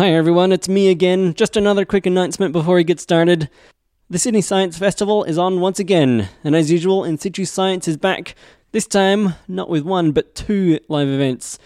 Hi 0.00 0.14
everyone, 0.14 0.50
it's 0.50 0.66
me 0.66 0.88
again. 0.88 1.34
Just 1.34 1.58
another 1.58 1.84
quick 1.84 2.06
announcement 2.06 2.54
before 2.54 2.76
we 2.76 2.84
get 2.84 3.00
started. 3.00 3.50
The 4.08 4.18
Sydney 4.18 4.40
Science 4.40 4.78
Festival 4.78 5.24
is 5.24 5.36
on 5.36 5.60
once 5.60 5.78
again, 5.78 6.30
and 6.42 6.56
as 6.56 6.70
usual, 6.70 7.04
In 7.04 7.18
Situ 7.18 7.44
Science 7.44 7.86
is 7.86 7.98
back. 7.98 8.34
This 8.72 8.86
time, 8.86 9.34
not 9.46 9.68
with 9.68 9.82
one, 9.82 10.12
but 10.12 10.34
two 10.34 10.80
live 10.88 11.08
events. 11.08 11.58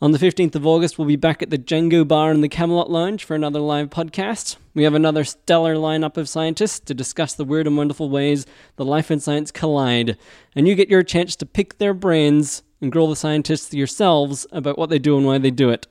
On 0.00 0.12
the 0.12 0.18
15th 0.18 0.54
of 0.54 0.66
August, 0.66 0.96
we'll 0.96 1.06
be 1.06 1.16
back 1.16 1.42
at 1.42 1.50
the 1.50 1.58
Django 1.58 2.08
Bar 2.08 2.30
in 2.30 2.40
the 2.40 2.48
Camelot 2.48 2.90
Lounge 2.90 3.22
for 3.22 3.34
another 3.34 3.60
live 3.60 3.90
podcast. 3.90 4.56
We 4.72 4.84
have 4.84 4.94
another 4.94 5.24
stellar 5.24 5.74
lineup 5.74 6.16
of 6.16 6.30
scientists 6.30 6.80
to 6.80 6.94
discuss 6.94 7.34
the 7.34 7.44
weird 7.44 7.66
and 7.66 7.76
wonderful 7.76 8.08
ways 8.08 8.46
the 8.76 8.86
life 8.86 9.10
and 9.10 9.22
science 9.22 9.50
collide. 9.50 10.16
And 10.54 10.66
you 10.66 10.76
get 10.76 10.88
your 10.88 11.02
chance 11.02 11.36
to 11.36 11.44
pick 11.44 11.76
their 11.76 11.92
brains 11.92 12.62
and 12.80 12.90
grill 12.90 13.08
the 13.08 13.16
scientists 13.16 13.74
yourselves 13.74 14.46
about 14.50 14.78
what 14.78 14.88
they 14.88 14.98
do 14.98 15.18
and 15.18 15.26
why 15.26 15.36
they 15.36 15.50
do 15.50 15.68
it. 15.68 15.86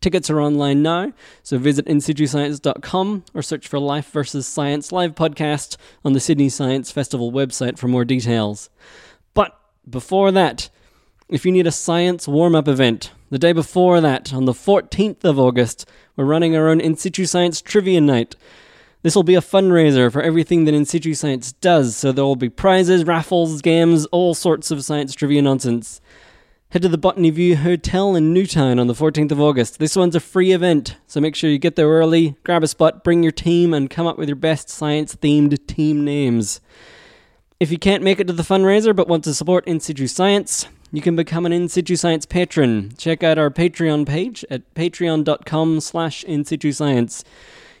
Tickets 0.00 0.28
are 0.28 0.40
online 0.40 0.82
now, 0.82 1.12
so 1.42 1.56
visit 1.56 1.86
insituScience.com 1.86 3.24
or 3.32 3.40
search 3.40 3.66
for 3.66 3.78
Life 3.78 4.10
versus 4.10 4.46
Science 4.46 4.92
live 4.92 5.14
podcast 5.14 5.78
on 6.04 6.12
the 6.12 6.20
Sydney 6.20 6.50
Science 6.50 6.92
Festival 6.92 7.32
website 7.32 7.78
for 7.78 7.88
more 7.88 8.04
details. 8.04 8.68
But 9.32 9.58
before 9.88 10.30
that, 10.32 10.68
if 11.30 11.46
you 11.46 11.52
need 11.52 11.66
a 11.66 11.72
science 11.72 12.28
warm 12.28 12.54
up 12.54 12.68
event, 12.68 13.12
the 13.30 13.38
day 13.38 13.52
before 13.52 14.02
that, 14.02 14.32
on 14.34 14.44
the 14.44 14.52
14th 14.52 15.24
of 15.24 15.38
August, 15.38 15.88
we're 16.16 16.24
running 16.26 16.54
our 16.54 16.68
own 16.68 16.80
In 16.80 16.94
Situ 16.94 17.24
Science 17.24 17.62
Trivia 17.62 18.02
Night. 18.02 18.36
This 19.02 19.14
will 19.14 19.22
be 19.22 19.36
a 19.36 19.40
fundraiser 19.40 20.12
for 20.12 20.20
everything 20.20 20.64
that 20.64 20.74
In 20.74 20.84
Situ 20.84 21.14
Science 21.14 21.52
does, 21.52 21.96
so 21.96 22.12
there 22.12 22.24
will 22.24 22.36
be 22.36 22.50
prizes, 22.50 23.04
raffles, 23.04 23.62
games, 23.62 24.04
all 24.06 24.34
sorts 24.34 24.70
of 24.70 24.84
science 24.84 25.14
trivia 25.14 25.40
nonsense. 25.40 26.00
Head 26.72 26.82
to 26.82 26.88
the 26.90 26.98
Botany 26.98 27.30
View 27.30 27.56
Hotel 27.56 28.14
in 28.14 28.34
Newtown 28.34 28.78
on 28.78 28.88
the 28.88 28.92
14th 28.92 29.32
of 29.32 29.40
August. 29.40 29.78
This 29.78 29.96
one's 29.96 30.14
a 30.14 30.20
free 30.20 30.52
event, 30.52 30.96
so 31.06 31.18
make 31.18 31.34
sure 31.34 31.48
you 31.48 31.56
get 31.58 31.76
there 31.76 31.88
early, 31.88 32.36
grab 32.44 32.62
a 32.62 32.68
spot, 32.68 33.02
bring 33.02 33.22
your 33.22 33.32
team, 33.32 33.72
and 33.72 33.88
come 33.88 34.06
up 34.06 34.18
with 34.18 34.28
your 34.28 34.36
best 34.36 34.68
science 34.68 35.16
themed 35.16 35.66
team 35.66 36.04
names. 36.04 36.60
If 37.58 37.72
you 37.72 37.78
can't 37.78 38.02
make 38.02 38.20
it 38.20 38.26
to 38.26 38.34
the 38.34 38.42
fundraiser 38.42 38.94
but 38.94 39.08
want 39.08 39.24
to 39.24 39.32
support 39.32 39.66
In 39.66 39.80
Situ 39.80 40.06
Science, 40.06 40.68
you 40.92 41.00
can 41.00 41.16
become 41.16 41.46
an 41.46 41.54
In 41.54 41.70
Situ 41.70 41.96
Science 41.96 42.26
patron. 42.26 42.92
Check 42.98 43.22
out 43.22 43.38
our 43.38 43.48
Patreon 43.48 44.06
page 44.06 44.44
at 44.50 44.74
patreon.com 44.74 45.80
slash 45.80 46.22
In 46.24 46.44
Situ 46.44 46.72
Science. 46.72 47.24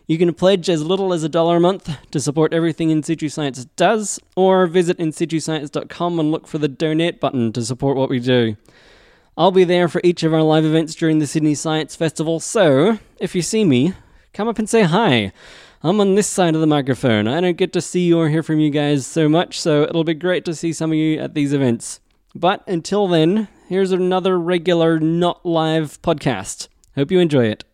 You 0.08 0.16
can 0.16 0.32
pledge 0.32 0.70
as 0.70 0.82
little 0.82 1.12
as 1.12 1.22
a 1.22 1.28
dollar 1.28 1.58
a 1.58 1.60
month 1.60 1.94
to 2.12 2.18
support 2.18 2.54
everything 2.54 2.88
In 2.88 3.02
Situ 3.02 3.28
Science 3.28 3.66
does, 3.76 4.18
or 4.36 4.66
visit 4.66 4.96
insituScience.com 4.96 6.18
and 6.18 6.32
look 6.32 6.46
for 6.46 6.56
the 6.56 6.66
donate 6.66 7.20
button 7.20 7.52
to 7.52 7.62
support 7.62 7.94
what 7.94 8.08
we 8.08 8.18
do. 8.18 8.56
I'll 9.36 9.50
be 9.50 9.64
there 9.64 9.86
for 9.86 10.00
each 10.02 10.22
of 10.22 10.32
our 10.32 10.40
live 10.40 10.64
events 10.64 10.94
during 10.94 11.18
the 11.18 11.26
Sydney 11.26 11.54
Science 11.54 11.94
Festival, 11.94 12.40
so 12.40 12.98
if 13.18 13.34
you 13.34 13.42
see 13.42 13.66
me, 13.66 13.92
come 14.32 14.48
up 14.48 14.58
and 14.58 14.66
say 14.66 14.84
hi. 14.84 15.30
I'm 15.82 16.00
on 16.00 16.14
this 16.14 16.26
side 16.26 16.54
of 16.54 16.62
the 16.62 16.66
microphone. 16.66 17.28
I 17.28 17.42
don't 17.42 17.58
get 17.58 17.74
to 17.74 17.82
see 17.82 18.10
or 18.10 18.30
hear 18.30 18.42
from 18.42 18.60
you 18.60 18.70
guys 18.70 19.06
so 19.06 19.28
much, 19.28 19.60
so 19.60 19.82
it'll 19.82 20.04
be 20.04 20.14
great 20.14 20.46
to 20.46 20.54
see 20.54 20.72
some 20.72 20.90
of 20.90 20.96
you 20.96 21.18
at 21.18 21.34
these 21.34 21.52
events. 21.52 22.00
But 22.34 22.66
until 22.66 23.08
then, 23.08 23.48
here's 23.68 23.92
another 23.92 24.38
regular, 24.38 24.98
not 24.98 25.44
live 25.44 26.00
podcast. 26.00 26.68
Hope 26.94 27.10
you 27.10 27.20
enjoy 27.20 27.44
it. 27.44 27.64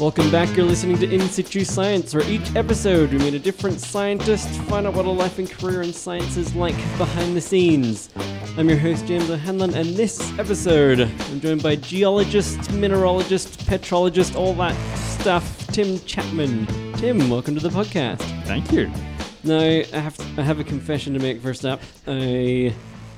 Welcome 0.00 0.28
back. 0.32 0.56
You're 0.56 0.66
listening 0.66 0.98
to 0.98 1.08
In 1.08 1.20
Situ 1.20 1.64
Science, 1.64 2.12
where 2.12 2.28
each 2.28 2.56
episode 2.56 3.12
we 3.12 3.18
meet 3.18 3.34
a 3.34 3.38
different 3.38 3.78
scientist, 3.78 4.48
find 4.62 4.88
out 4.88 4.94
what 4.94 5.04
a 5.04 5.10
life 5.10 5.38
and 5.38 5.48
career 5.48 5.82
in 5.82 5.92
science 5.92 6.36
is 6.36 6.52
like 6.56 6.74
behind 6.98 7.36
the 7.36 7.40
scenes. 7.40 8.10
I'm 8.58 8.68
your 8.68 8.76
host, 8.76 9.06
James 9.06 9.30
O'Hanlon, 9.30 9.72
and 9.72 9.94
this 9.94 10.36
episode 10.36 11.00
I'm 11.00 11.40
joined 11.40 11.62
by 11.62 11.76
geologist, 11.76 12.58
mineralogist, 12.70 13.64
petrologist, 13.68 14.34
all 14.34 14.52
that 14.54 14.74
stuff, 14.96 15.64
Tim 15.68 16.00
Chapman. 16.00 16.66
Tim, 16.94 17.30
welcome 17.30 17.54
to 17.54 17.60
the 17.60 17.68
podcast. 17.68 18.18
Thank 18.46 18.72
you. 18.72 18.90
Now, 19.44 19.60
I 19.60 19.84
have 19.92 20.18
I 20.36 20.42
have 20.42 20.58
a 20.58 20.64
confession 20.64 21.14
to 21.14 21.20
make 21.20 21.40
first 21.40 21.64
up. 21.64 21.80
I 22.08 22.74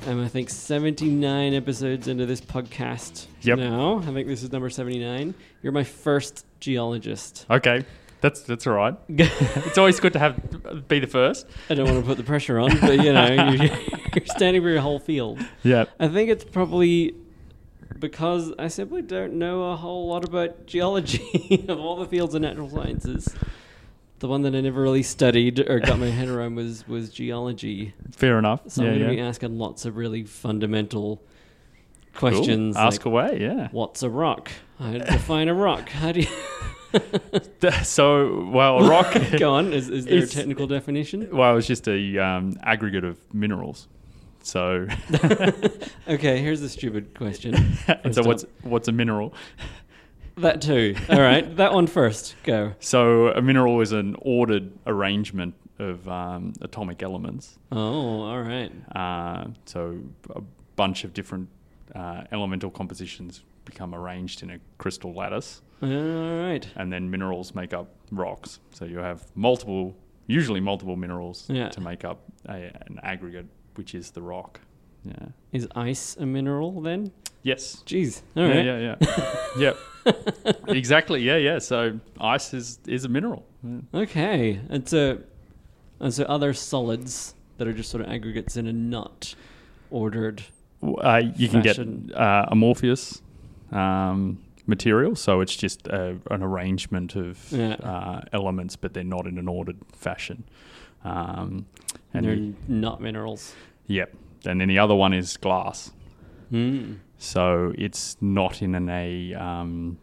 am, 0.06 0.24
I 0.24 0.28
think, 0.28 0.50
79 0.50 1.54
episodes 1.54 2.08
into 2.08 2.26
this 2.26 2.40
podcast 2.40 3.26
Yep. 3.42 3.58
now. 3.58 3.98
I 3.98 4.12
think 4.12 4.26
this 4.28 4.42
is 4.42 4.52
number 4.52 4.70
79. 4.70 5.34
You're 5.62 5.72
my 5.72 5.84
first 5.84 6.44
geologist. 6.60 7.46
Okay, 7.50 7.84
that's 8.20 8.40
that's 8.42 8.66
all 8.66 8.74
right. 8.74 8.94
it's 9.08 9.78
always 9.78 10.00
good 10.00 10.12
to 10.14 10.18
have 10.18 10.88
be 10.88 11.00
the 11.00 11.06
first. 11.06 11.46
I 11.70 11.74
don't 11.74 11.86
want 11.86 12.00
to 12.00 12.06
put 12.06 12.16
the 12.16 12.24
pressure 12.24 12.58
on, 12.58 12.78
but 12.80 13.02
you 13.02 13.12
know, 13.12 13.26
you're, 13.52 13.76
you're 14.14 14.26
standing 14.26 14.62
for 14.62 14.70
your 14.70 14.80
whole 14.80 14.98
field. 14.98 15.38
Yeah. 15.62 15.84
I 16.00 16.08
think 16.08 16.30
it's 16.30 16.44
probably 16.44 17.14
because 17.98 18.52
I 18.58 18.68
simply 18.68 19.02
don't 19.02 19.34
know 19.34 19.70
a 19.72 19.76
whole 19.76 20.08
lot 20.08 20.24
about 20.24 20.66
geology 20.66 21.64
of 21.68 21.78
all 21.78 21.96
the 21.96 22.06
fields 22.06 22.34
of 22.34 22.42
natural 22.42 22.68
sciences. 22.68 23.34
The 24.18 24.28
one 24.28 24.42
that 24.42 24.54
I 24.54 24.60
never 24.62 24.80
really 24.80 25.02
studied 25.02 25.60
or 25.68 25.78
got 25.78 25.98
my 25.98 26.06
head 26.06 26.28
around 26.28 26.54
was 26.54 26.86
was 26.88 27.10
geology. 27.10 27.94
Fair 28.12 28.38
enough. 28.38 28.62
So 28.68 28.82
yeah, 28.82 28.88
I'm 28.88 28.94
going 28.98 29.08
to 29.10 29.14
yeah. 29.14 29.22
be 29.22 29.28
asking 29.28 29.58
lots 29.58 29.84
of 29.84 29.96
really 29.96 30.24
fundamental 30.24 31.22
Cool. 32.14 32.30
questions. 32.30 32.76
Ask 32.76 33.00
like, 33.00 33.06
away. 33.06 33.38
Yeah. 33.40 33.68
What's 33.72 34.02
a 34.02 34.08
rock? 34.08 34.50
How 34.78 34.92
to 34.92 34.98
define 35.00 35.48
a 35.48 35.54
rock? 35.54 35.90
How 35.90 36.12
do 36.12 36.20
you 36.20 36.26
so, 37.82 38.48
well, 38.52 38.78
a 38.78 38.88
rock. 38.88 39.14
go 39.38 39.52
on? 39.52 39.72
Is, 39.72 39.88
is 39.88 40.06
there 40.06 40.22
a 40.22 40.26
technical 40.26 40.66
definition? 40.66 41.28
well, 41.30 41.56
it's 41.56 41.66
just 41.66 41.86
a 41.88 42.18
um, 42.18 42.58
aggregate 42.62 43.04
of 43.04 43.18
minerals. 43.34 43.88
So, 44.42 44.86
Okay, 46.08 46.38
here's 46.38 46.62
a 46.62 46.68
stupid 46.68 47.14
question. 47.14 47.76
so 48.12 48.22
what's 48.22 48.44
what's 48.62 48.86
a 48.86 48.92
mineral? 48.92 49.34
That 50.38 50.60
too. 50.60 50.94
All 51.08 51.20
right, 51.20 51.56
that 51.56 51.72
one 51.72 51.86
first. 51.86 52.36
Go. 52.44 52.72
So, 52.78 53.28
a 53.28 53.40
mineral 53.40 53.80
is 53.80 53.92
an 53.92 54.16
ordered 54.20 54.70
arrangement 54.86 55.54
of 55.78 56.06
um, 56.08 56.52
atomic 56.60 57.02
elements. 57.02 57.58
Oh, 57.72 58.22
all 58.22 58.42
right. 58.42 58.70
Uh, 58.94 59.46
so, 59.64 59.98
a 60.34 60.42
bunch 60.76 61.04
of 61.04 61.14
different 61.14 61.48
uh, 61.94 62.24
elemental 62.32 62.70
compositions 62.70 63.44
become 63.64 63.94
arranged 63.94 64.42
in 64.42 64.50
a 64.50 64.58
crystal 64.78 65.14
lattice. 65.14 65.62
All 65.82 65.88
right. 65.88 66.66
and 66.76 66.92
then 66.92 67.10
minerals 67.10 67.54
make 67.54 67.72
up 67.74 67.88
rocks. 68.10 68.60
So 68.72 68.84
you 68.86 68.98
have 68.98 69.24
multiple, 69.34 69.94
usually 70.26 70.60
multiple 70.60 70.96
minerals 70.96 71.44
Yeah. 71.48 71.68
to 71.70 71.80
make 71.82 72.02
up 72.04 72.20
a, 72.46 72.70
an 72.86 72.98
aggregate, 73.02 73.46
which 73.74 73.94
is 73.94 74.10
the 74.10 74.22
rock. 74.22 74.60
Yeah. 75.08 75.28
Is 75.52 75.68
ice 75.74 76.16
a 76.18 76.26
mineral 76.26 76.80
then? 76.80 77.12
Yes. 77.42 77.82
Jeez. 77.86 78.22
All 78.36 78.42
yeah, 78.46 78.54
right. 78.56 78.64
yeah, 78.64 78.96
yeah, 79.00 79.34
yeah. 80.06 80.52
exactly. 80.68 81.22
Yeah, 81.22 81.36
yeah. 81.36 81.58
So 81.58 81.98
ice 82.20 82.52
is 82.54 82.78
is 82.86 83.04
a 83.04 83.08
mineral. 83.08 83.44
Yeah. 83.62 83.80
Okay. 84.02 84.60
And 84.68 84.88
so, 84.88 85.18
and 86.00 86.12
so 86.12 86.24
other 86.24 86.52
solids 86.54 87.34
that 87.58 87.66
are 87.68 87.72
just 87.72 87.90
sort 87.90 88.02
of 88.04 88.10
aggregates 88.10 88.56
in 88.56 88.66
a 88.66 88.72
not 88.72 89.34
ordered. 89.90 90.42
Uh, 90.82 91.22
you 91.36 91.48
can 91.48 91.62
get 91.62 91.78
uh, 92.14 92.46
amorphous 92.48 93.22
um, 93.72 94.38
material, 94.66 95.16
so 95.16 95.40
it's 95.40 95.56
just 95.56 95.86
a, 95.88 96.16
an 96.30 96.42
arrangement 96.42 97.16
of 97.16 97.50
Yeah. 97.50 97.74
uh, 97.74 98.20
elements, 98.32 98.76
but 98.76 98.92
they're 98.92 99.04
not 99.04 99.26
in 99.26 99.38
an 99.38 99.48
ordered 99.48 99.78
fashion. 99.94 100.44
Um, 101.04 101.66
And 102.12 102.14
and 102.14 102.26
they're 102.26 102.34
you- 102.34 102.54
not 102.68 103.00
minerals. 103.00 103.54
Yep. 103.86 104.14
And 104.46 104.60
then 104.60 104.68
the 104.68 104.78
other 104.78 104.94
one 104.94 105.12
is 105.12 105.36
glass. 105.36 105.90
Hmm. 106.50 106.94
So 107.18 107.72
it's 107.76 108.16
not 108.20 108.62
in 108.62 108.74
an 108.74 108.88
a 108.88 109.34
um, 109.34 109.98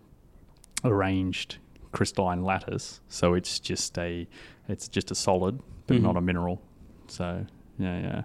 arranged 0.83 1.57
crystalline 1.91 2.43
lattice. 2.43 2.99
So 3.07 3.33
it's 3.35 3.59
just 3.59 3.97
a 3.97 4.27
it's 4.67 4.87
just 4.87 5.11
a 5.11 5.15
solid, 5.15 5.59
but 5.87 5.97
Mhm. 5.97 6.01
not 6.01 6.17
a 6.17 6.21
mineral. 6.21 6.61
So 7.07 7.45
yeah, 7.77 8.23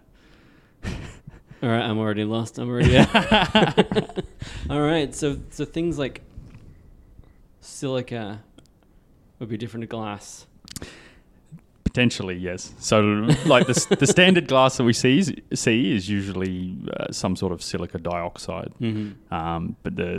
yeah. 0.84 0.91
All 1.62 1.69
right. 1.69 1.83
I'm 1.83 1.99
already 1.99 2.25
lost. 2.25 2.59
I'm 2.59 2.69
already. 2.69 2.97
all 4.71 4.81
right. 4.81 5.13
So, 5.15 5.39
so 5.51 5.65
things 5.65 5.98
like 5.98 6.22
silica 7.60 8.42
would 9.39 9.48
be 9.48 9.57
different 9.57 9.83
to 9.83 9.87
glass. 9.89 10.47
Potentially, 11.93 12.37
yes. 12.37 12.75
So, 12.79 13.01
like 13.47 13.67
the, 13.67 13.97
the 13.99 14.07
standard 14.07 14.47
glass 14.47 14.77
that 14.77 14.85
we 14.85 14.93
see 14.93 15.19
is, 15.19 15.33
see 15.55 15.97
is 15.97 16.09
usually 16.09 16.77
uh, 17.01 17.11
some 17.11 17.35
sort 17.35 17.53
of 17.53 17.63
silica 17.63 17.99
dioxide, 17.99 18.73
Mm-hmm. 18.81 19.33
um, 19.35 19.75
but 19.83 19.97
the 19.97 20.11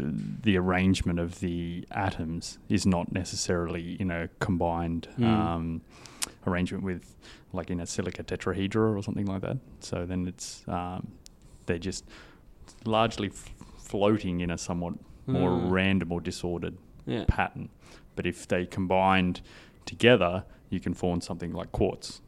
the 0.42 0.58
arrangement 0.58 1.20
of 1.20 1.40
the 1.40 1.86
atoms 1.92 2.58
is 2.70 2.86
not 2.86 3.12
necessarily 3.12 3.98
in 4.00 4.10
a 4.12 4.28
combined 4.40 5.08
Mm. 5.20 5.26
um, 5.26 5.82
arrangement 6.48 6.84
with, 6.84 7.04
like 7.54 7.70
in 7.70 7.80
a 7.80 7.86
silica 7.86 8.24
tetrahedra 8.24 8.96
or 8.98 9.04
something 9.04 9.28
like 9.28 9.42
that. 9.42 9.58
So 9.80 10.06
then 10.06 10.28
it's 10.28 10.64
um, 10.68 11.08
they're 11.68 11.86
just 11.92 12.04
largely 12.86 13.28
f- 13.28 13.52
floating 13.78 14.42
in 14.42 14.50
a 14.50 14.58
somewhat 14.58 14.94
more 15.28 15.52
Mm. 15.52 15.70
random 15.72 16.12
or 16.12 16.20
disordered 16.22 16.78
Yeah. 17.06 17.26
pattern. 17.28 17.70
But 18.16 18.26
if 18.26 18.48
they 18.48 18.66
combined 18.66 19.42
together, 19.86 20.44
you 20.70 20.80
can 20.80 20.94
form 20.94 21.22
something 21.22 21.54
like 21.54 21.72
quartz, 21.72 22.22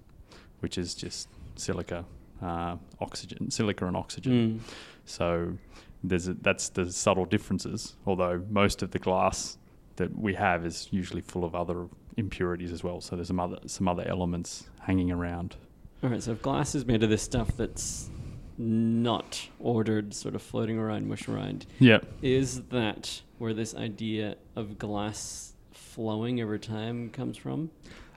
which 0.60 0.78
is 0.78 0.94
just 0.96 1.28
silica, 1.56 2.06
uh, 2.42 2.76
oxygen, 3.00 3.52
silica 3.52 3.86
and 3.86 3.96
oxygen. 3.96 4.34
Mm. 4.34 4.74
So 5.06 5.58
there's 6.04 6.28
a, 6.28 6.34
that's 6.36 6.70
the 6.70 6.92
subtle 6.92 7.26
differences. 7.26 7.96
Although 8.06 8.44
most 8.50 8.82
of 8.82 8.92
the 8.92 9.00
glass 9.00 9.58
that 9.98 10.18
we 10.18 10.34
have 10.36 10.66
is 10.66 10.88
usually 10.92 11.22
full 11.22 11.44
of 11.44 11.54
other 11.56 11.88
impurities 12.18 12.72
as 12.72 12.84
well. 12.84 13.02
So 13.02 13.16
there's 13.16 13.28
some 13.28 13.40
other 13.40 13.60
some 13.68 13.88
other 13.88 14.08
elements 14.08 14.70
hanging 14.82 15.12
around. 15.12 15.56
All 16.04 16.10
right, 16.10 16.22
so 16.24 16.32
if 16.32 16.42
glass 16.42 16.74
is 16.74 16.86
made 16.86 17.04
of 17.04 17.10
this 17.12 17.22
stuff 17.22 17.56
that's 17.56 18.10
not 18.58 19.48
ordered, 19.60 20.14
sort 20.14 20.34
of 20.36 20.42
floating 20.42 20.78
around, 20.78 21.08
mush 21.08 21.28
around, 21.28 21.66
Yeah. 21.80 22.00
is 22.22 22.64
that 22.70 23.22
where 23.38 23.54
this 23.54 23.76
idea 23.76 24.36
of 24.56 24.78
glass 24.80 25.54
flowing 25.72 26.42
over 26.42 26.58
time 26.58 27.10
comes 27.12 27.38
from? 27.38 27.70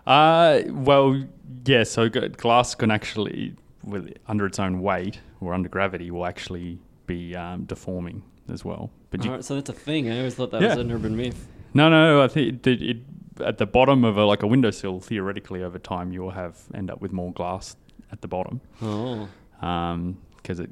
Uh, 0.07 0.63
well, 0.69 1.25
yeah. 1.65 1.83
So 1.85 2.09
g- 2.09 2.29
glass 2.29 2.75
can 2.75 2.91
actually, 2.91 3.55
with 3.83 4.13
under 4.27 4.47
its 4.47 4.59
own 4.59 4.81
weight 4.83 5.21
or 5.41 5.55
under 5.55 5.69
gravity, 5.69 6.11
will 6.11 6.27
actually 6.27 6.79
be 7.07 7.35
um, 7.37 7.65
deforming 7.65 8.23
as 8.53 8.65
well. 8.65 8.91
But 9.11 9.25
you, 9.25 9.31
All 9.31 9.37
right, 9.37 9.45
so 9.45 9.55
that's 9.55 9.71
a 9.71 9.73
thing. 9.73 10.11
I 10.11 10.19
always 10.19 10.35
thought 10.35 10.51
that 10.51 10.61
Yeah. 10.63 10.69
was 10.71 10.79
an 10.79 10.91
urban 10.93 11.17
myth. 11.17 11.47
no, 11.73 11.89
no, 11.89 12.23
I 12.23 12.29
think 12.29 12.67
it, 12.67 12.83
it, 12.83 12.97
at 13.45 13.59
the 13.59 13.67
bottom 13.67 14.05
of 14.05 14.17
a, 14.17 14.25
like 14.25 14.43
a 14.43 14.47
windowsill, 14.47 15.01
theoretically, 15.01 15.63
over 15.63 15.79
time, 15.79 16.13
you 16.13 16.21
will 16.23 16.31
have 16.31 16.59
end 16.75 16.91
up 16.91 17.01
with 17.01 17.13
more 17.13 17.33
glass 17.33 17.77
at 18.13 18.21
the 18.21 18.29
bottom 18.29 18.61
Oh, 18.83 19.29
because 20.37 20.61
it 20.61 20.71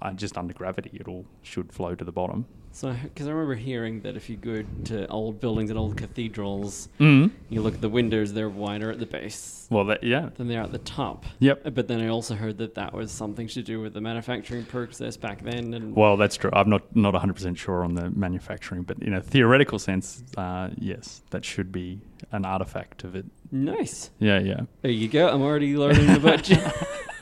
uh, 0.00 0.12
just 0.12 0.38
under 0.38 0.54
gravity, 0.54 0.90
it 0.94 1.08
all 1.08 1.26
should 1.42 1.72
flow 1.72 1.94
to 1.94 2.04
the 2.04 2.12
bottom. 2.12 2.46
So 2.72 2.94
because 3.04 3.26
I 3.26 3.30
remember 3.30 3.54
hearing 3.54 4.00
that 4.02 4.16
if 4.16 4.28
you 4.30 4.36
go 4.36 4.64
to 4.84 5.06
old 5.08 5.40
buildings 5.40 5.70
and 5.70 5.78
old 5.78 5.96
cathedrals, 5.96 6.88
Mm. 6.98 7.30
you 7.50 7.60
look 7.62 7.74
at 7.74 7.80
the 7.80 7.88
windows; 7.88 8.32
they're 8.32 8.48
wider 8.48 8.90
at 8.90 8.98
the 8.98 9.06
base 9.06 9.66
Well, 9.70 9.84
that, 9.86 10.02
yeah, 10.02 10.30
than 10.36 10.48
they 10.48 10.56
are 10.56 10.64
at 10.64 10.72
the 10.72 10.78
top. 10.78 11.24
yep. 11.38 11.62
Uh, 11.66 11.70
But 11.70 11.88
then 11.88 12.00
I 12.00 12.08
also 12.08 12.34
heard 12.34 12.58
that 12.58 12.74
that 12.74 12.92
was 12.94 13.10
something 13.10 13.46
to 13.48 13.62
do 13.62 13.80
with 13.80 13.92
the 13.94 14.00
manufacturing 14.00 14.64
process 14.64 15.16
back 15.16 15.42
then. 15.42 15.74
And 15.74 15.94
Well, 15.94 16.16
that's 16.16 16.36
true. 16.36 16.50
I'm 16.52 16.68
not 16.70 16.82
not 16.96 17.14
100 17.14 17.34
percent 17.34 17.58
sure 17.58 17.84
on 17.84 17.94
the 17.94 18.10
manufacturing, 18.10 18.82
but 18.82 18.98
in 19.00 19.14
a 19.14 19.20
theoretical 19.20 19.78
sense, 19.78 20.22
uh, 20.36 20.70
yes, 20.78 21.22
that 21.30 21.44
should 21.44 21.72
be 21.72 22.00
an 22.32 22.44
artifact 22.44 23.04
of 23.04 23.14
it. 23.14 23.26
nice. 23.50 24.10
Yeah, 24.18 24.38
yeah. 24.40 24.60
There 24.80 24.90
you 24.90 25.08
go. 25.08 25.28
I'm 25.28 25.42
already 25.42 25.76
learning 25.76 26.08
about 26.10 26.42
ge- 26.48 26.56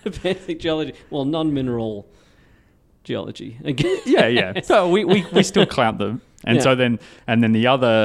basic 0.23 0.61
geology. 0.61 0.95
Well, 1.11 1.25
non-mineral 1.25 2.07
geology. 3.11 3.59
Again. 3.73 3.99
yeah, 4.07 4.27
yeah. 4.41 4.61
So 4.71 4.89
we, 4.95 5.05
we, 5.05 5.19
we 5.33 5.43
still 5.43 5.67
clout 5.67 5.97
them, 5.99 6.21
and 6.45 6.57
Yeah. 6.57 6.63
so 6.67 6.75
then 6.77 6.99
and 7.27 7.43
then 7.43 7.53
the 7.53 7.67
other 7.75 7.97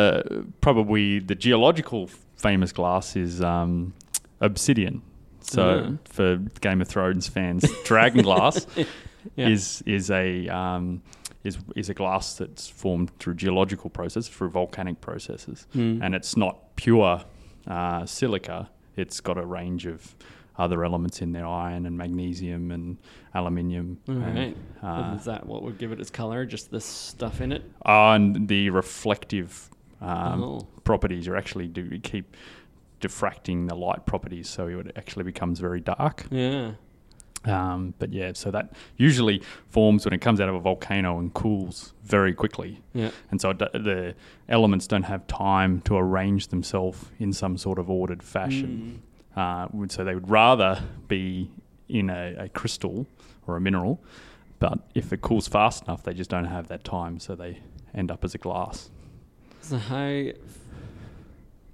probably 0.61 1.19
the 1.19 1.35
geological 1.35 2.09
famous 2.47 2.71
glass 2.73 3.15
is 3.15 3.41
um, 3.41 3.93
obsidian. 4.41 5.01
So 5.41 5.63
Yeah. 5.63 5.97
for 6.15 6.27
Game 6.61 6.81
of 6.81 6.87
Thrones 6.87 7.27
fans, 7.27 7.63
dragon 7.85 8.23
glass 8.23 8.65
Yeah. 9.35 9.49
is 9.53 9.83
is 9.85 10.09
a 10.11 10.47
um, 10.61 11.01
is 11.43 11.57
is 11.75 11.89
a 11.89 11.93
glass 11.93 12.35
that's 12.39 12.67
formed 12.81 13.09
through 13.19 13.35
geological 13.45 13.89
process 13.89 14.27
through 14.27 14.49
volcanic 14.61 14.97
processes, 15.01 15.67
Mm. 15.75 15.99
and 16.03 16.15
it's 16.15 16.35
not 16.37 16.55
pure 16.75 17.23
uh, 17.67 18.05
silica. 18.05 18.69
It's 18.97 19.19
got 19.21 19.37
a 19.37 19.45
range 19.59 19.85
of 19.93 20.15
other 20.57 20.83
elements 20.83 21.21
in 21.21 21.31
there, 21.31 21.45
iron 21.45 21.85
and 21.85 21.97
magnesium 21.97 22.71
and 22.71 22.97
aluminium. 23.33 23.97
All 24.07 24.15
and, 24.15 24.37
right. 24.37 24.57
uh, 24.83 25.15
is 25.15 25.25
that 25.25 25.45
what 25.45 25.63
would 25.63 25.77
give 25.77 25.91
it 25.91 25.99
its 25.99 26.09
color? 26.09 26.45
Just 26.45 26.71
the 26.71 26.81
stuff 26.81 27.41
in 27.41 27.51
it? 27.51 27.63
Uh, 27.85 28.11
and 28.11 28.47
the 28.47 28.69
reflective 28.69 29.69
um, 30.01 30.43
oh. 30.43 30.67
properties 30.83 31.27
are 31.27 31.35
actually 31.35 31.67
do 31.67 31.99
keep 31.99 32.35
diffracting 33.01 33.67
the 33.67 33.75
light 33.75 34.05
properties, 34.05 34.49
so 34.49 34.67
it 34.67 34.91
actually 34.95 35.23
becomes 35.23 35.59
very 35.59 35.79
dark. 35.79 36.25
Yeah. 36.31 36.71
Um, 37.43 37.93
but 37.99 38.11
yeah, 38.11 38.31
so 38.33 38.49
that 38.51 38.73
usually 38.97 39.43
forms 39.69 40.03
when 40.03 40.13
it 40.13 40.21
comes 40.21 40.41
out 40.41 40.49
of 40.49 40.55
a 40.55 40.59
volcano 40.59 41.19
and 41.19 41.31
cools 41.33 41.93
very 42.03 42.33
quickly, 42.33 42.81
Yeah. 42.93 43.11
and 43.29 43.39
so 43.39 43.53
do- 43.53 43.67
the 43.73 44.15
elements 44.49 44.87
don't 44.87 45.03
have 45.03 45.27
time 45.27 45.81
to 45.81 45.95
arrange 45.95 46.47
themselves 46.47 47.11
in 47.19 47.33
some 47.33 47.57
sort 47.57 47.77
of 47.77 47.89
ordered 47.89 48.23
fashion. 48.23 49.01
Mm. 49.03 49.14
Uh, 49.35 49.67
would 49.73 49.91
so 49.91 50.03
they 50.03 50.13
would 50.13 50.29
rather 50.29 50.81
be 51.07 51.49
in 51.89 52.09
a, 52.09 52.35
a 52.45 52.49
crystal 52.49 53.05
or 53.47 53.57
a 53.57 53.61
mineral, 53.61 54.01
but 54.59 54.79
if 54.95 55.11
it 55.11 55.21
cools 55.21 55.47
fast 55.47 55.83
enough, 55.83 56.03
they 56.03 56.13
just 56.13 56.29
don't 56.29 56.45
have 56.45 56.67
that 56.69 56.83
time, 56.83 57.19
so 57.19 57.35
they 57.35 57.59
end 57.93 58.09
up 58.11 58.23
as 58.23 58.33
a 58.33 58.37
glass. 58.37 58.89
So 59.61 59.77
how, 59.77 60.23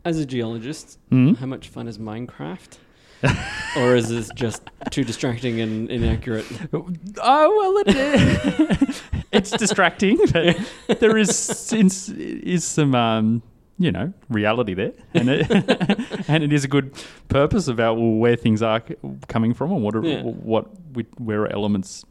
as 0.04 0.18
a 0.20 0.26
geologist, 0.26 0.98
Mm. 1.12 1.38
how 1.38 1.46
much 1.46 1.68
fun 1.70 1.88
is 1.88 1.98
Minecraft? 1.98 2.78
or 3.78 3.96
is 3.96 4.10
this 4.10 4.32
just 4.36 4.64
too 4.90 5.04
distracting 5.04 5.62
and 5.62 5.90
inaccurate? 5.92 6.46
Oh 6.74 7.84
well, 7.84 7.84
it, 7.86 9.02
it's 9.32 9.52
distracting, 9.52 10.18
but 10.34 11.00
there 11.00 11.16
is 11.18 11.36
since 11.36 12.10
is 12.10 12.64
some 12.64 12.96
um, 12.96 13.44
you 13.82 13.92
know 13.92 14.14
reality 14.30 14.74
there, 14.76 14.94
and 15.14 15.30
it 15.30 15.50
and 16.30 16.44
it 16.44 16.52
is 16.54 16.64
a 16.64 16.68
good 16.68 16.92
purpose 17.30 17.68
about 17.68 17.96
where 17.96 18.36
things 18.36 18.62
are 18.62 18.82
c- 18.88 18.96
coming 19.28 19.54
from 19.54 19.72
and 19.72 19.82
what 19.84 19.96
are, 19.96 20.04
Yeah. 20.06 20.22
what 20.24 20.66
we, 20.96 21.04
where 21.18 21.42
are 21.44 21.52
elements 21.52 22.06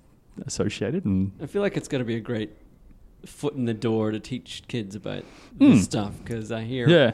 associated 0.46 1.04
and 1.04 1.32
I 1.42 1.46
feel 1.46 1.62
like 1.62 1.76
it's 1.76 1.88
going 1.88 2.00
to 2.00 2.04
be 2.06 2.16
a 2.16 2.20
great 2.20 2.50
foot 3.26 3.54
in 3.54 3.64
the 3.66 3.74
door 3.74 4.10
to 4.10 4.18
teach 4.20 4.62
kids 4.68 4.94
about 4.96 5.22
Hmm. 5.58 5.70
this 5.72 5.84
stuff 5.84 6.12
because 6.24 6.50
I 6.50 6.62
hear 6.64 6.88
yeah 6.88 7.10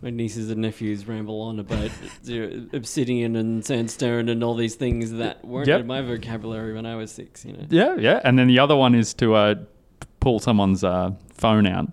my 0.00 0.10
nieces 0.10 0.50
and 0.50 0.60
nephews 0.62 1.06
ramble 1.06 1.40
on 1.42 1.60
about 1.60 1.90
obsidian 2.72 3.36
and 3.36 3.64
sandstone 3.64 4.28
and 4.28 4.42
all 4.42 4.54
these 4.54 4.74
things 4.74 5.12
that 5.12 5.44
weren't 5.44 5.68
Yep. 5.68 5.80
in 5.82 5.86
my 5.86 6.00
vocabulary 6.02 6.72
when 6.74 6.86
I 6.86 6.96
was 6.96 7.10
six. 7.12 7.44
You 7.44 7.52
know. 7.52 7.66
yeah 7.70 7.96
yeah, 7.96 8.20
and 8.24 8.38
then 8.38 8.48
the 8.48 8.58
other 8.58 8.74
one 8.76 8.94
is 8.94 9.14
to 9.14 9.34
uh, 9.34 9.54
pull 10.20 10.38
someone's 10.38 10.82
uh, 10.84 11.10
phone 11.34 11.66
out 11.66 11.86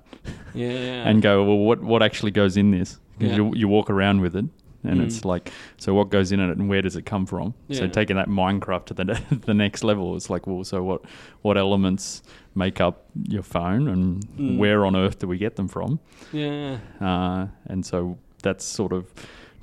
Yeah. 0.54 0.68
yeah. 0.72 1.08
and 1.10 1.22
go, 1.22 1.44
well, 1.44 1.58
what 1.58 1.82
what 1.84 2.02
actually 2.04 2.32
goes 2.32 2.58
in 2.58 2.72
this? 2.72 3.00
Yeah. 3.20 3.36
you 3.36 3.54
you 3.56 3.68
walk 3.68 3.90
around 3.90 4.22
with 4.22 4.36
it, 4.36 4.46
and 4.84 5.02
Mm. 5.02 5.06
it's 5.06 5.26
like, 5.26 5.52
so 5.78 5.94
what 5.94 6.10
goes 6.10 6.32
in 6.32 6.40
it, 6.40 6.50
and 6.58 6.70
where 6.70 6.82
does 6.82 6.96
it 6.96 7.06
come 7.06 7.26
from? 7.26 7.54
So 7.72 7.88
taking 7.88 8.16
that 8.16 8.28
Minecraft 8.30 8.86
to 8.86 8.94
the 8.94 9.22
the 9.46 9.54
next 9.54 9.84
level, 9.84 10.16
it's 10.16 10.30
like, 10.30 10.48
well, 10.48 10.64
so 10.64 10.82
what 10.84 11.02
what 11.42 11.58
elements 11.58 12.24
make 12.56 12.80
up 12.82 13.06
your 13.28 13.44
phone, 13.44 13.88
and 13.88 14.26
Mm. 14.38 14.58
where 14.58 14.86
on 14.86 14.96
earth 14.96 15.20
do 15.20 15.28
we 15.28 15.38
get 15.38 15.56
them 15.56 15.68
from? 15.68 16.00
yeah. 16.32 16.78
Uh, 17.02 17.48
and 17.68 17.86
so 17.86 18.18
that's 18.42 18.64
sort 18.64 18.94
of 18.94 19.06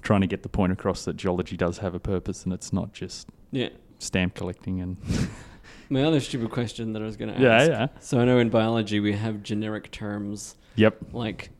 trying 0.02 0.20
to 0.20 0.26
get 0.26 0.42
the 0.42 0.48
point 0.48 0.70
across 0.72 1.04
that 1.06 1.16
geology 1.16 1.56
does 1.56 1.78
have 1.78 1.94
a 1.94 1.98
purpose, 1.98 2.44
and 2.44 2.52
it's 2.52 2.72
not 2.72 2.92
just 2.92 3.28
Yeah. 3.52 3.70
stamp 3.98 4.34
collecting 4.34 4.80
and 4.80 4.96
My 5.88 6.02
other 6.02 6.20
stupid 6.20 6.50
question 6.50 6.92
that 6.92 7.02
I 7.02 7.04
was 7.06 7.16
going 7.16 7.28
to 7.32 7.34
ask. 7.36 7.42
yeah 7.42 7.64
yeah 7.80 7.86
So 8.00 8.18
I 8.20 8.24
know 8.24 8.38
in 8.38 8.50
biology 8.50 8.98
we 9.00 9.12
have 9.14 9.42
generic 9.42 9.90
terms 9.92 10.56
yep 10.76 10.96
like 11.12 11.50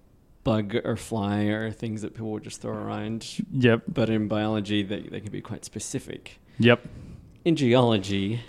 bug 0.45 0.77
or 0.85 0.97
fly 0.97 1.43
or 1.45 1.73
things 1.73 2.03
that 2.03 2.15
people 2.15 2.31
would 2.31 2.45
just 2.45 2.61
throw 2.63 2.73
around. 2.73 3.27
yep 3.51 3.83
But 3.89 4.09
in 4.11 4.29
biology, 4.29 4.83
they, 4.85 5.01
they 5.01 5.21
can 5.21 5.33
be 5.33 5.41
quite 5.41 5.65
specific. 5.65 6.39
yep. 6.59 6.87
In 7.45 7.57
geology, 7.57 8.41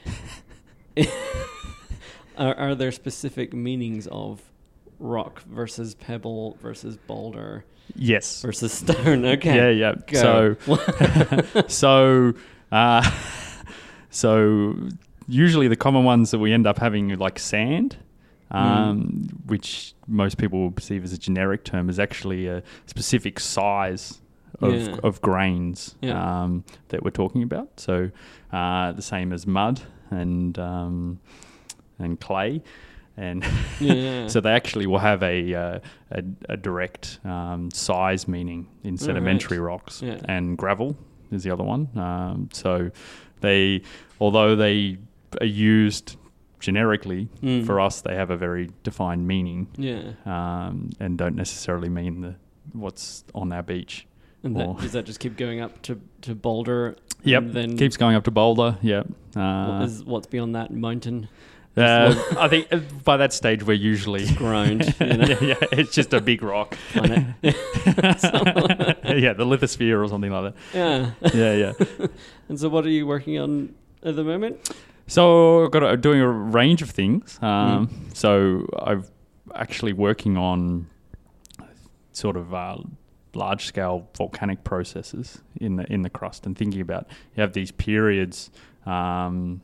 are, 2.38 2.56
are 2.56 2.76
there 2.76 2.92
specific 2.92 3.54
meanings 3.54 4.08
of 4.08 4.42
rock 5.00 5.42
versus 5.44 5.96
pebble 5.96 6.58
versus 6.62 6.98
boulder 6.98 7.66
Yes. 7.96 8.42
versus 8.42 8.74
stone? 8.74 9.26
Okay. 9.38 9.56
Yeah, 9.56 9.70
yeah. 9.70 9.96
Go. 10.08 10.56
So, 10.56 11.64
so, 11.68 12.34
uh, 12.72 13.12
so 14.10 14.76
usually 15.28 15.68
the 15.68 15.76
common 15.76 16.04
ones 16.04 16.32
that 16.32 16.40
we 16.40 16.52
end 16.54 16.68
up 16.68 16.78
having 16.80 17.18
like 17.18 17.40
sand, 17.40 17.98
um, 18.52 19.28
which 19.46 19.94
most 20.08 20.38
people 20.38 20.60
will 20.60 20.72
perceive 20.72 21.04
as 21.04 21.14
a 21.14 21.18
generic 21.18 21.64
term, 21.64 21.90
is 21.90 22.00
actually 22.00 22.48
a 22.48 22.64
specific 22.86 23.40
size 23.40 24.22
of, 24.62 24.74
Yeah. 24.74 24.96
of 25.04 25.22
grains 25.22 25.96
Yeah. 26.02 26.44
um, 26.44 26.64
that 26.90 27.04
we're 27.04 27.12
talking 27.12 27.44
about. 27.44 27.80
So 27.80 28.10
uh, 28.52 28.92
the 28.94 29.02
same 29.02 29.34
as 29.34 29.46
mud 29.46 29.82
and 30.10 30.58
um, 30.58 31.20
and 32.00 32.20
clay. 32.20 32.62
And 33.18 33.44
Yeah. 33.80 34.28
so 34.28 34.40
they 34.42 34.52
actually 34.52 34.86
will 34.88 35.00
have 35.00 35.24
a 35.24 35.54
uh, 35.54 35.80
a, 36.12 36.24
a 36.50 36.58
direct 36.58 37.20
um, 37.26 37.70
size 37.72 38.28
meaning 38.28 38.68
in 38.84 38.98
sedimentary 38.98 39.60
right. 39.60 39.72
rocks, 39.72 40.02
and 40.26 40.58
gravel 40.58 40.96
is 41.32 41.44
the 41.44 41.52
other 41.52 41.64
one. 41.64 41.90
Um, 41.98 42.50
so 42.54 42.90
they, 43.42 43.82
although 44.22 44.56
they 44.56 44.98
are 45.42 45.46
used 45.46 46.16
generically 46.60 47.30
Mm. 47.42 47.66
for 47.66 47.80
us, 47.80 48.02
they 48.02 48.16
have 48.16 48.30
a 48.32 48.38
very 48.38 48.70
defined 48.84 49.28
meaning 49.28 49.68
Yeah. 49.78 50.12
um, 50.26 50.90
and 51.00 51.18
don't 51.18 51.36
necessarily 51.36 51.90
mean 51.90 52.22
the 52.22 52.36
what's 52.74 53.24
on 53.34 53.52
our 53.54 53.64
beach. 53.64 54.06
And 54.44 54.56
that, 54.56 54.78
does 54.80 54.92
that 54.94 55.06
just 55.06 55.20
keep 55.20 55.36
going 55.38 55.60
up 55.62 55.82
to, 55.84 56.00
to 56.22 56.36
boulder? 56.36 56.96
Yep, 57.24 57.42
And 57.44 57.54
then 57.54 57.78
keeps 57.78 57.98
going 57.98 58.16
up 58.16 58.24
to 58.26 58.32
Boulder. 58.32 58.78
Yep. 58.82 59.08
Uh, 59.36 59.82
is, 59.86 60.04
what's 60.06 60.28
beyond 60.28 60.54
that 60.56 60.72
mountain? 60.72 61.28
uh, 61.76 62.14
I 62.38 62.48
think 62.48 62.68
uh, 62.72 62.78
by 63.04 63.18
that 63.18 63.34
stage 63.34 63.64
we're 63.64 63.74
usually 63.74 64.28
Ground. 64.36 64.94
You 65.02 65.18
know? 65.18 65.26
yeah, 65.28 65.38
yeah, 65.42 65.56
it's 65.72 65.94
just 65.94 66.14
a 66.14 66.22
big 66.22 66.44
rock. 66.44 66.78
Yeah, 69.08 69.34
the 69.34 69.46
lithosphere 69.46 70.04
or 70.04 70.08
something 70.08 70.32
like 70.32 70.54
that. 70.54 70.56
yeah. 70.74 71.12
Yeah, 71.34 71.54
yeah. 71.54 72.08
And 72.50 72.60
so, 72.60 72.70
what 72.70 72.86
are 72.86 72.90
you 72.90 73.08
working 73.08 73.40
on 73.40 73.74
at 74.04 74.16
the 74.16 74.24
moment? 74.24 74.70
So 75.08 75.66
I've 75.66 75.72
got 75.72 75.84
a, 75.84 75.98
doing 75.98 76.20
a 76.22 76.30
range 76.30 76.82
of 76.82 76.90
things. 76.90 77.40
Um, 77.42 77.90
So 78.14 78.68
I'm 78.78 79.04
actually 79.56 79.94
working 79.94 80.38
on 80.38 80.88
sort 82.12 82.36
of 82.36 82.54
uh, 82.54 82.78
large 83.34 83.66
scale 83.66 84.08
volcanic 84.18 84.64
processes 84.64 85.42
in 85.62 85.76
the 85.78 85.86
in 85.94 86.02
the 86.02 86.10
crust 86.10 86.46
and 86.46 86.58
thinking 86.58 86.82
about 86.82 87.06
you 87.36 87.42
have 87.42 87.54
these 87.54 87.72
periods 87.72 88.50
um, 88.86 89.62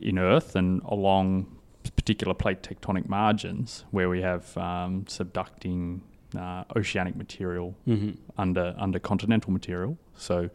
in 0.00 0.18
Earth 0.18 0.54
and 0.56 0.80
along 0.84 1.46
particular 1.96 2.32
plate 2.34 2.62
tectonic 2.62 3.08
margins 3.08 3.84
where 3.90 4.08
we 4.08 4.22
have 4.22 4.56
um, 4.56 5.04
subducting 5.06 6.00
uh, 6.38 6.64
oceanic 6.76 7.16
material 7.16 7.74
Mm-hmm. 7.88 8.10
under 8.38 8.74
under 8.78 8.98
continental 9.00 9.50
material. 9.52 9.98
So 10.16 10.48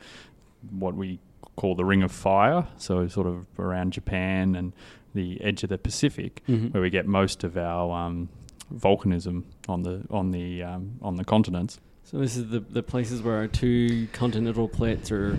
what 0.71 0.95
we 0.95 1.19
call 1.55 1.75
the 1.75 1.85
Ring 1.85 2.03
of 2.03 2.11
Fire, 2.11 2.67
so 2.77 3.07
sort 3.07 3.27
of 3.27 3.45
around 3.59 3.93
Japan 3.93 4.55
and 4.55 4.73
the 5.13 5.39
edge 5.41 5.63
of 5.63 5.69
the 5.69 5.77
Pacific, 5.77 6.41
Mm-hmm. 6.47 6.67
where 6.67 6.81
we 6.83 6.89
get 6.89 7.05
most 7.07 7.43
of 7.43 7.55
our 7.57 7.91
um, 8.07 8.29
volcanism 8.73 9.43
on 9.67 9.83
the 9.83 10.03
on 10.09 10.31
the 10.31 10.63
um, 10.63 10.91
on 11.01 11.15
the 11.15 11.23
continents. 11.23 11.79
So 12.03 12.17
this 12.19 12.35
is 12.37 12.49
the 12.49 12.59
the 12.59 12.83
places 12.83 13.21
where 13.21 13.35
our 13.37 13.47
two 13.47 14.07
continental 14.13 14.67
plates 14.67 15.11
are 15.11 15.37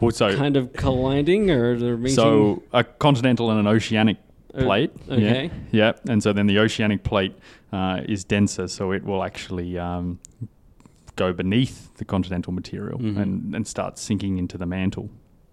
Well, 0.00 0.10
so 0.12 0.34
kind 0.36 0.56
of 0.56 0.72
colliding, 0.72 1.50
or 1.50 1.78
they're 1.78 1.96
meeting. 1.96 2.14
so 2.16 2.62
a 2.72 2.84
continental 2.84 3.50
and 3.50 3.58
an 3.60 3.66
oceanic 3.66 4.16
Uh, 4.54 4.64
plate. 4.64 4.90
okay. 5.08 5.50
Yeah, 5.70 5.92
yeah. 6.06 6.12
And 6.12 6.22
so 6.22 6.32
then 6.32 6.46
the 6.46 6.58
oceanic 6.58 7.02
plate 7.02 7.34
uh, 7.72 8.02
is 8.08 8.24
denser, 8.24 8.68
so 8.68 8.92
it 8.92 9.02
will 9.02 9.22
actually 9.24 9.78
um, 9.78 10.18
go 11.16 11.32
beneath 11.32 11.94
the 11.96 12.04
continental 12.04 12.52
material 12.52 12.98
Mhm. 12.98 13.16
and, 13.22 13.54
and 13.56 13.66
start 13.66 13.98
sinking 13.98 14.38
into 14.38 14.58
the 14.58 14.66
mantle. 14.66 15.08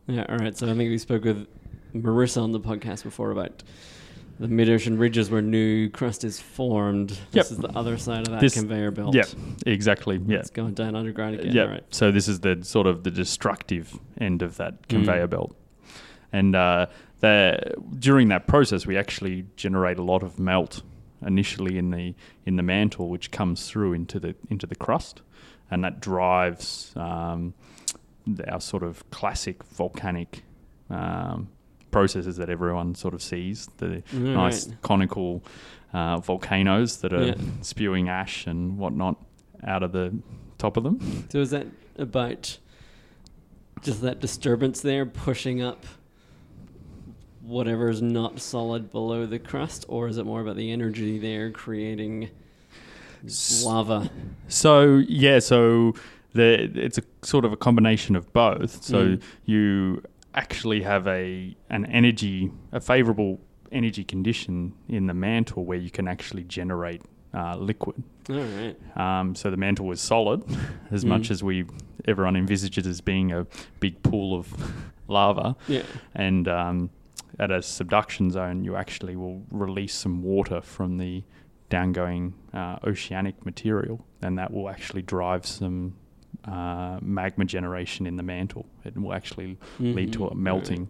Yeah, 0.10 0.26
all 0.30 0.38
right. 0.38 0.58
So 0.58 0.66
I 0.66 0.70
think 0.76 0.90
we 0.90 0.98
spoke 0.98 1.24
with 1.24 1.48
Marissa 1.94 2.42
on 2.42 2.52
the 2.52 2.60
podcast 2.60 3.04
before 3.04 3.32
about 3.32 3.64
the 4.40 4.48
mid-ocean 4.48 4.98
ridges 4.98 5.30
where 5.30 5.42
new 5.42 5.90
crust 5.90 6.24
is 6.24 6.40
formed. 6.40 7.18
This 7.32 7.52
is 7.52 7.58
the 7.58 7.68
other 7.78 7.98
side 7.98 8.22
of 8.28 8.32
that 8.34 8.40
This- 8.42 8.54
conveyor 8.54 8.92
belt. 8.92 9.14
Yep, 9.14 9.28
exactly. 9.66 10.20
Yeah. 10.26 10.38
It's 10.40 10.50
going 10.50 10.74
down 10.74 10.96
underground 10.96 11.36
again. 11.40 11.54
Yeah. 11.54 11.64
Right. 11.64 11.84
So 11.90 12.12
this 12.12 12.28
is 12.28 12.40
the 12.40 12.60
sort 12.64 12.88
of 12.88 13.04
the 13.04 13.12
destructive 13.12 14.00
end 14.20 14.42
of 14.42 14.58
that 14.58 14.88
conveyor 14.88 15.28
Mm. 15.28 15.32
belt, 15.32 15.56
and 16.32 16.56
uh, 16.56 16.86
the, 17.20 17.74
during 18.00 18.30
that 18.30 18.48
process, 18.48 18.86
we 18.88 18.96
actually 18.98 19.46
generate 19.58 19.98
a 20.00 20.04
lot 20.04 20.24
of 20.24 20.40
melt 20.40 20.84
initially 21.26 21.78
in 21.78 21.92
the 21.92 22.16
in 22.46 22.56
the 22.56 22.64
mantle, 22.64 23.10
which 23.10 23.32
comes 23.32 23.68
through 23.70 23.92
into 23.94 24.20
the 24.22 24.36
into 24.50 24.66
the 24.66 24.76
crust, 24.76 25.22
and 25.70 25.84
that 25.84 26.00
drives 26.00 26.94
um, 26.96 27.54
our 28.48 28.62
sort 28.62 28.84
of 28.84 29.10
classic 29.12 29.64
volcanic. 29.66 30.44
Um, 30.90 31.50
processes 31.92 32.38
that 32.38 32.52
everyone 32.52 32.94
sort 32.94 33.16
of 33.16 33.22
sees 33.24 33.68
the 33.78 34.04
nice 34.14 34.70
conical 34.84 35.44
uh, 35.92 36.18
volcanoes 36.20 36.98
that 36.98 37.12
are 37.14 37.28
Yeah. 37.30 37.34
spewing 37.62 38.08
ash 38.10 38.46
and 38.46 38.78
whatnot 38.78 39.16
out 39.64 39.82
of 39.82 39.92
the 39.92 40.14
top 40.60 40.78
of 40.78 40.84
them. 40.84 41.00
So 41.32 41.40
is 41.40 41.50
that 41.50 41.66
about 41.98 42.60
just 43.82 44.04
that 44.04 44.20
disturbance 44.20 44.82
there 44.82 45.04
pushing 45.08 45.64
up 45.64 45.84
whatever 47.42 47.90
is 47.90 48.04
not 48.04 48.40
solid 48.40 48.92
below 48.92 49.26
the 49.26 49.40
crust, 49.40 49.84
or 49.88 50.08
is 50.08 50.18
it 50.20 50.26
more 50.28 50.42
about 50.42 50.58
the 50.58 50.72
energy 50.72 51.18
there 51.18 51.50
creating 51.50 52.30
lava? 53.64 54.12
So 54.48 55.02
yeah, 55.08 55.40
so 55.40 55.96
the 56.34 56.70
it's 56.76 56.98
a 56.98 57.04
sort 57.24 57.46
of 57.46 57.52
a 57.54 57.58
combination 57.58 58.16
of 58.16 58.32
both. 58.34 58.84
So 58.84 58.98
Mm. 59.18 59.22
you 59.46 60.02
actually 60.36 60.82
have 60.84 61.08
a 61.08 61.56
an 61.70 61.86
energy 61.88 62.52
a 62.72 62.80
favorable 62.80 63.40
energy 63.72 64.04
condition 64.04 64.74
in 64.88 65.08
the 65.08 65.14
mantle 65.14 65.64
where 65.66 65.78
you 65.78 65.90
can 65.90 66.08
actually 66.08 66.44
generate 66.44 67.02
uh, 67.34 67.56
liquid. 67.58 68.02
All 68.30 68.36
right. 68.38 68.76
Um, 68.98 69.36
so 69.36 69.52
the 69.52 69.58
mantle 69.58 69.86
was 69.86 70.02
solid, 70.02 70.44
as 70.92 71.04
Mm. 71.06 71.10
much 71.10 71.32
as 71.32 71.44
we 71.44 71.66
everyone 72.06 72.36
envisages 72.36 72.88
as 72.88 73.02
being 73.02 73.32
a 73.32 73.46
big 73.80 74.02
pool 74.02 74.36
of 74.40 74.48
lava, 75.08 75.56
Yeah. 75.68 75.84
and 76.16 76.48
um, 76.48 76.90
at 77.38 77.52
a 77.52 77.62
subduction 77.62 78.32
zone, 78.32 78.64
you 78.64 78.76
actually 78.76 79.16
will 79.16 79.44
release 79.52 79.94
some 79.94 80.24
water 80.24 80.62
from 80.62 80.98
the 80.98 81.24
downgoing 81.70 82.34
uh, 82.54 82.78
oceanic 82.84 83.46
material, 83.46 84.04
and 84.24 84.38
that 84.40 84.52
will 84.52 84.68
actually 84.70 85.04
drive 85.04 85.46
some 85.46 85.94
uh, 86.46 86.98
magma 87.02 87.46
generation 87.46 88.06
in 88.06 88.16
the 88.16 88.24
mantle. 88.24 88.66
It 88.86 88.98
will 88.98 89.14
actually 89.14 89.58
lead 89.80 90.14
to 90.14 90.26
a 90.26 90.28
Right. 90.30 90.38
melting, 90.38 90.90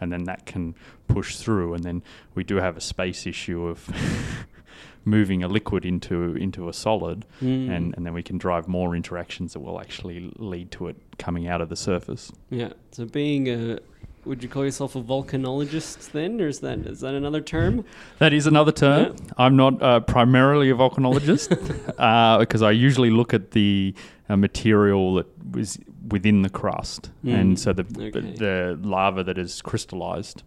and 0.00 0.12
then 0.12 0.24
that 0.24 0.46
can 0.46 0.74
push 1.08 1.36
through. 1.36 1.74
And 1.74 1.84
then 1.84 2.02
we 2.34 2.44
do 2.44 2.56
have 2.56 2.76
a 2.76 2.80
space 2.80 3.26
issue 3.26 3.66
of 3.66 3.88
moving 5.04 5.42
a 5.42 5.48
liquid 5.48 5.84
into 5.84 6.34
into 6.36 6.68
a 6.68 6.72
solid, 6.72 7.26
Mm. 7.42 7.70
and, 7.70 7.94
and 7.96 8.06
then 8.06 8.14
we 8.14 8.22
can 8.22 8.38
drive 8.38 8.66
more 8.68 8.96
interactions 8.96 9.52
that 9.52 9.60
will 9.60 9.78
actually 9.80 10.32
lead 10.38 10.70
to 10.72 10.88
it 10.88 10.96
coming 11.18 11.46
out 11.46 11.60
of 11.60 11.68
the 11.68 11.76
surface. 11.76 12.32
Yeah. 12.50 12.70
So 12.92 13.04
being 13.04 13.48
a 13.48 13.78
would 14.24 14.42
you 14.42 14.48
call 14.48 14.64
yourself 14.64 14.96
a 14.96 15.02
volcanologist 15.02 16.12
then, 16.12 16.40
or 16.40 16.48
is 16.48 16.60
that 16.60 16.78
is 16.86 17.00
that 17.00 17.12
another 17.14 17.42
term? 17.42 17.84
That 18.18 18.32
is 18.32 18.46
another 18.46 18.72
term. 18.72 19.16
I'm 19.36 19.56
not 19.56 19.82
uh, 19.82 20.00
primarily 20.00 20.70
a 20.70 20.74
volcanologist 20.74 21.50
uh, 21.98 22.38
because 22.38 22.62
I 22.62 22.70
usually 22.70 23.10
look 23.10 23.34
at 23.34 23.50
the 23.50 23.94
uh, 24.34 24.36
material 24.36 25.14
that 25.14 25.26
was 25.52 25.78
within 26.10 26.42
the 26.42 26.50
crust, 26.50 27.10
Mm. 27.24 27.34
and 27.40 27.58
so 27.58 27.72
the 27.72 27.84
Okay. 28.08 28.34
the 28.36 28.78
lava 28.82 29.24
that 29.24 29.38
is 29.38 29.62
crystallized 29.62 30.42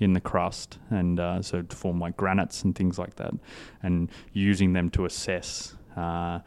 in 0.00 0.12
the 0.12 0.20
crust, 0.20 0.78
and 0.90 1.18
uh, 1.18 1.42
so 1.42 1.62
to 1.62 1.76
form 1.76 1.98
like 1.98 2.16
granites 2.16 2.62
and 2.64 2.74
things 2.74 2.98
like 2.98 3.16
that, 3.16 3.32
and 3.82 4.10
using 4.32 4.72
them 4.72 4.90
to 4.90 5.04
assess 5.04 5.76
uh, 5.96 6.38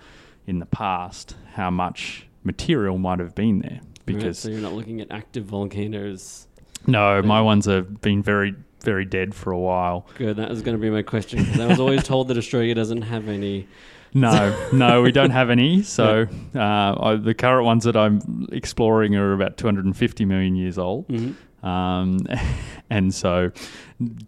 in 0.48 0.60
the 0.60 0.66
past 0.66 1.36
how 1.56 1.70
much 1.70 2.28
material 2.44 2.98
might 2.98 3.20
have 3.20 3.36
been 3.36 3.60
there. 3.60 3.82
Right, 3.82 4.06
Because 4.06 4.40
so 4.40 4.50
you're 4.50 4.62
not 4.62 4.74
looking 4.74 5.02
at 5.02 5.12
active 5.12 5.46
volcanoes. 5.46 6.48
no, 6.88 7.22
my 7.22 7.42
ones 7.42 7.66
have 7.66 8.02
been 8.02 8.24
very 8.24 8.56
very 8.84 9.06
dead 9.06 9.36
for 9.36 9.52
a 9.52 9.60
while. 9.60 10.08
Good. 10.18 10.38
That 10.38 10.50
was 10.50 10.64
going 10.64 10.76
to 10.76 10.82
be 10.82 10.90
my 10.90 11.04
question 11.04 11.38
because 11.44 11.60
I 11.60 11.68
was 11.68 11.80
always 11.80 12.04
told 12.04 12.30
that 12.30 12.38
Australia 12.38 12.74
doesn't 12.74 13.04
have 13.04 13.28
any. 13.28 13.68
No, 14.14 14.56
no, 14.74 15.02
we 15.02 15.12
don't 15.12 15.30
have 15.32 15.50
any. 15.50 15.84
So 15.84 16.28
uh, 16.56 16.60
I, 16.60 17.16
the 17.16 17.34
current 17.34 17.66
ones 17.66 17.84
that 17.86 17.96
I'm 17.96 18.48
exploring 18.52 19.16
are 19.16 19.34
about 19.34 19.58
250 19.58 20.26
million 20.26 20.56
years 20.56 20.78
old. 20.78 21.08
Mhm. 21.08 21.36
Um, 21.64 22.20
and 22.90 23.14
so 23.14 23.52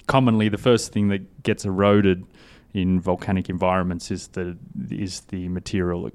commonly 0.07 0.49
the 0.49 0.57
first 0.57 0.93
thing 0.93 1.07
that 1.09 1.43
gets 1.43 1.65
eroded 1.65 2.25
in 2.73 2.99
volcanic 3.01 3.49
environments 3.49 4.09
is 4.11 4.27
the 4.29 4.57
is 4.89 5.21
the 5.29 5.47
material 5.49 6.03
that, 6.03 6.13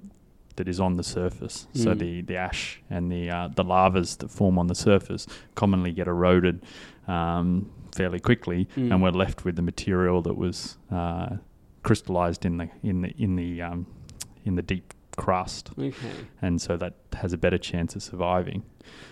that 0.57 0.69
is 0.69 0.81
on 0.81 0.97
the 0.97 1.03
surface. 1.05 1.67
So 1.75 1.95
Mm. 1.95 1.99
the, 1.99 2.21
the 2.23 2.37
ash 2.37 2.81
and 2.91 3.11
the 3.13 3.31
uh, 3.31 3.49
the 3.55 3.65
lavas 3.65 4.17
that 4.19 4.31
form 4.31 4.59
on 4.59 4.67
the 4.69 4.75
surface 4.75 5.27
commonly 5.55 5.93
get 5.93 6.07
eroded 6.09 6.63
um, 7.07 7.71
fairly 7.95 8.21
quickly, 8.21 8.69
Mm. 8.77 8.93
and 8.93 9.03
we're 9.03 9.11
left 9.11 9.45
with 9.45 9.57
the 9.57 9.63
material 9.63 10.23
that 10.23 10.37
was 10.37 10.77
uh, 10.91 11.37
crystallized 11.83 12.45
in 12.45 12.57
the 12.59 12.69
in 12.83 13.03
the 13.03 13.15
in 13.19 13.37
the 13.37 13.63
um, 13.63 13.87
in 14.45 14.55
the 14.57 14.63
deep 14.63 14.95
crust 15.17 15.71
Okay. 15.77 15.93
and 16.41 16.61
so 16.63 16.77
that 16.77 16.95
has 17.15 17.33
a 17.33 17.37
better 17.39 17.59
chance 17.59 17.97
of 17.97 18.03
surviving. 18.05 18.63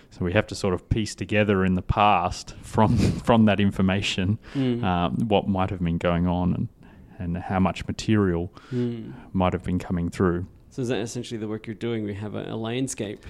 So 0.09 0.23
we 0.23 0.31
have 0.33 0.47
to 0.47 0.55
sort 0.55 0.73
of 0.73 0.87
piece 0.89 1.13
together 1.15 1.65
in 1.65 1.75
the 1.75 1.81
past 1.81 2.55
from 2.61 2.97
from 3.27 3.45
that 3.45 3.59
information 3.59 4.39
Mm. 4.55 4.83
um, 4.83 5.27
what 5.27 5.47
might 5.47 5.69
have 5.69 5.81
been 5.83 5.97
going 5.97 6.25
on 6.27 6.53
and 6.53 6.67
and 7.19 7.37
how 7.37 7.59
much 7.59 7.85
material 7.87 8.53
Mm. 8.71 9.13
might 9.33 9.53
have 9.53 9.63
been 9.63 9.79
coming 9.79 10.09
through. 10.09 10.45
So 10.69 10.81
is 10.81 10.87
that 10.89 10.99
essentially 10.99 11.39
the 11.39 11.47
work 11.47 11.65
you're 11.67 11.73
doing? 11.75 12.03
We 12.03 12.13
have 12.13 12.35
a, 12.35 12.51
a 12.51 12.55
landscape, 12.55 13.25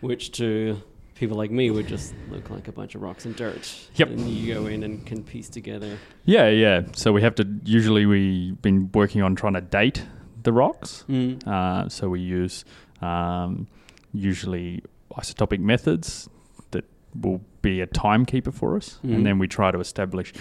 which 0.00 0.30
to 0.32 0.80
people 1.18 1.36
like 1.36 1.50
me 1.50 1.70
would 1.70 1.86
just 1.86 2.14
look 2.30 2.50
like 2.50 2.68
a 2.68 2.72
bunch 2.72 2.94
of 2.94 3.02
rocks 3.02 3.24
and 3.24 3.34
dirt. 3.36 3.74
Yep. 3.96 4.08
And 4.10 4.28
you 4.28 4.54
go 4.54 4.66
in 4.66 4.82
and 4.82 5.04
can 5.06 5.22
piece 5.24 5.48
together. 5.48 5.98
Yeah, 6.24 6.48
yeah. 6.48 6.82
So 6.94 7.12
we 7.12 7.22
have 7.22 7.34
to 7.36 7.46
usually 7.64 8.06
we've 8.06 8.60
been 8.62 8.90
working 8.92 9.22
on 9.22 9.34
trying 9.34 9.54
to 9.54 9.60
date 9.60 10.04
the 10.42 10.52
rocks. 10.52 11.04
Mm. 11.08 11.46
Uh, 11.46 11.88
so 11.88 12.08
we 12.08 12.20
use 12.20 12.64
um, 13.02 13.66
usually 14.12 14.82
isotopic 15.12 15.58
methods 15.60 16.28
that 16.70 16.84
will 17.20 17.40
be 17.62 17.80
a 17.80 17.86
timekeeper 17.86 18.52
for 18.52 18.76
us, 18.76 18.98
Mm. 19.04 19.14
and 19.14 19.26
then 19.26 19.38
we 19.38 19.48
try 19.48 19.70
to 19.70 19.80
establish, 19.80 20.32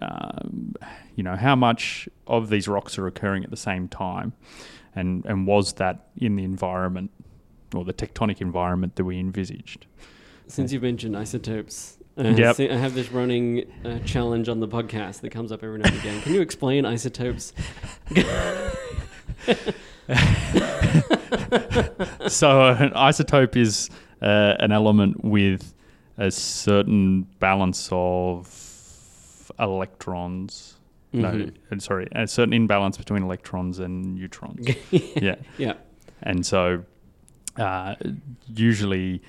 um, 0.00 0.74
you 1.16 1.22
know, 1.22 1.36
how 1.36 1.54
much 1.56 2.08
of 2.26 2.48
these 2.48 2.68
rocks 2.68 2.98
are 2.98 3.06
occurring 3.06 3.44
at 3.44 3.50
the 3.50 3.56
same 3.56 3.88
time, 3.88 4.32
and 4.94 5.24
and 5.26 5.46
was 5.46 5.74
that 5.74 6.06
in 6.16 6.36
the 6.36 6.44
environment 6.44 7.10
or 7.76 7.84
the 7.84 7.92
tectonic 7.92 8.40
environment 8.40 8.96
that 8.96 9.04
we 9.04 9.18
envisaged? 9.18 9.86
Since 10.46 10.72
you've 10.72 10.82
mentioned 10.82 11.16
isotopes, 11.16 11.98
uh, 12.18 12.22
Yep. 12.36 12.60
I 12.60 12.76
have 12.76 12.94
this 12.94 13.10
running 13.10 13.64
uh, 13.84 13.98
challenge 14.00 14.48
on 14.48 14.60
the 14.60 14.68
podcast 14.68 15.20
that 15.22 15.30
comes 15.30 15.50
up 15.52 15.62
every 15.64 15.78
now 15.78 15.88
and 15.88 15.98
again. 15.98 16.20
Can 16.22 16.34
you 16.34 16.40
explain 16.40 16.84
isotopes? 16.86 17.52
so 22.28 22.60
uh, 22.62 22.76
an 22.78 22.90
isotope 22.90 23.56
is 23.56 23.90
uh, 24.22 24.54
an 24.58 24.72
element 24.72 25.24
with 25.24 25.74
a 26.18 26.30
certain 26.30 27.22
balance 27.40 27.88
of 27.92 29.50
electrons. 29.58 30.76
No, 31.12 31.30
Mhm. 31.32 31.52
uh, 31.72 31.78
sorry, 31.78 32.08
a 32.12 32.26
certain 32.26 32.52
imbalance 32.52 32.96
between 32.96 33.22
electrons 33.22 33.78
and 33.78 34.14
neutrons. 34.16 34.66
yeah, 34.90 35.36
Yeah. 35.58 35.74
and 36.22 36.44
so 36.44 36.84
uh, 37.56 37.94
usually 38.54 39.22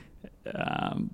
um, 0.53 1.13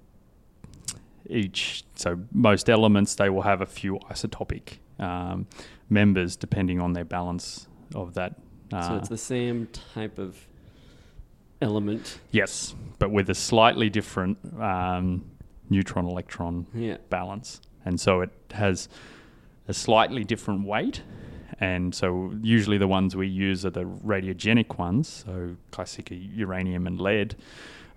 each 1.30 1.84
so 1.96 2.20
most 2.32 2.70
elements 2.70 3.16
they 3.16 3.30
will 3.30 3.42
have 3.44 3.62
a 3.62 3.66
few 3.66 3.98
isotopic 4.10 4.78
um, 5.00 5.48
members 5.90 6.36
depending 6.36 6.80
on 6.80 6.94
their 6.94 7.06
balance 7.06 7.68
of 7.96 8.14
that. 8.14 8.36
Uh, 8.74 8.88
so 8.90 8.96
it's 8.98 9.10
the 9.10 9.18
same 9.18 9.68
type 9.94 10.18
of 10.18 10.38
element. 11.62 12.20
yes, 12.32 12.74
but 13.00 13.12
with 13.12 13.30
a 13.30 13.36
slightly 13.36 13.90
different 13.90 14.38
um, 14.60 15.24
neutron 15.70 16.06
electron 16.06 16.66
Yeah. 16.74 16.98
balance, 17.10 17.62
and 17.86 18.00
so 18.00 18.22
it 18.22 18.32
has 18.52 18.90
a 19.68 19.74
slightly 19.74 20.24
different 20.24 20.66
weight. 20.66 21.02
And 21.62 21.94
so, 21.96 22.34
usually 22.42 22.78
the 22.80 22.88
ones 22.88 23.16
we 23.16 23.28
use 23.28 23.66
are 23.68 23.70
the 23.70 23.84
radiogenic 23.86 24.80
ones, 24.80 25.24
so 25.26 25.56
classic 25.70 26.10
uranium 26.12 26.88
and 26.88 27.00
lead, 27.00 27.36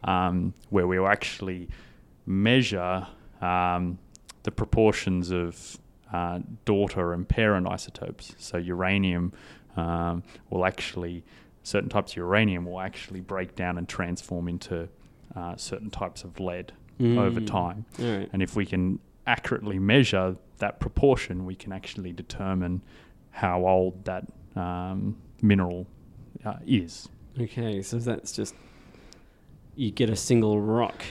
um, 0.05 0.53
where 0.69 0.87
we'll 0.87 1.09
actually 1.09 1.69
measure 2.27 3.07
um, 3.41 3.99
the 4.43 4.51
proportions 4.51 5.31
of 5.31 5.79
uh, 6.13 6.41
daughter 6.67 7.15
and 7.15 7.27
parent 7.29 7.67
isotopes. 7.67 8.35
So, 8.39 8.59
uranium 8.59 9.33
um, 9.77 10.23
will 10.51 10.67
actually, 10.67 11.25
certain 11.63 11.89
types 11.89 12.13
of 12.13 12.19
uranium 12.19 12.67
will 12.67 12.81
actually 12.81 13.23
break 13.23 13.57
down 13.57 13.79
and 13.79 13.89
transform 13.89 14.47
into 14.47 14.89
uh, 15.35 15.57
certain 15.57 15.91
types 15.91 16.23
of 16.23 16.39
lead 16.39 16.73
over 17.01 17.41
Mm. 17.41 17.47
time. 17.47 17.85
All 17.99 18.19
right. 18.19 18.29
And 18.33 18.41
if 18.41 18.55
we 18.55 18.65
can 18.67 19.01
accurately 19.27 19.81
measure 19.81 20.37
that 20.59 20.79
proportion, 20.79 21.45
we 21.45 21.57
can 21.57 21.73
actually 21.73 22.13
determine 22.13 22.83
how 23.35 23.67
old 23.67 24.05
that 24.05 24.25
um, 24.57 25.17
mineral 25.43 25.87
uh, 26.45 26.55
is. 26.67 27.09
Okay, 27.41 27.83
so 27.83 27.99
that's 27.99 28.31
just 28.33 28.55
you 29.77 29.91
get 29.91 30.09
a 30.09 30.17
single 30.17 30.61
rock, 30.61 31.03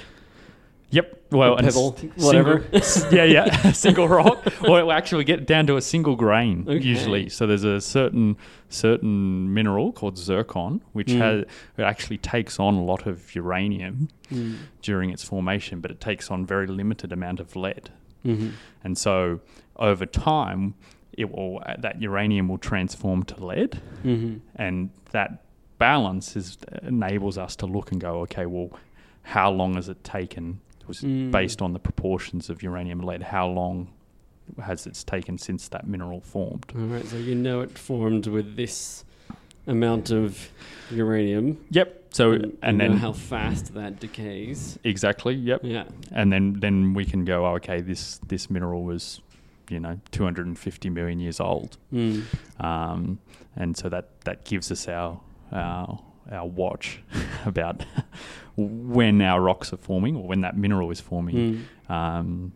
Yep. 0.92 1.22
Well, 1.32 1.56
a 1.56 1.64
pebble, 1.64 1.98
single- 1.98 2.24
whatever. 2.24 2.66
yeah, 3.12 3.24
yeah, 3.24 3.68
a 3.68 3.74
single 3.74 4.08
rock, 4.08 4.46
or 4.64 4.80
it 4.80 4.84
will 4.84 4.92
actually 4.92 5.24
get 5.24 5.48
down 5.48 5.66
to 5.68 5.76
a 5.76 5.82
single 5.82 6.16
grain 6.16 6.66
Okay. 6.70 6.86
usually. 6.86 7.30
So 7.30 7.48
there's 7.48 7.64
a 7.64 7.82
certain 7.82 8.38
certain 8.70 9.52
mineral 9.54 9.92
called 9.92 10.18
zircon, 10.20 10.82
which 10.94 11.08
Mm. 11.08 11.18
has 11.18 11.42
it 11.78 11.82
actually 11.82 12.20
takes 12.20 12.60
on 12.60 12.76
a 12.76 12.84
lot 12.84 13.08
of 13.08 13.34
uranium 13.36 14.08
Mm. 14.32 14.58
during 14.84 15.10
its 15.10 15.24
formation, 15.24 15.82
but 15.82 15.90
it 15.90 16.00
takes 16.00 16.30
on 16.30 16.46
very 16.46 16.68
limited 16.68 17.12
amount 17.12 17.40
of 17.40 17.56
lead. 17.56 17.90
hmm 18.24 18.50
And 18.84 18.96
so 18.98 19.40
over 19.78 20.06
time, 20.06 20.76
it 21.18 21.32
will 21.32 21.62
uh, 21.66 21.76
that 21.80 22.02
uranium 22.02 22.48
will 22.48 22.58
transform 22.58 23.24
to 23.24 23.46
lead, 23.46 23.76
hmm 24.04 24.36
and 24.56 24.90
that 25.12 25.44
balance 25.78 26.36
is 26.36 26.58
enables 26.84 27.38
us 27.38 27.56
to 27.58 27.66
look 27.66 27.92
and 27.92 28.00
go, 28.02 28.22
okay, 28.22 28.46
well, 28.46 28.70
how 29.24 29.52
long 29.52 29.76
has 29.76 29.90
it 29.90 30.04
taken? 30.04 30.60
It 30.82 30.88
was 30.88 31.02
Mm. 31.02 31.32
based 31.32 31.62
on 31.62 31.74
the 31.74 31.80
proportions 31.80 32.50
of 32.50 32.62
uranium 32.64 33.00
and 33.00 33.08
lead. 33.08 33.24
How 33.24 33.48
long 33.48 33.88
has 34.62 34.86
it 34.86 35.02
taken 35.08 35.38
since 35.38 35.70
that 35.70 35.88
mineral 35.88 36.20
formed? 36.22 36.66
All 36.76 36.82
right, 36.82 37.06
so 37.06 37.18
you 37.18 37.36
know 37.36 37.62
it 37.62 37.78
formed 37.78 38.28
with 38.28 38.56
this 38.56 39.06
amount 39.68 40.12
of 40.12 40.50
uranium. 40.92 41.58
Yep. 41.72 42.00
So 42.12 42.34
and, 42.34 42.58
and 42.62 42.80
then 42.80 42.98
how 42.98 43.14
fast 43.14 43.74
that 43.74 44.00
decays. 44.00 44.78
exactly. 44.84 45.34
Yep. 45.36 45.62
Yeah. 45.64 45.86
And 46.12 46.32
then 46.32 46.60
then 46.60 46.94
we 46.94 47.06
can 47.06 47.26
go, 47.26 47.46
oh, 47.46 47.56
okay, 47.56 47.82
this 47.82 48.20
this 48.28 48.50
mineral 48.50 48.84
was, 48.84 49.22
you 49.70 49.80
know, 49.80 50.00
250 50.12 50.90
million 50.90 51.20
years 51.20 51.40
old. 51.40 51.78
Mm. 51.94 52.24
um, 52.64 53.20
and 53.56 53.78
so 53.78 53.90
that 53.90 54.10
that 54.26 54.46
gives 54.46 54.72
us 54.72 54.88
our 54.88 55.20
our, 55.52 56.00
our 56.32 56.48
watch 56.48 57.02
about 57.46 57.86
when 58.58 59.22
our 59.22 59.42
rocks 59.42 59.72
are 59.74 59.78
forming 59.78 60.16
or 60.16 60.28
when 60.28 60.42
that 60.42 60.56
mineral 60.58 60.90
is 60.92 61.00
forming 61.00 61.66
Mm. 61.90 61.92
um, 61.94 62.52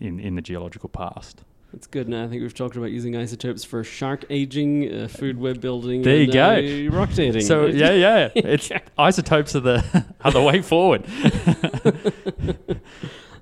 in 0.00 0.18
in 0.20 0.34
the 0.36 0.42
geological 0.42 0.88
past. 0.88 1.44
That's 1.72 1.86
good. 1.86 2.06
Now 2.06 2.24
I 2.24 2.28
think 2.28 2.42
we've 2.42 2.52
talked 2.52 2.76
about 2.76 2.90
using 2.90 3.16
isotopes 3.16 3.64
for 3.64 3.82
shark 3.82 4.24
aging, 4.28 4.92
uh, 4.92 5.08
food 5.08 5.38
web 5.38 5.60
building, 5.62 6.02
There 6.02 6.16
you 6.20 6.30
go. 6.30 6.50
uh, 6.56 6.90
rock 6.94 7.14
dating. 7.14 7.42
So 7.42 7.64
yeah, 7.66 7.92
yeah, 7.92 8.28
it's 8.34 8.70
isotopes 8.98 9.56
are 9.56 9.60
the 9.60 10.04
are 10.24 10.32
the 10.32 10.42
way 10.42 10.60
forward. 10.60 11.04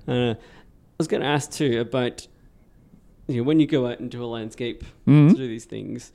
Uh, 0.07 0.33
I 0.33 0.97
was 0.97 1.07
going 1.07 1.21
to 1.21 1.27
ask 1.27 1.51
too 1.51 1.79
about 1.79 2.27
you 3.27 3.37
know 3.37 3.43
when 3.43 3.59
you 3.59 3.67
go 3.67 3.87
out 3.87 3.99
into 3.99 4.23
a 4.23 4.27
landscape 4.27 4.83
Mhm. 5.07 5.31
to 5.31 5.35
do 5.35 5.47
these 5.47 5.65
things. 5.65 6.11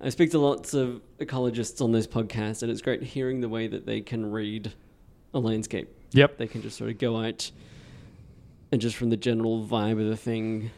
I 0.00 0.08
speak 0.08 0.30
to 0.32 0.38
lots 0.38 0.74
of 0.74 1.00
ecologists 1.20 1.80
on 1.80 1.92
this 1.92 2.06
podcast, 2.06 2.62
and 2.62 2.70
it's 2.72 2.82
great 2.82 3.02
hearing 3.02 3.40
the 3.40 3.48
way 3.48 3.66
that 3.68 3.86
they 3.86 4.00
can 4.00 4.30
read 4.30 4.72
a 5.32 5.38
landscape. 5.38 5.88
Yep. 6.12 6.38
They 6.38 6.46
can 6.48 6.60
just 6.62 6.76
sort 6.76 6.90
of 6.90 6.98
go 6.98 7.18
out 7.18 7.50
and 8.72 8.80
just 8.80 8.96
from 8.96 9.10
the 9.10 9.16
general 9.18 9.64
vibe 9.66 10.00
of 10.00 10.08
the 10.08 10.16
thing, 10.16 10.70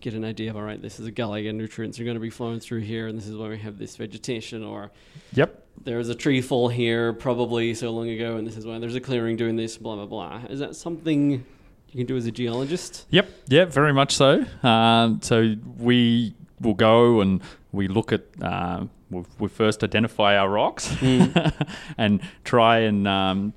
get 0.00 0.14
an 0.14 0.24
idea 0.24 0.50
of 0.50 0.56
all 0.56 0.62
right, 0.62 0.80
this 0.80 1.00
is 1.00 1.06
a 1.06 1.10
gully, 1.10 1.48
and 1.48 1.58
nutrients 1.58 1.98
are 2.00 2.04
going 2.04 2.14
to 2.14 2.20
be 2.20 2.30
flowing 2.30 2.60
through 2.60 2.78
here, 2.80 3.06
and 3.08 3.18
this 3.18 3.26
is 3.26 3.36
why 3.36 3.48
we 3.48 3.58
have 3.58 3.76
this 3.76 3.96
vegetation, 3.96 4.62
or 4.62 4.90
Yep. 5.34 5.66
there 5.84 5.98
was 5.98 6.08
a 6.08 6.14
tree 6.14 6.40
fall 6.40 6.68
here 6.68 7.12
probably 7.12 7.74
so 7.74 7.90
long 7.90 8.08
ago, 8.08 8.36
and 8.36 8.46
this 8.46 8.56
is 8.56 8.64
why 8.64 8.78
there's 8.78 8.94
a 8.94 9.00
clearing 9.00 9.36
doing 9.36 9.56
this, 9.56 9.76
blah 9.76 9.96
blah 9.96 10.06
blah. 10.06 10.42
Is 10.48 10.60
that 10.60 10.76
something 10.76 11.44
you 11.92 11.98
can 11.98 12.06
do 12.06 12.16
as 12.16 12.26
a 12.26 12.30
geologist? 12.30 13.06
Yep. 13.10 13.28
Yeah. 13.48 13.64
Very 13.66 13.92
much 13.92 14.14
so. 14.14 14.44
Um, 14.62 15.20
so 15.22 15.54
we 15.78 16.34
will 16.60 16.74
go 16.74 17.20
and 17.20 17.42
we 17.72 17.88
look 17.88 18.12
at. 18.12 18.22
Uh, 18.40 18.86
we 19.10 19.24
we 19.38 19.48
first 19.48 19.82
identify 19.82 20.36
our 20.36 20.48
rocks 20.48 20.88
Mm. 21.00 21.66
and 21.98 22.20
try 22.44 22.78
and 22.80 23.08
um, 23.08 23.52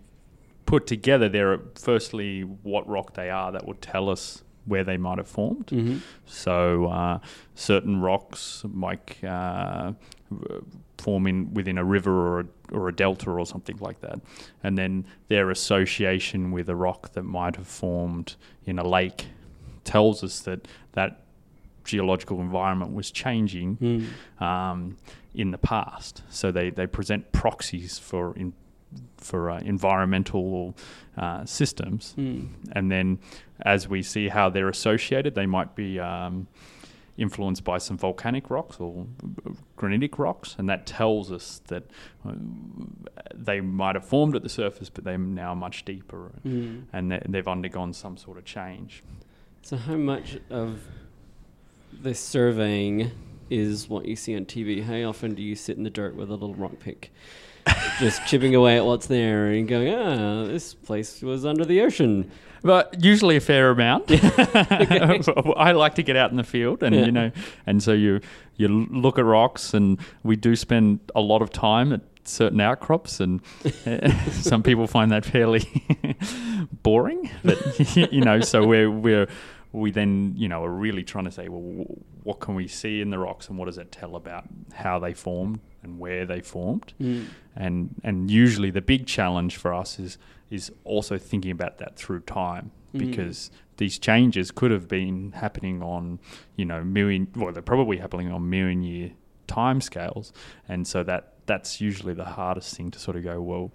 put 0.65 0.87
together 0.87 1.29
their 1.29 1.59
firstly 1.75 2.41
what 2.41 2.87
rock 2.89 3.13
they 3.13 3.29
are 3.29 3.51
that 3.51 3.67
would 3.67 3.81
tell 3.81 4.09
us 4.09 4.43
where 4.65 4.83
they 4.83 4.97
might 4.97 5.17
have 5.17 5.27
formed. 5.27 5.69
hmm 5.69 5.97
So 6.25 6.85
uh, 6.87 7.19
certain 7.53 8.01
rocks 8.01 8.63
might 8.67 9.23
uh, 9.23 9.91
form 10.97 11.27
in 11.27 11.53
within 11.53 11.77
a 11.77 11.83
river 11.83 12.11
or 12.27 12.39
a, 12.39 12.45
or 12.73 12.89
a 12.89 12.95
delta 12.95 13.29
or 13.29 13.45
something 13.45 13.77
like 13.79 13.99
that, 14.01 14.19
and 14.63 14.77
then 14.77 15.05
their 15.27 15.49
association 15.51 16.51
with 16.51 16.69
a 16.69 16.75
rock 16.75 17.13
that 17.13 17.23
might 17.23 17.55
have 17.55 17.67
formed 17.67 18.35
in 18.65 18.79
a 18.79 18.87
lake 18.87 19.27
tells 19.83 20.23
us 20.23 20.39
that 20.41 20.67
that 20.93 21.21
geological 21.83 22.39
environment 22.39 22.93
was 22.93 23.11
changing 23.11 23.77
Mm. 23.77 24.41
um, 24.41 24.97
in 25.35 25.51
the 25.51 25.57
past. 25.57 26.21
So 26.29 26.51
they, 26.51 26.69
they 26.69 26.87
present 26.87 27.31
proxies 27.31 27.99
for 27.99 28.35
in, 28.37 28.53
for 29.17 29.49
uh, 29.49 29.59
environmental 29.59 30.75
uh, 31.17 31.45
systems, 31.45 32.13
Mm. 32.17 32.47
and 32.71 32.91
then 32.91 33.19
as 33.65 33.87
we 33.87 34.01
see 34.01 34.29
how 34.29 34.49
they're 34.49 34.69
associated, 34.69 35.35
they 35.35 35.45
might 35.45 35.75
be 35.75 35.99
um, 35.99 36.47
influenced 37.17 37.63
by 37.63 37.77
some 37.77 37.97
volcanic 37.97 38.49
rocks 38.49 38.77
or 38.79 39.05
granitic 39.77 40.17
rocks, 40.17 40.55
and 40.57 40.67
that 40.69 40.85
tells 40.87 41.31
us 41.31 41.61
that 41.67 41.83
uh, 42.27 42.31
they 43.33 43.61
might 43.61 43.95
have 43.95 44.05
formed 44.05 44.35
at 44.35 44.41
the 44.43 44.49
surface, 44.49 44.89
but 44.89 45.03
they're 45.03 45.17
now 45.17 45.53
much 45.53 45.85
deeper, 45.85 46.31
Mm. 46.45 46.83
and 46.91 47.11
they- 47.11 47.21
they've 47.29 47.47
undergone 47.47 47.93
some 47.93 48.17
sort 48.17 48.37
of 48.37 48.45
change. 48.45 49.03
So 49.61 49.77
how 49.77 49.95
much 49.95 50.37
of 50.49 50.79
this 51.91 52.19
surveying 52.19 53.11
is 53.49 53.87
what 53.87 54.05
you 54.05 54.15
see 54.15 54.35
on 54.35 54.45
TV? 54.45 54.81
How 54.83 55.09
often 55.09 55.35
do 55.35 55.43
you 55.43 55.55
sit 55.55 55.77
in 55.77 55.83
the 55.83 55.89
dirt 55.89 56.15
with 56.15 56.29
a 56.29 56.33
little 56.33 56.55
rock 56.55 56.79
pick? 56.79 57.11
just 57.99 58.25
chipping 58.25 58.55
away 58.55 58.75
at 58.77 58.85
what's 58.85 59.07
there 59.07 59.47
and 59.47 59.67
going, 59.67 59.93
ah, 59.93 60.45
this 60.45 60.73
place 60.73 61.21
was 61.21 61.45
under 61.45 61.63
the 61.63 61.79
ocean. 61.81 62.29
But 62.63 63.03
usually 63.03 63.35
a 63.35 63.41
fair 63.41 63.69
amount. 63.71 64.05
I 64.11 65.71
like 65.73 65.95
to 65.95 66.03
get 66.03 66.15
out 66.15 66.31
in 66.31 66.37
the 66.37 66.43
field, 66.43 66.81
and 66.83 66.95
Yeah. 66.95 67.05
you 67.05 67.11
know, 67.11 67.31
and 67.67 67.83
so 67.83 67.91
you 67.93 68.21
you 68.55 68.67
look 68.67 69.19
at 69.19 69.25
rocks, 69.25 69.73
and 69.73 69.99
we 70.23 70.35
do 70.35 70.55
spend 70.55 70.99
a 71.15 71.21
lot 71.21 71.41
of 71.41 71.49
time 71.51 71.91
at 71.91 72.01
certain 72.23 72.61
outcrops, 72.61 73.19
and 73.19 73.41
uh, 73.85 74.09
some 74.31 74.63
people 74.63 74.87
find 74.87 75.11
that 75.11 75.25
fairly 75.25 75.63
boring. 76.83 77.29
But 77.43 77.95
you 77.97 78.21
know, 78.21 78.39
so 78.41 78.65
we're 78.65 78.89
we're 78.91 79.27
we 79.73 79.91
then 79.91 80.33
you 80.37 80.47
know 80.47 80.63
are 80.63 80.69
really 80.71 81.03
trying 81.03 81.25
to 81.25 81.31
say, 81.31 81.49
well, 81.49 81.85
what 82.23 82.39
can 82.39 82.55
we 82.55 82.67
see 82.67 83.01
in 83.01 83.09
the 83.09 83.17
rocks, 83.19 83.49
and 83.49 83.57
what 83.57 83.65
does 83.65 83.77
it 83.77 83.91
tell 83.91 84.15
about 84.15 84.45
how 84.73 84.99
they 84.99 85.13
formed 85.13 85.59
and 85.83 85.99
where 85.99 86.25
they 86.25 86.39
formed? 86.41 86.93
Mm. 87.01 87.25
and 87.55 87.95
and 88.03 88.31
usually 88.31 88.71
the 88.71 88.81
big 88.81 89.05
challenge 89.05 89.57
for 89.57 89.73
us 89.73 89.99
is 89.99 90.17
is 90.49 90.71
also 90.83 91.17
thinking 91.17 91.51
about 91.51 91.77
that 91.79 91.95
through 91.97 92.21
time 92.21 92.71
Mm. 92.93 92.99
because 93.09 93.49
these 93.77 93.97
changes 93.97 94.51
could 94.51 94.69
have 94.69 94.87
been 94.87 95.31
happening 95.31 95.81
on 95.81 96.19
you 96.55 96.63
know 96.65 96.83
million 96.83 97.27
well 97.35 97.51
they're 97.51 97.63
probably 97.63 97.97
happening 97.97 98.31
on 98.31 98.47
million 98.47 98.83
year 98.83 99.11
time 99.47 99.81
scales 99.81 100.31
and 100.69 100.87
so 100.87 101.01
that 101.03 101.33
that's 101.47 101.81
usually 101.81 102.13
the 102.13 102.23
hardest 102.25 102.77
thing 102.77 102.91
to 102.91 102.99
sort 102.99 103.17
of 103.17 103.23
go 103.23 103.41
well 103.41 103.71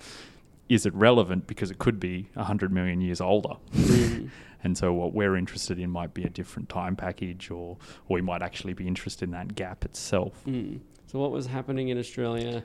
is 0.68 0.86
it 0.86 0.94
relevant 0.94 1.48
because 1.48 1.68
it 1.72 1.78
could 1.78 1.98
be 1.98 2.28
100 2.34 2.72
million 2.72 3.00
years 3.00 3.20
older 3.20 3.54
Mm. 3.74 4.30
and 4.64 4.76
so 4.76 4.92
what 4.92 5.12
we're 5.12 5.36
interested 5.36 5.78
in 5.78 5.90
might 5.90 6.14
be 6.14 6.24
a 6.24 6.28
different 6.28 6.68
time 6.68 6.96
package, 6.96 7.50
or 7.50 7.76
or 8.08 8.14
we 8.14 8.22
might 8.22 8.42
actually 8.42 8.74
be 8.74 8.86
interested 8.86 9.24
in 9.24 9.30
that 9.32 9.54
gap 9.54 9.84
itself. 9.84 10.42
Mm. 10.46 10.80
So 11.06 11.18
what 11.18 11.30
was 11.30 11.46
happening 11.46 11.88
in 11.88 11.98
Australia 11.98 12.62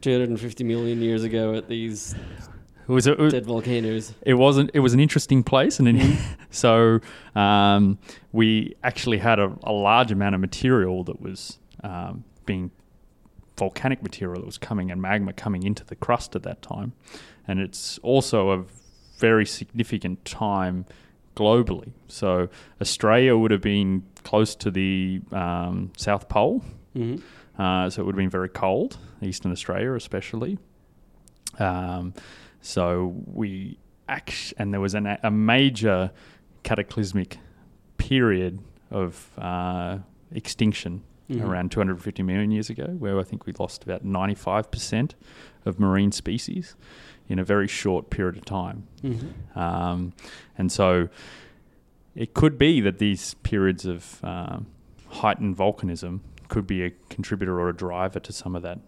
250 0.00 0.64
million 0.64 1.02
years 1.02 1.24
ago 1.24 1.54
at 1.54 1.68
these 1.68 2.14
It 2.88 2.92
was 2.92 3.06
a, 3.06 3.22
it 3.22 3.30
dead 3.30 3.46
volcanoes? 3.46 4.14
it 4.22 4.34
wasn't 4.34 4.70
it 4.74 4.80
was 4.80 4.94
an 4.94 5.00
interesting 5.00 5.42
place 5.42 5.78
and 5.78 5.88
an, 5.88 6.18
so 6.50 7.00
um, 7.34 7.98
we 8.32 8.74
actually 8.82 9.18
had 9.18 9.38
a, 9.38 9.52
a 9.64 9.72
large 9.72 10.12
amount 10.12 10.34
of 10.34 10.40
material 10.40 11.04
that 11.04 11.20
was 11.20 11.58
um, 11.82 12.24
being 12.46 12.70
volcanic 13.58 14.02
material 14.02 14.40
that 14.40 14.46
was 14.46 14.58
coming 14.58 14.90
and 14.90 15.02
magma 15.02 15.32
coming 15.32 15.64
into 15.64 15.84
the 15.84 15.96
crust 15.96 16.36
at 16.36 16.44
that 16.44 16.62
time 16.62 16.92
and 17.46 17.60
it's 17.60 17.98
also 17.98 18.50
a 18.52 18.64
very 19.18 19.44
significant 19.44 20.24
time 20.24 20.86
globally 21.42 21.90
so 22.08 22.48
australia 22.84 23.32
would 23.40 23.52
have 23.56 23.66
been 23.76 23.90
close 24.30 24.50
to 24.64 24.68
the 24.70 25.20
um, 25.32 25.76
south 25.96 26.24
pole 26.28 26.56
hmm 26.94 27.16
uh, 27.64 27.90
so 27.90 27.96
it 28.00 28.04
would 28.06 28.14
have 28.14 28.24
been 28.26 28.30
very 28.40 28.48
cold, 28.64 28.98
Eastern 29.20 29.50
Australia 29.50 29.92
especially. 29.94 30.58
Um, 31.58 32.14
so 32.60 33.16
we 33.26 33.78
act- 34.08 34.54
and 34.58 34.72
there 34.72 34.80
was 34.80 34.94
an, 34.94 35.06
a 35.24 35.30
major 35.30 36.12
cataclysmic 36.62 37.38
period 37.96 38.60
of 38.92 39.30
uh, 39.38 39.98
extinction 40.32 41.02
Mhm. 41.28 41.42
around 41.44 41.70
250 41.72 42.22
million 42.22 42.50
years 42.50 42.70
ago, 42.70 42.86
where 42.98 43.18
I 43.18 43.22
think 43.22 43.44
we 43.44 43.52
lost 43.58 43.82
about 43.84 44.02
95% 44.02 45.12
of 45.66 45.78
marine 45.78 46.10
species 46.12 46.74
in 47.28 47.38
a 47.38 47.44
very 47.44 47.68
short 47.68 48.10
period 48.10 48.36
of 48.36 48.44
time. 48.44 48.84
hmm 49.02 49.58
Um, 49.58 50.12
and 50.56 50.72
so 50.72 51.08
it 52.14 52.34
could 52.34 52.58
be 52.58 52.80
that 52.80 52.98
these 52.98 53.34
periods 53.42 53.84
of 53.84 54.20
um, 54.24 54.66
heightened 55.08 55.56
volcanism 55.56 56.20
could 56.48 56.66
be 56.66 56.82
a 56.84 56.90
contributor 57.10 57.60
or 57.60 57.68
a 57.68 57.76
driver 57.76 58.18
to 58.20 58.32
some 58.32 58.56
of 58.56 58.62
that 58.62 58.78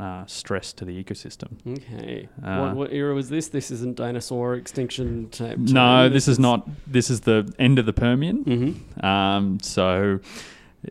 uh, 0.00 0.24
stress 0.26 0.72
to 0.72 0.84
the 0.84 1.02
ecosystem. 1.02 1.48
Okay. 1.66 2.28
Uh, 2.44 2.58
what, 2.60 2.76
what 2.76 2.92
era 2.92 3.14
was 3.14 3.28
this? 3.30 3.48
This 3.48 3.70
isn't 3.70 3.96
dinosaur 3.96 4.54
extinction 4.54 5.28
type. 5.30 5.58
No, 5.58 6.08
this 6.08 6.28
is 6.28 6.38
not. 6.38 6.68
This 6.86 7.10
is 7.10 7.20
the 7.22 7.52
end 7.58 7.78
of 7.78 7.86
the 7.86 7.92
Permian. 7.92 8.42
hmm 8.44 9.04
Um, 9.04 9.58
so 9.60 10.20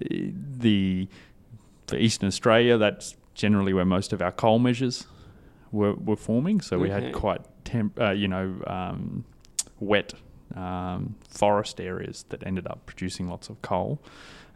uh, 0.02 0.06
the 0.60 1.08
for 1.88 1.96
Eastern 1.98 2.28
Australia, 2.28 2.78
that's 2.78 3.16
generally 3.34 3.74
where 3.74 3.86
most 3.86 4.12
of 4.14 4.22
our 4.22 4.32
coal 4.32 4.60
measures 4.60 5.06
were, 5.72 5.94
were 5.94 6.16
forming. 6.16 6.62
So 6.62 6.78
we 6.80 6.92
Okay. 6.92 7.06
had 7.06 7.14
quite 7.14 7.42
temp, 7.66 8.00
uh, 8.00 8.12
you 8.12 8.28
know, 8.28 8.56
um, 8.68 9.26
wet 9.80 10.14
um, 10.56 11.16
forest 11.30 11.80
areas 11.82 12.26
that 12.30 12.46
ended 12.46 12.66
up 12.68 12.86
producing 12.86 13.28
lots 13.28 13.50
of 13.50 13.62
coal. 13.62 14.02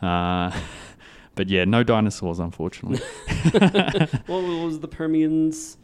Uh, 0.02 0.52
but 1.36 1.50
yeah, 1.50 1.66
no 1.66 1.84
dinosaurs, 1.84 2.40
unfortunately. 2.40 3.00
What 4.26 4.42
was 4.44 4.80
the 4.80 4.88
Permian's 4.88 5.78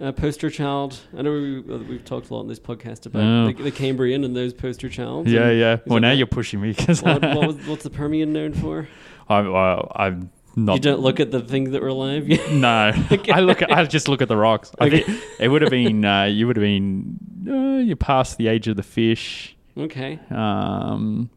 uh, 0.00 0.12
poster 0.12 0.50
child? 0.50 0.98
I 1.16 1.22
know 1.22 1.32
we, 1.32 1.58
uh, 1.58 1.78
we've 1.78 2.04
talked 2.04 2.30
a 2.30 2.34
lot 2.34 2.40
on 2.40 2.48
this 2.48 2.58
podcast 2.60 3.06
about 3.06 3.22
Oh. 3.22 3.52
the, 3.52 3.62
the 3.64 3.70
Cambrian 3.70 4.24
and 4.24 4.34
those 4.34 4.52
poster 4.54 4.88
childs. 4.88 5.30
yeah, 5.30 5.50
yeah. 5.50 5.76
Well, 5.86 6.00
now 6.00 6.10
that- 6.10 6.16
you're 6.16 6.26
pushing 6.26 6.60
me 6.60 6.72
because 6.72 7.02
What, 7.02 7.22
what 7.22 7.46
was, 7.46 7.56
what's 7.66 7.82
the 7.84 7.90
Permian 7.90 8.32
known 8.32 8.52
for? 8.54 8.88
I'm, 9.28 9.54
I, 9.54 9.80
I'm 9.94 10.30
not. 10.56 10.74
you 10.74 10.80
don't 10.80 11.00
look 11.00 11.20
at 11.20 11.30
the 11.30 11.40
things 11.40 11.70
that 11.70 11.82
were 11.82 11.88
alive. 11.88 12.28
No, 12.52 12.92
I 13.32 13.40
look. 13.40 13.62
At, 13.62 13.70
I 13.72 13.84
just 13.84 14.08
look 14.08 14.20
at 14.22 14.28
the 14.28 14.36
rocks. 14.36 14.72
I 14.80 14.86
Okay. 14.86 15.02
think 15.02 15.22
it 15.38 15.48
would 15.48 15.62
have 15.62 15.70
been. 15.70 16.04
Uh, 16.04 16.24
you 16.24 16.46
would 16.46 16.56
have 16.56 16.62
been. 16.62 17.18
Uh, 17.48 17.78
you 17.78 17.96
past 17.96 18.36
the 18.38 18.48
age 18.48 18.68
of 18.68 18.76
the 18.76 18.82
fish. 18.82 19.56
okay. 19.76 20.18
Um, 20.30 21.30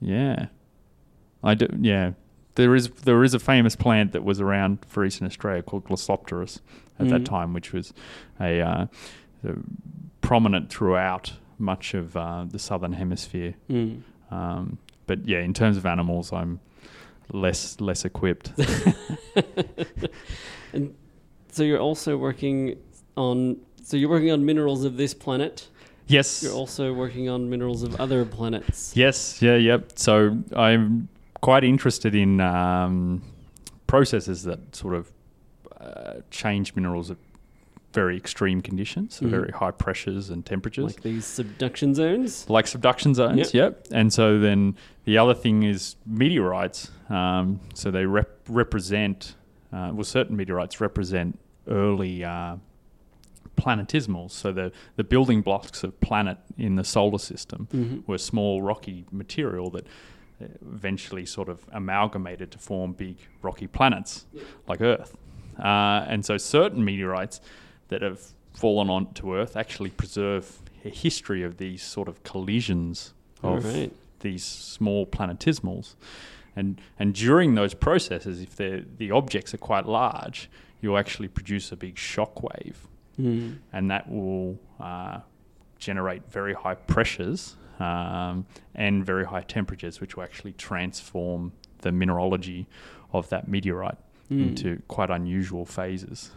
yeah, 0.00 0.46
I 1.42 1.54
do. 1.54 1.66
Yeah, 1.80 2.12
there 2.56 2.74
is 2.74 2.90
there 3.04 3.22
is 3.24 3.34
a 3.34 3.38
famous 3.38 3.76
plant 3.76 4.12
that 4.12 4.24
was 4.24 4.40
around 4.40 4.78
for 4.86 5.04
Eastern 5.04 5.26
Australia 5.26 5.62
called 5.62 5.84
Glossopteris 5.84 6.60
at 6.98 7.08
that 7.08 7.22
Mhm. 7.22 7.24
time, 7.24 7.52
which 7.54 7.72
was 7.72 7.92
a, 8.40 8.60
uh, 8.60 8.86
uh, 9.46 9.52
prominent 10.20 10.70
throughout 10.70 11.32
much 11.58 11.94
of 11.94 12.16
uh, 12.16 12.44
the 12.48 12.58
southern 12.58 12.92
hemisphere. 12.92 13.54
Mm. 13.70 14.02
Um, 14.30 14.78
but 15.06 15.26
yeah, 15.26 15.38
in 15.40 15.54
terms 15.54 15.76
of 15.76 15.86
animals, 15.86 16.32
I'm 16.32 16.60
less 17.32 17.80
less 17.80 18.04
equipped. 18.04 18.52
and 20.72 20.94
so 21.50 21.62
you're 21.62 21.80
also 21.80 22.16
working 22.16 22.76
on. 23.16 23.58
So 23.82 23.96
you're 23.96 24.10
working 24.10 24.30
on 24.30 24.44
minerals 24.44 24.84
of 24.84 24.96
this 24.96 25.14
planet. 25.14 25.68
yes. 26.06 26.42
You're 26.42 26.52
also 26.52 26.92
working 26.92 27.28
on 27.28 27.50
minerals 27.50 27.82
of 27.82 28.00
other 28.00 28.24
planets. 28.24 28.96
Yes, 28.96 29.42
yeah, 29.42 29.56
yep. 29.56 29.92
So 29.96 30.38
I'm 30.56 31.08
quite 31.42 31.64
interested 31.64 32.14
in 32.14 32.40
um, 32.40 33.22
processes 33.86 34.42
that 34.44 34.74
sort 34.74 34.94
of 34.94 35.12
uh, 35.78 36.14
change 36.30 36.74
minerals 36.74 37.10
at 37.10 37.18
very 37.94 38.16
extreme 38.16 38.60
conditions, 38.60 39.14
so 39.14 39.24
Mhm. 39.26 39.30
very 39.30 39.52
high 39.52 39.70
pressures 39.70 40.28
and 40.28 40.44
temperatures, 40.44 40.84
Like 40.84 41.02
these 41.02 41.24
subduction 41.24 41.94
zones. 41.94 42.50
like, 42.50 42.66
subduction 42.66 43.14
zones. 43.14 43.54
Yep. 43.54 43.86
And 43.92 44.12
so 44.12 44.38
then 44.40 44.74
the 45.04 45.16
other 45.16 45.32
thing 45.34 45.62
is 45.62 45.94
meteorites. 46.04 46.90
Um, 47.08 47.60
so 47.72 47.90
they 47.92 48.04
rep- 48.04 48.40
represent, 48.48 49.36
uh, 49.72 49.92
well, 49.94 50.02
certain 50.04 50.36
meteorites 50.36 50.80
represent 50.80 51.38
early. 51.68 52.24
Uh, 52.24 52.56
planetesimals 53.56 54.32
so 54.32 54.50
the 54.52 54.72
the 54.96 55.04
building 55.04 55.40
blocks 55.40 55.84
of 55.84 56.00
planet 56.00 56.38
in 56.58 56.74
the 56.74 56.82
solar 56.82 57.18
system 57.20 57.68
hmm 57.70 57.98
were 58.04 58.18
small 58.18 58.60
rocky 58.62 59.04
material 59.12 59.70
that 59.70 59.86
eventually 60.60 61.24
sort 61.24 61.48
of 61.48 61.64
amalgamated 61.72 62.50
to 62.50 62.58
form 62.58 62.92
big 62.92 63.16
rocky 63.42 63.68
planets 63.68 64.26
like 64.66 64.80
Earth. 64.80 65.16
Uh, 65.56 66.04
and 66.08 66.24
so 66.24 66.36
certain 66.36 66.84
meteorites 66.84 67.40
that 67.94 68.02
have 68.02 68.20
fallen 68.52 68.90
onto 68.90 69.34
Earth 69.36 69.56
actually 69.56 69.90
preserve 69.90 70.60
a 70.84 70.88
history 70.88 71.42
of 71.44 71.58
these 71.58 71.82
sort 71.82 72.08
of 72.08 72.22
collisions 72.24 73.14
of 73.42 73.64
right. 73.64 73.92
these 74.20 74.44
small 74.44 75.06
planetesimals. 75.06 75.94
And, 76.56 76.80
and 76.98 77.14
during 77.14 77.54
those 77.54 77.74
processes, 77.74 78.40
if 78.40 78.56
the 78.56 78.84
the 78.98 79.10
objects 79.10 79.54
are 79.54 79.58
quite 79.58 79.86
large, 79.86 80.50
you'll 80.80 80.98
actually 80.98 81.28
produce 81.28 81.72
a 81.72 81.76
big 81.76 81.96
shock 81.98 82.42
wave 82.42 82.78
Mm. 83.16 83.58
and 83.72 83.88
that 83.92 84.10
will 84.10 84.58
uh, 84.80 85.20
generate 85.78 86.22
very 86.28 86.52
high 86.52 86.74
pressures 86.74 87.54
um, 87.78 88.44
and 88.74 89.06
very 89.06 89.24
high 89.24 89.42
temperatures, 89.42 90.00
which 90.00 90.16
will 90.16 90.24
actually 90.24 90.54
transform 90.54 91.52
the 91.82 91.92
mineralogy 91.92 92.66
of 93.12 93.28
that 93.28 93.46
meteorite 93.46 93.98
Mm. 94.30 94.48
into 94.48 94.68
quite 94.88 95.10
unusual 95.10 95.64
phases. 95.66 96.30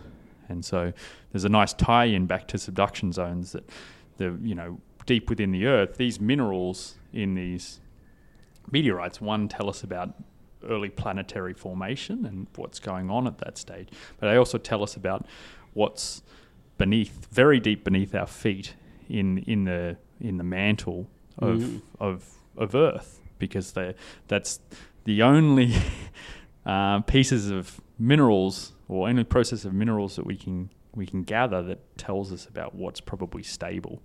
And 0.49 0.63
so 0.65 0.93
there's 1.31 1.43
a 1.45 1.49
nice 1.49 1.73
tie-in 1.73 2.25
back 2.25 2.47
to 2.49 2.57
subduction 2.57 3.11
zones 3.11 3.51
that 3.51 3.69
the 4.17 4.37
you 4.41 4.55
know 4.55 4.79
deep 5.05 5.29
within 5.29 5.51
the 5.51 5.65
earth, 5.65 5.97
these 5.97 6.19
minerals 6.19 6.95
in 7.13 7.35
these 7.35 7.79
meteorites, 8.71 9.21
one 9.21 9.47
tell 9.47 9.69
us 9.69 9.83
about 9.83 10.13
early 10.67 10.89
planetary 10.89 11.53
formation 11.53 12.25
and 12.25 12.47
what's 12.55 12.79
going 12.79 13.09
on 13.09 13.25
at 13.27 13.37
that 13.37 13.57
stage, 13.57 13.89
but 14.19 14.29
they 14.29 14.35
also 14.35 14.57
tell 14.57 14.83
us 14.83 14.95
about 14.95 15.25
what's 15.73 16.23
beneath, 16.77 17.27
very 17.31 17.59
deep 17.59 17.83
beneath 17.83 18.13
our 18.15 18.27
feet 18.27 18.75
in 19.09 19.37
in 19.39 19.63
the 19.65 19.97
in 20.19 20.37
the 20.37 20.43
mantle 20.43 21.07
of 21.37 21.59
Mhm. 21.59 21.81
of 21.99 22.33
of 22.57 22.75
Earth, 22.75 23.21
because 23.39 23.71
they 23.73 23.93
that's 24.27 24.59
the 25.05 25.21
only 25.21 25.73
uh, 26.65 26.99
pieces 27.01 27.49
of 27.49 27.79
minerals 27.97 28.73
or 28.87 29.07
any 29.09 29.23
process 29.23 29.65
of 29.65 29.73
minerals 29.73 30.15
that 30.15 30.25
we 30.25 30.35
can 30.35 30.69
we 30.95 31.05
can 31.05 31.23
gather 31.23 31.61
that 31.61 31.97
tells 31.97 32.31
us 32.33 32.45
about 32.47 32.73
what's 32.73 32.99
probably 33.01 33.43
stable 33.43 34.01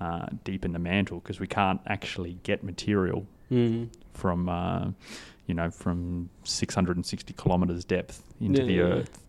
uh, 0.00 0.26
deep 0.44 0.64
in 0.64 0.72
the 0.72 0.78
mantle, 0.78 1.20
because 1.20 1.40
we 1.40 1.46
can't 1.46 1.80
actually 1.86 2.38
get 2.42 2.62
material 2.64 3.26
Mm. 3.50 3.88
from 4.14 4.48
uh, 4.48 4.86
you 5.46 5.54
know 5.54 5.70
from 5.70 6.30
660 6.44 7.34
kilometers 7.34 7.84
depth 7.84 8.22
into 8.40 8.60
Yeah, 8.62 8.66
the 8.66 8.72
yeah. 8.72 8.82
earth. 8.82 9.24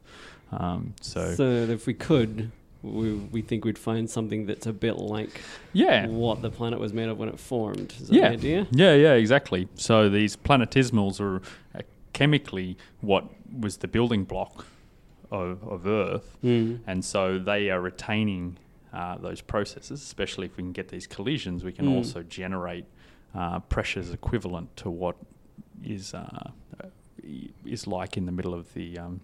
Um, 0.52 0.94
so, 1.02 1.34
So 1.36 1.44
if 1.44 1.86
we 1.86 1.94
could, 1.94 2.50
we, 2.82 3.14
we 3.14 3.42
think 3.42 3.66
we'd 3.66 3.78
find 3.78 4.10
something 4.10 4.46
that's 4.46 4.66
a 4.68 4.74
bit 4.74 4.98
like 4.98 5.42
yeah, 5.74 6.08
what 6.08 6.42
the 6.42 6.50
planet 6.50 6.80
was 6.80 6.94
made 6.94 7.10
of 7.10 7.18
when 7.20 7.28
it 7.30 7.40
formed. 7.40 7.94
Is 8.00 8.08
that 8.08 8.16
Yeah. 8.16 8.30
the 8.30 8.34
idea? 8.36 8.68
yeah, 8.72 8.94
yeah, 8.96 9.14
exactly. 9.14 9.68
So 9.76 10.10
these 10.10 10.36
planetesimals 10.38 11.20
are 11.20 11.42
uh, 11.78 11.82
chemically 12.14 12.78
what 13.02 13.26
was 13.60 13.78
the 13.78 13.88
building 13.88 14.24
block 14.24 14.66
of, 15.32 15.64
of 15.68 15.88
Earth, 15.88 16.38
Mm. 16.44 16.80
and 16.88 17.04
so 17.04 17.40
they 17.40 17.70
are 17.70 17.82
retaining 17.82 18.58
uh, 18.94 19.18
those 19.18 19.42
processes. 19.42 20.02
Especially 20.02 20.46
if 20.46 20.56
we 20.58 20.64
can 20.64 20.72
get 20.72 20.90
these 20.90 21.08
collisions, 21.08 21.64
we 21.64 21.72
can 21.72 21.86
Mm. 21.88 21.96
also 21.96 22.24
generate 22.24 22.86
uh, 23.34 23.60
pressures 23.62 24.12
equivalent 24.12 24.76
to 24.78 24.90
what 24.90 25.16
is 25.84 26.14
uh, 26.14 26.52
uh, 26.82 26.88
is 27.66 27.86
like 27.88 28.16
in 28.18 28.26
the 28.26 28.32
middle 28.32 28.54
of 28.54 28.74
the 28.74 28.98
um, 28.98 29.20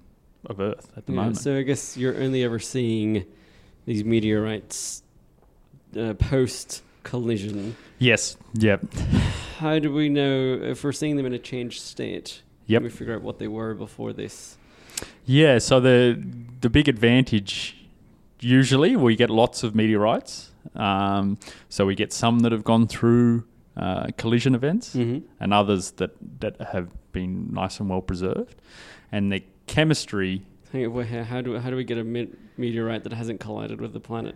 of 0.48 0.60
Earth 0.60 0.92
at 0.98 1.06
the 1.06 1.14
Yeah, 1.14 1.20
moment. 1.20 1.38
so 1.38 1.56
I 1.58 1.62
guess 1.62 1.96
you're 1.96 2.18
only 2.22 2.44
ever 2.44 2.60
seeing 2.60 3.26
these 3.86 4.04
meteorites 4.04 5.04
uh, 5.98 6.14
post 6.16 6.84
collision. 7.04 7.76
Yes. 8.00 8.38
Yep. 8.56 8.94
How 9.60 9.80
do 9.80 9.94
we 9.94 10.10
know 10.10 10.54
if 10.62 10.84
we're 10.84 10.92
seeing 10.92 11.16
them 11.16 11.26
in 11.26 11.34
a 11.34 11.40
changed 11.40 11.82
state? 11.82 12.42
Yep. 12.68 12.80
Can 12.80 12.84
we 12.84 12.90
figure 12.90 13.16
out 13.16 13.22
what 13.22 13.38
they 13.40 13.48
were 13.48 13.74
before 13.76 14.14
this? 14.14 14.58
Yeah. 15.26 15.60
So 15.60 15.80
the 15.80 16.22
the 16.62 16.70
big 16.70 16.88
advantage 16.88 17.78
usually 18.40 18.96
we 18.96 19.16
get 19.16 19.30
lots 19.30 19.64
of 19.64 19.76
meteorites. 19.76 20.52
Um, 20.76 21.38
so 21.70 21.86
we 21.86 21.96
get 21.96 22.14
some 22.14 22.40
that 22.40 22.52
have 22.52 22.64
gone 22.64 22.88
through 22.88 23.44
uh, 23.78 24.08
collision 24.18 24.54
events, 24.56 24.96
Mm-hmm. 24.96 25.26
and 25.40 25.54
others 25.54 25.92
that 25.92 26.12
that 26.40 26.60
have 26.62 26.90
been 27.12 27.54
nice 27.54 27.80
and 27.80 27.90
well 27.90 28.02
preserved. 28.02 28.56
And 29.12 29.32
the 29.32 29.44
chemistry. 29.68 30.44
How, 30.74 31.04
how 31.24 31.42
do 31.42 31.58
how 31.60 31.70
do 31.70 31.76
we 31.76 31.84
get 31.84 31.98
a 31.98 32.04
me- 32.04 32.30
meteorite 32.58 33.04
that 33.04 33.14
hasn't 33.14 33.40
collided 33.40 33.82
with 33.82 33.94
the 33.94 34.00
planet? 34.00 34.36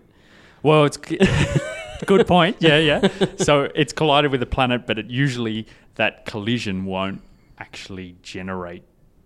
Well, 0.64 0.84
it's 0.86 0.98
good 2.06 2.26
point. 2.28 2.58
Yeah, 2.60 2.78
yeah. 2.80 3.08
So 3.38 3.70
it's 3.76 3.94
collided 3.94 4.32
with 4.32 4.40
the 4.40 4.46
planet, 4.48 4.86
but 4.88 4.98
it 4.98 5.06
usually 5.10 5.68
that 5.96 6.26
collision 6.26 6.86
won't 6.86 7.22
actually 7.60 8.16
generate 8.24 8.84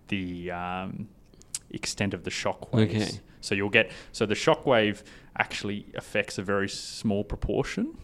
the 0.08 0.50
um, 0.52 1.08
extent 1.70 2.14
of 2.14 2.24
the 2.24 2.30
shock 2.30 2.72
waves. 2.74 2.94
Okay. 2.94 3.20
So 3.40 3.54
you'll 3.54 3.70
get 3.70 3.90
so 4.12 4.26
the 4.26 4.34
shock 4.34 4.66
wave 4.66 5.02
actually 5.38 5.86
affects 5.94 6.38
a 6.38 6.42
very 6.42 6.68
small 6.68 7.24
proportion 7.24 7.96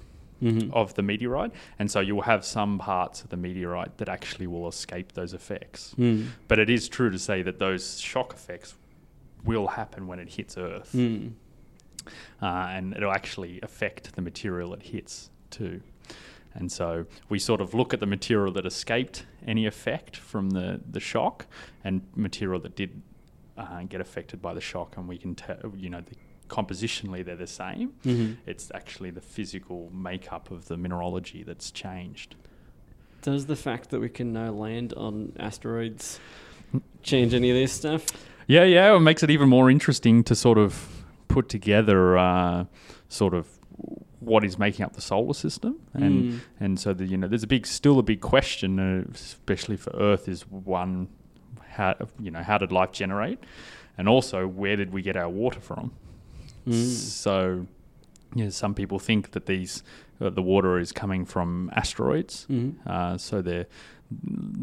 Mm-hmm. 0.43 0.71
of 0.75 0.93
the 0.93 1.03
meteorite, 1.03 1.51
and 1.79 1.91
so 1.91 2.01
you'll 2.01 2.21
have 2.21 2.45
some 2.45 2.77
parts 2.79 3.23
of 3.23 3.31
the 3.31 3.39
meteorite 3.39 3.97
that 3.97 4.11
actually 4.11 4.47
will 4.47 4.69
escape 4.69 5.13
those 5.13 5.33
effects. 5.33 5.95
Mm. 5.99 6.27
But 6.47 6.59
it 6.59 6.69
is 6.69 6.91
true 6.91 7.09
to 7.09 7.19
say 7.19 7.41
that 7.41 7.59
those 7.59 7.99
shock 7.99 8.35
effects 8.35 8.75
will 9.47 9.67
happen 9.69 10.07
when 10.07 10.19
it 10.19 10.29
hits 10.29 10.59
Earth, 10.59 10.93
Mm. 10.95 11.33
uh, 12.43 12.47
and 12.47 12.95
it'll 12.95 13.13
actually 13.15 13.61
affect 13.63 14.15
the 14.15 14.21
material 14.21 14.75
it 14.75 14.83
hits 14.83 15.31
too. 15.51 15.81
And 16.53 16.71
so 16.71 17.07
we 17.31 17.39
sort 17.39 17.63
of 17.63 17.73
look 17.73 17.95
at 17.95 18.01
the 18.01 18.07
material 18.07 18.53
that 18.55 18.67
escaped 18.67 19.25
any 19.47 19.65
effect 19.65 20.17
from 20.17 20.51
the, 20.51 20.83
the 20.91 21.01
shock 21.01 21.47
and 21.83 22.03
material 22.15 22.61
that 22.61 22.77
did 22.77 23.01
uh, 23.57 23.83
get 23.85 24.01
affected 24.01 24.41
by 24.43 24.55
the 24.55 24.61
shock, 24.61 24.97
and 24.97 25.09
we 25.09 25.19
can 25.19 25.35
tell, 25.35 25.57
you 25.77 25.91
know, 25.91 26.01
the, 26.01 26.17
compositionally 26.49 27.25
they're 27.25 27.37
the 27.37 27.47
same. 27.47 27.93
Mm-hmm. 28.05 28.35
It's 28.47 28.71
actually 28.75 29.11
the 29.11 29.21
physical 29.21 29.91
makeup 29.93 30.51
of 30.51 30.69
the 30.69 30.77
mineralogy 30.77 31.43
that's 31.43 31.71
changed. 31.71 32.37
Does 33.23 33.47
the 33.47 33.57
fact 33.57 33.91
that 33.91 34.01
we 34.01 34.09
can 34.09 34.33
now 34.33 34.53
land 34.53 34.93
on 34.95 35.33
asteroids 35.39 36.21
change 37.03 37.35
any 37.35 37.51
of 37.51 37.57
this 37.57 37.73
stuff? 37.73 38.05
Yeah, 38.47 38.63
yeah, 38.63 38.95
it 38.95 39.01
makes 39.01 39.23
it 39.25 39.31
even 39.31 39.49
more 39.49 39.69
interesting 39.71 40.23
to 40.25 40.35
sort 40.37 40.59
of 40.59 41.05
put 41.27 41.49
together 41.49 42.17
uh, 42.17 42.67
sort 43.09 43.35
of 43.35 43.49
what 44.21 44.45
is 44.45 44.59
making 44.59 44.85
up 44.85 44.93
the 44.95 45.01
solar 45.01 45.35
system, 45.35 45.81
and 45.93 46.33
Mm. 46.33 46.41
and 46.61 46.81
so 46.81 46.93
the, 46.95 47.05
you 47.07 47.17
know 47.17 47.29
there's 47.29 47.43
a 47.43 47.47
big 47.49 47.67
still 47.67 47.99
a 47.99 48.03
big 48.03 48.21
question, 48.21 48.79
uh, 48.79 49.05
especially 49.13 49.77
for 49.77 49.91
Earth, 49.95 50.29
is 50.29 50.43
one 50.49 51.09
how 51.77 51.95
you 52.21 52.31
know 52.31 52.43
how 52.43 52.59
did 52.59 52.73
life 52.73 52.93
generate, 52.93 53.39
and 53.99 54.09
also 54.09 54.47
where 54.47 54.77
did 54.77 54.93
we 54.93 55.03
get 55.03 55.17
our 55.17 55.29
water 55.29 55.61
from? 55.61 55.91
Mm. 56.67 56.75
So, 56.75 57.67
yeah, 58.35 58.51
some 58.51 58.75
people 58.75 58.99
think 58.99 59.31
that 59.33 59.47
these 59.47 59.83
uh, 60.21 60.31
the 60.31 60.43
water 60.43 60.79
is 60.79 60.93
coming 60.93 61.25
from 61.27 61.71
asteroids, 61.75 62.47
Mhm. 62.51 62.75
uh, 62.87 63.19
so 63.19 63.43
they're 63.43 63.67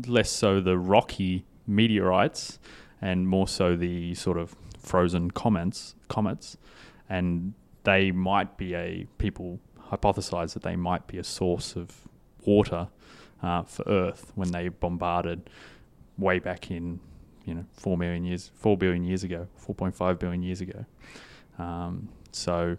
less 0.08 0.30
so 0.32 0.60
the 0.62 0.78
rocky 0.78 1.45
meteorites 1.67 2.60
and 3.02 3.28
more 3.28 3.47
so 3.47 3.76
the 3.76 4.13
sort 4.15 4.38
of 4.38 4.56
frozen 4.80 5.32
comets 5.32 5.95
comets 6.08 6.58
and 7.10 7.54
they 7.84 8.12
might 8.12 8.58
be 8.58 8.73
a 8.76 9.06
people 9.17 9.60
hypothesize 9.91 10.54
that 10.54 10.63
they 10.63 10.76
might 10.76 11.06
be 11.08 11.17
a 11.17 11.23
source 11.23 11.76
of 11.76 12.08
water 12.45 12.88
uh, 13.41 13.62
for 13.63 13.84
earth 13.88 14.32
when 14.36 14.52
they 14.52 14.67
bombarded 14.69 15.49
way 16.17 16.39
back 16.39 16.69
in 16.71 16.99
you 17.45 17.54
know 17.54 17.65
4 17.73 17.97
million 17.97 18.23
years 18.23 18.52
4 18.56 18.78
billion 18.78 19.04
years 19.04 19.23
ago 19.23 19.47
4.5 19.67 20.19
billion 20.19 20.41
years 20.43 20.62
ago 20.62 20.86
um, 21.60 22.10
so 22.32 22.78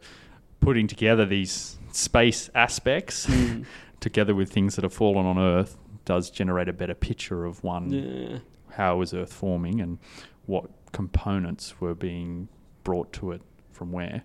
putting 0.60 0.86
together 0.86 1.24
these 1.26 1.78
space 1.92 2.48
aspects 2.54 3.26
Mm. 3.26 3.64
together 4.00 4.34
with 4.34 4.50
things 4.52 4.74
that 4.76 4.82
have 4.84 4.92
fallen 4.92 5.24
on 5.26 5.38
Earth 5.38 5.76
does 6.04 6.30
generate 6.30 6.68
a 6.68 6.72
better 6.72 6.94
picture 6.94 7.44
of 7.44 7.62
one 7.64 7.90
Yeah. 7.90 8.38
how 8.76 9.00
is 9.02 9.12
Earth 9.14 9.32
forming 9.32 9.80
and 9.80 9.98
what 10.46 10.68
components 10.92 11.80
were 11.80 11.94
being 11.94 12.48
brought 12.84 13.12
to 13.14 13.32
it 13.32 13.40
from 13.72 13.90
where. 13.92 14.22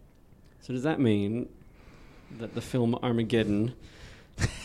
So 0.62 0.74
does 0.74 0.84
that 0.84 1.00
mean 1.00 1.48
that 2.40 2.54
the 2.56 2.62
film 2.62 2.96
Armageddon 3.02 3.74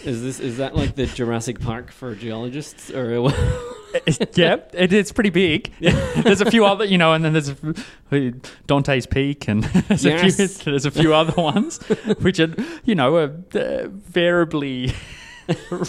is 0.05 0.23
this 0.23 0.39
is 0.41 0.57
that 0.59 0.75
like 0.77 0.95
the 0.97 1.07
Jurassic 1.07 1.61
Park 1.61 1.91
for 1.93 2.15
geologists 2.15 2.91
or? 2.91 3.31
yeah, 4.35 4.57
it, 4.73 4.93
it's 4.93 5.13
pretty 5.13 5.31
big. 5.31 5.71
there's 5.81 6.41
a 6.41 6.51
few 6.51 6.65
other, 6.65 6.85
you 6.85 6.99
know, 6.99 7.13
and 7.13 7.25
then 7.25 7.33
there's 7.33 7.51
a, 7.51 8.33
Dante's 8.67 9.07
Peak, 9.07 9.49
and 9.49 9.63
there's, 9.89 10.05
a 10.05 10.19
few, 10.31 10.47
there's 10.49 10.87
a 10.87 10.91
few 10.91 11.15
other 11.15 11.41
ones, 11.41 11.79
which 12.21 12.41
are, 12.41 12.55
you 12.85 12.95
know, 12.95 13.17
are 13.17 13.35
uh, 13.55 13.89
variably 13.89 14.93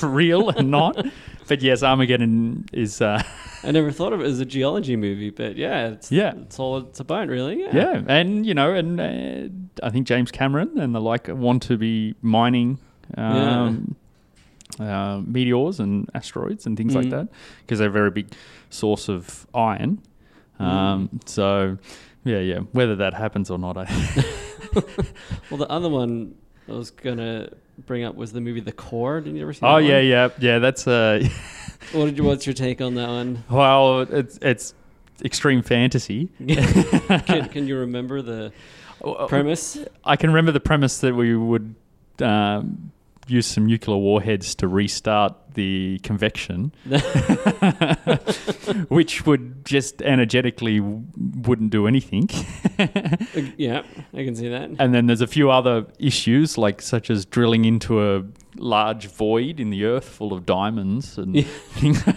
real 0.02 0.50
and 0.50 0.72
not. 0.72 1.06
But 1.48 1.62
yes, 1.62 1.84
Armageddon 1.84 2.66
is, 2.74 3.02
uh, 3.02 3.22
I 3.64 3.72
never 3.72 3.92
thought 3.92 4.14
of 4.14 4.22
it 4.22 4.26
as 4.26 4.40
a 4.40 4.46
geology 4.46 4.96
movie, 4.96 5.30
but 5.30 5.58
yeah, 5.58 5.90
it's 5.90 6.12
Yeah. 6.12 6.34
it's 6.38 6.60
all 6.60 6.78
it's 6.78 7.00
about 7.00 7.28
really. 7.28 7.60
Yeah. 7.62 7.76
yeah, 7.76 8.02
and 8.08 8.46
you 8.46 8.54
know, 8.54 8.74
and 8.74 9.00
uh, 9.00 9.86
I 9.86 9.90
think 9.92 10.08
James 10.08 10.32
Cameron 10.32 10.80
and 10.80 10.94
the 10.96 11.02
like 11.02 11.28
want 11.28 11.62
to 11.64 11.78
be 11.78 12.16
mining. 12.22 12.80
Um, 13.18 13.96
uh, 14.80 15.22
meteors 15.26 15.80
and 15.80 16.10
asteroids 16.14 16.66
and 16.66 16.76
things 16.78 16.96
like 16.96 17.06
Mhm. 17.08 17.12
that 17.12 17.28
because 17.62 17.80
they're 17.80 17.90
a 17.90 17.92
very 17.92 18.12
big 18.12 18.28
source 18.70 19.08
of 19.10 19.46
iron. 19.54 20.00
Um, 20.60 21.10
So, 21.26 21.78
yeah, 22.24 22.40
yeah. 22.40 22.60
Whether 22.72 22.96
that 22.98 23.14
happens 23.14 23.50
or 23.50 23.58
not, 23.58 23.78
I 23.78 23.86
Well, 25.50 25.58
the 25.58 25.68
other 25.70 25.90
one 25.90 26.36
I 26.68 26.74
was 26.74 26.92
gonna 26.92 27.50
bring 27.86 28.04
up 28.04 28.16
was 28.16 28.32
the 28.34 28.42
movie 28.42 28.60
The 28.62 28.72
Core. 28.72 29.22
Did 29.22 29.36
you 29.36 29.42
ever 29.44 29.54
see? 29.54 29.60
that 29.62 29.68
oh 29.68 29.78
yeah, 29.78 30.00
yeah, 30.00 30.30
yeah. 30.40 30.60
That's 30.60 30.88
uh, 30.88 31.26
What 31.94 32.06
did 32.06 32.18
you? 32.18 32.24
What's 32.24 32.46
your 32.48 32.54
take 32.54 32.82
on 32.82 32.96
that 32.96 33.08
one? 33.08 33.44
well, 33.50 34.02
it's 34.02 34.40
it's 34.42 34.74
extreme 35.24 35.62
fantasy. 35.62 36.30
can, 36.48 37.48
can 37.50 37.68
you 37.68 37.78
remember 37.78 38.22
the 38.22 38.52
premise? 39.28 39.78
I 40.04 40.16
can 40.16 40.30
remember 40.32 40.52
the 40.52 40.60
premise 40.60 40.98
that 41.00 41.14
we 41.16 41.36
would 41.36 41.76
um, 42.22 42.92
use 43.28 43.46
some 43.46 43.66
nuclear 43.66 43.98
warheads 43.98 44.56
to 44.56 44.68
restart 44.68 45.34
the 45.56 46.00
convection, 46.04 46.72
which 48.90 49.26
would 49.26 49.66
just 49.66 50.02
energetically 50.02 50.80
w- 50.80 51.04
wouldn't 51.48 51.72
do 51.72 51.88
anything. 51.88 52.30
Yeah, 53.58 53.84
I 54.14 54.24
can 54.26 54.36
see 54.36 54.50
that. 54.50 54.70
And 54.80 54.94
then 54.94 55.08
there's 55.08 55.22
a 55.22 55.28
few 55.28 55.50
other 55.50 55.86
issues, 56.00 56.58
like 56.58 56.82
such 56.82 57.10
as 57.10 57.26
drilling 57.26 57.64
into 57.66 58.02
a 58.02 58.24
large 58.58 59.08
void 59.08 59.60
in 59.60 59.70
the 59.70 59.86
earth 59.86 60.06
full 60.08 60.34
of 60.34 60.46
diamonds 60.46 61.18
and 61.18 61.36
Yeah. 61.36 61.46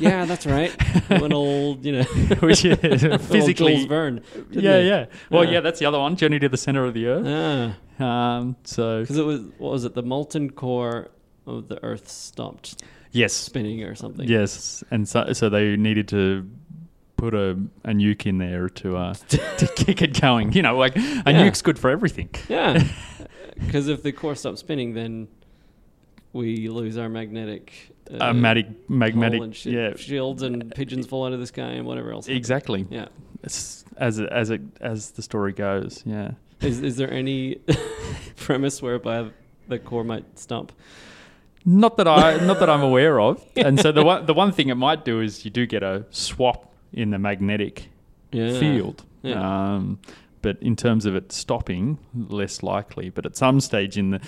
yeah, 0.00 0.24
that's 0.24 0.46
right. 0.46 0.70
When 1.08 1.32
old, 1.32 1.84
you 1.84 1.92
know, 1.92 2.02
which 2.40 2.64
is 2.64 2.78
physically. 3.26 3.74
Jules 3.76 3.86
Verne. 3.86 4.20
Yeah, 4.50 4.78
yeah. 4.80 5.06
Well, 5.30 5.44
Yeah. 5.44 5.50
yeah, 5.52 5.60
that's 5.60 5.78
the 5.80 5.86
other 5.86 5.98
one. 5.98 6.16
Journey 6.16 6.38
to 6.40 6.48
the 6.48 6.56
center 6.56 6.84
of 6.84 6.94
the 6.94 7.06
earth. 7.06 7.76
Ah, 8.00 8.36
Um, 8.38 8.56
so 8.64 9.00
because 9.02 9.18
it 9.18 9.24
was 9.24 9.40
what 9.58 9.72
was 9.72 9.84
it? 9.84 9.94
The 9.94 10.02
molten 10.02 10.50
core 10.50 11.10
of 11.46 11.68
the 11.68 11.82
Earth 11.84 12.08
stopped 12.08 12.82
yes, 13.12 13.32
spinning 13.32 13.82
or 13.84 13.94
something. 13.94 14.28
yes, 14.28 14.82
and 14.90 15.08
so 15.08 15.32
so 15.32 15.48
they 15.48 15.76
needed 15.76 16.08
to 16.08 16.48
put 17.16 17.34
a, 17.34 17.50
a 17.84 17.90
nuke 17.90 18.26
in 18.26 18.38
there 18.38 18.68
to 18.68 18.96
uh, 18.96 19.14
to 19.28 19.66
kick 19.76 20.02
it 20.02 20.20
going. 20.20 20.52
You 20.52 20.62
know, 20.62 20.76
like 20.76 20.96
a 20.96 21.00
Yeah. 21.00 21.24
nuke's 21.48 21.62
good 21.62 21.78
for 21.78 21.90
everything. 21.90 22.30
Yeah, 22.48 22.82
because 23.64 23.88
if 23.88 24.02
the 24.02 24.12
core 24.12 24.34
stops 24.34 24.60
spinning, 24.60 24.94
then 24.94 25.28
we 26.32 26.68
lose 26.68 26.96
our 26.98 27.08
magnetic. 27.08 27.94
Uh, 28.10 28.32
magnetic, 28.32 28.88
magnetic, 28.88 29.54
shi- 29.54 29.70
yeah, 29.72 29.94
shields 29.96 30.42
and 30.42 30.74
pigeons 30.74 31.06
fall 31.06 31.26
out 31.26 31.32
of 31.34 31.40
the 31.40 31.46
sky 31.46 31.72
and 31.72 31.86
whatever 31.86 32.10
else. 32.12 32.26
exactly. 32.26 32.86
Yeah. 32.88 33.08
It's, 33.42 33.84
as 33.98 34.18
it, 34.18 34.28
as 34.30 34.48
it 34.50 34.62
as 34.80 35.10
the 35.12 35.22
story 35.22 35.52
goes, 35.52 36.02
yeah. 36.06 36.32
Is 36.60 36.80
is 36.82 36.96
there 36.96 37.12
any 37.12 37.56
premise 38.36 38.80
whereby 38.82 39.30
the 39.68 39.78
core 39.78 40.04
might 40.04 40.38
stop? 40.38 40.72
Not 41.70 41.96
that 41.98 42.08
I, 42.08 42.36
not 42.46 42.58
that 42.60 42.70
I'm 42.70 42.82
aware 42.82 43.20
of. 43.20 43.44
And 43.56 43.78
so 43.78 43.92
the 43.92 44.02
one, 44.02 44.24
the 44.26 44.34
one 44.34 44.52
thing 44.52 44.68
it 44.70 44.76
might 44.76 45.04
do 45.04 45.20
is 45.20 45.44
you 45.44 45.50
do 45.50 45.66
get 45.66 45.82
a 45.82 46.06
swap 46.10 46.72
in 46.92 47.10
the 47.10 47.18
magnetic 47.18 47.88
Yeah. 48.32 48.58
field. 48.58 49.04
Yeah. 49.22 49.74
Um, 49.74 49.98
but 50.40 50.56
in 50.62 50.76
terms 50.76 51.04
of 51.04 51.14
it 51.14 51.30
stopping, 51.32 51.98
less 52.14 52.62
likely. 52.62 53.10
But 53.10 53.26
at 53.26 53.36
some 53.36 53.60
stage 53.60 53.98
in 53.98 54.10
the 54.10 54.20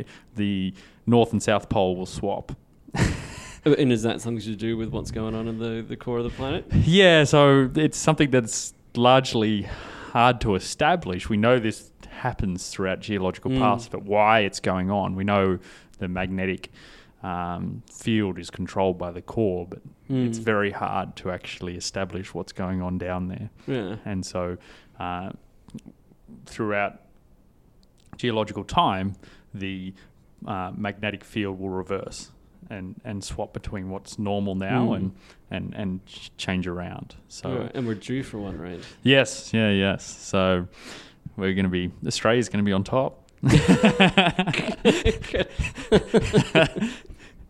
uh, 0.00 0.02
the 0.36 0.72
north 1.06 1.32
and 1.32 1.42
south 1.42 1.68
pole 1.68 1.96
will 1.96 2.06
swap. 2.06 2.52
Uh, 2.94 3.74
And 3.78 3.90
is 3.92 4.02
that 4.04 4.20
something 4.20 4.42
to 4.44 4.54
do 4.56 4.76
with 4.76 4.90
what's 4.90 5.10
going 5.10 5.34
on 5.34 5.48
in 5.48 5.58
the, 5.58 5.84
the 5.86 5.96
core 5.96 6.18
of 6.18 6.24
the 6.24 6.30
planet? 6.30 6.64
Yeah, 6.72 7.24
so 7.24 7.68
it's 7.74 7.98
something 7.98 8.30
that's 8.30 8.72
largely 8.94 9.66
hard 10.12 10.40
to 10.42 10.54
establish. 10.54 11.28
We 11.28 11.36
know 11.36 11.58
this 11.58 11.90
happens 12.08 12.68
throughout 12.70 13.00
geological 13.00 13.50
Mm. 13.50 13.58
paths, 13.58 13.88
but 13.88 14.04
why 14.04 14.40
it's 14.40 14.60
going 14.60 14.90
on. 14.90 15.16
We 15.16 15.24
know 15.24 15.58
the 15.98 16.08
magnetic 16.08 16.70
um, 17.22 17.82
field 17.90 18.38
is 18.38 18.50
controlled 18.50 18.98
by 18.98 19.10
the 19.10 19.22
core, 19.22 19.66
but 19.68 19.80
it's 20.08 20.38
Mm. 20.38 20.42
very 20.42 20.70
hard 20.70 21.16
to 21.16 21.30
actually 21.30 21.76
establish 21.76 22.32
what's 22.34 22.52
going 22.52 22.80
on 22.82 22.98
down 22.98 23.28
there. 23.28 23.50
Yeah. 23.66 23.96
And 24.04 24.24
so, 24.24 24.58
uh, 25.00 25.30
throughout 26.44 27.00
geological 28.16 28.64
time, 28.64 29.14
the 29.54 29.92
uh, 30.46 30.70
magnetic 30.76 31.24
field 31.24 31.58
will 31.58 31.70
reverse 31.70 32.30
and, 32.70 32.94
and 33.04 33.22
swap 33.24 33.52
between 33.52 33.88
what's 33.90 34.18
normal 34.18 34.54
now 34.54 34.88
Mm. 34.90 34.96
and, 34.96 35.14
and, 35.50 35.74
and 35.74 36.00
change 36.36 36.66
around. 36.66 37.14
So, 37.28 37.68
And 37.74 37.86
we're 37.86 37.94
due 37.94 38.22
for 38.22 38.38
one, 38.38 38.58
right? 38.58 38.80
yes, 39.02 39.52
yeah, 39.54 39.70
yes. 39.70 40.04
So, 40.04 40.66
we're 41.36 41.54
going 41.54 41.64
to 41.64 41.70
be, 41.70 41.90
Australia's 42.06 42.48
going 42.48 42.64
to 42.64 42.68
be 42.68 42.72
on 42.72 42.84
top. 42.84 43.25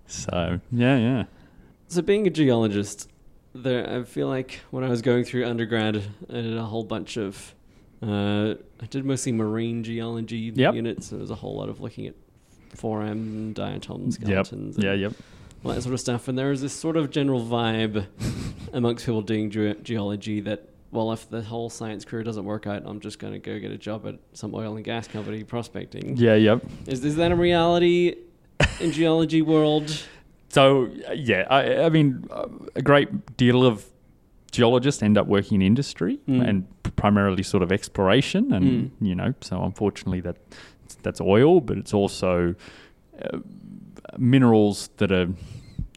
so, 0.07 0.61
yeah, 0.73 0.97
yeah. 0.99 1.25
So, 1.89 2.03
being 2.03 2.27
a 2.27 2.31
geologist, 2.31 3.09
there, 3.55 3.89
I 3.89 4.03
feel 4.05 4.29
like 4.29 4.61
when 4.71 4.85
I 4.85 4.89
was 4.89 5.03
going 5.03 5.25
through 5.25 5.47
undergrad, 5.47 6.03
I 6.29 6.33
did 6.33 6.57
a 6.57 6.65
whole 6.65 6.85
bunch 6.85 7.17
of. 7.17 7.55
Uh, 8.03 8.55
I 8.81 8.87
did 8.91 9.05
mostly 9.07 9.33
marine 9.33 9.83
geology 9.83 10.53
Yep. 10.55 10.75
units. 10.75 11.07
So 11.09 11.17
there 11.17 11.23
was 11.23 11.31
a 11.31 11.35
whole 11.35 11.57
lot 11.57 11.71
of 11.71 11.81
looking 11.81 12.07
at 12.07 12.15
foramen, 12.75 13.55
diatoms, 13.55 14.19
Yep. 14.21 14.27
skeletons, 14.47 14.77
and 14.77 14.85
Yeah, 14.85 14.93
yep. 14.93 15.13
all 15.65 15.73
that 15.73 15.81
sort 15.83 15.95
of 15.95 16.01
stuff. 16.01 16.29
And 16.29 16.37
there 16.37 16.51
was 16.51 16.61
this 16.61 16.75
sort 16.75 16.99
of 16.99 17.11
general 17.11 17.41
vibe 17.43 18.05
amongst 18.75 19.07
people 19.07 19.23
doing 19.23 19.51
ge- 19.51 19.83
geology 19.83 20.41
that, 20.43 20.69
well, 20.97 21.13
if 21.13 21.29
the 21.31 21.43
whole 21.43 21.69
science 21.71 22.05
career 22.05 22.25
doesn't 22.25 22.45
work 22.45 22.67
out, 22.67 22.83
I'm 22.87 23.01
just 23.01 23.19
going 23.19 23.33
to 23.35 23.39
go 23.39 23.59
get 23.61 23.71
a 23.71 23.79
job 23.79 24.07
at 24.07 24.17
some 24.33 24.55
oil 24.55 24.75
and 24.77 24.85
gas 24.85 25.07
company 25.07 25.45
prospecting. 25.45 26.17
Yeah, 26.17 26.35
yep. 26.35 26.59
Is, 26.87 27.05
is 27.05 27.17
that 27.17 27.31
a 27.33 27.37
reality 27.37 28.17
in 28.81 28.91
geology 28.93 29.43
world? 29.43 29.89
So 30.49 30.89
yeah, 31.15 31.45
I, 31.51 31.61
I 31.87 31.89
mean, 31.91 32.25
a 32.77 32.81
great 32.81 33.37
deal 33.37 33.67
of 33.67 33.85
geologists 34.53 35.03
end 35.03 35.19
up 35.19 35.27
working 35.27 35.61
in 35.61 35.67
industry 35.67 36.19
Mm. 36.29 36.49
and 36.49 36.57
primarily 36.97 37.43
sort 37.43 37.63
of 37.63 37.71
exploration, 37.73 38.53
and 38.55 38.65
Mm. 38.65 38.91
you 39.09 39.15
know, 39.15 39.35
so 39.43 39.63
unfortunately 39.65 40.21
that 40.23 40.37
that's 41.03 41.21
oil, 41.21 41.61
but 41.61 41.77
it's 41.77 41.93
also 41.93 42.55
uh, 43.21 43.39
minerals 44.17 44.89
that 44.97 45.13
are, 45.13 45.29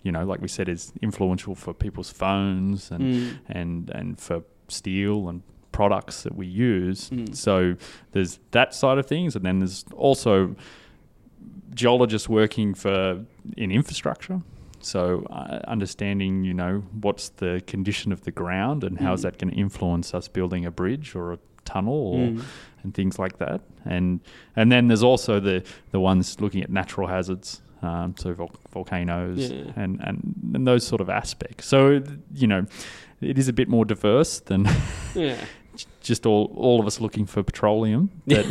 you 0.03 0.11
know, 0.11 0.25
like 0.25 0.41
we 0.41 0.47
said, 0.47 0.67
is 0.67 0.91
influential 1.01 1.55
for 1.55 1.73
people's 1.73 2.11
phones 2.11 2.91
and 2.91 3.03
Mm. 3.03 3.29
and 3.47 3.89
and 3.91 4.19
for 4.19 4.41
steel 4.71 5.29
and 5.29 5.41
products 5.71 6.23
that 6.23 6.35
we 6.35 6.45
use. 6.47 7.09
Mm. 7.09 7.35
So 7.35 7.75
there's 8.11 8.39
that 8.51 8.73
side 8.73 8.97
of 8.97 9.05
things, 9.05 9.35
and 9.35 9.45
then 9.45 9.59
there's 9.59 9.85
also 9.95 10.55
geologists 11.73 12.27
working 12.27 12.73
for 12.73 13.23
in 13.57 13.71
infrastructure. 13.71 14.41
So 14.81 15.25
uh, 15.29 15.59
understanding, 15.67 16.43
you 16.43 16.53
know, 16.53 16.83
what's 17.01 17.29
the 17.29 17.61
condition 17.67 18.11
of 18.11 18.21
the 18.23 18.31
ground 18.31 18.83
and 18.83 18.99
how's 18.99 19.19
Mm. 19.19 19.23
that 19.23 19.37
going 19.37 19.53
to 19.53 19.59
influence 19.59 20.13
us 20.13 20.27
building 20.27 20.65
a 20.65 20.71
bridge 20.71 21.15
or 21.15 21.33
a 21.33 21.39
tunnel 21.65 21.93
or 21.93 22.27
Mm. 22.29 22.43
and 22.83 22.93
things 22.93 23.19
like 23.19 23.37
that. 23.39 23.61
And 23.85 24.21
and 24.55 24.71
then 24.71 24.87
there's 24.87 25.03
also 25.03 25.39
the 25.39 25.63
the 25.91 25.99
ones 25.99 26.39
looking 26.39 26.63
at 26.63 26.69
natural 26.69 27.07
hazards, 27.07 27.61
um, 27.81 28.15
so 28.17 28.33
vol- 28.33 28.51
volcanoes 28.71 29.49
Yeah. 29.51 29.71
and, 29.75 29.99
and 30.01 30.35
and 30.53 30.67
those 30.67 30.85
sort 30.85 31.01
of 31.01 31.09
aspects. 31.09 31.65
So 31.67 32.01
you 32.33 32.47
know, 32.47 32.65
it 33.21 33.37
is 33.37 33.47
a 33.47 33.53
bit 33.53 33.67
more 33.69 33.85
diverse 33.85 34.39
than 34.39 34.67
Yeah, 35.15 35.37
just 36.01 36.25
all 36.25 36.51
all 36.55 36.79
of 36.79 36.87
us 36.87 36.99
looking 36.99 37.25
for 37.25 37.43
petroleum. 37.43 38.09
But 38.27 38.45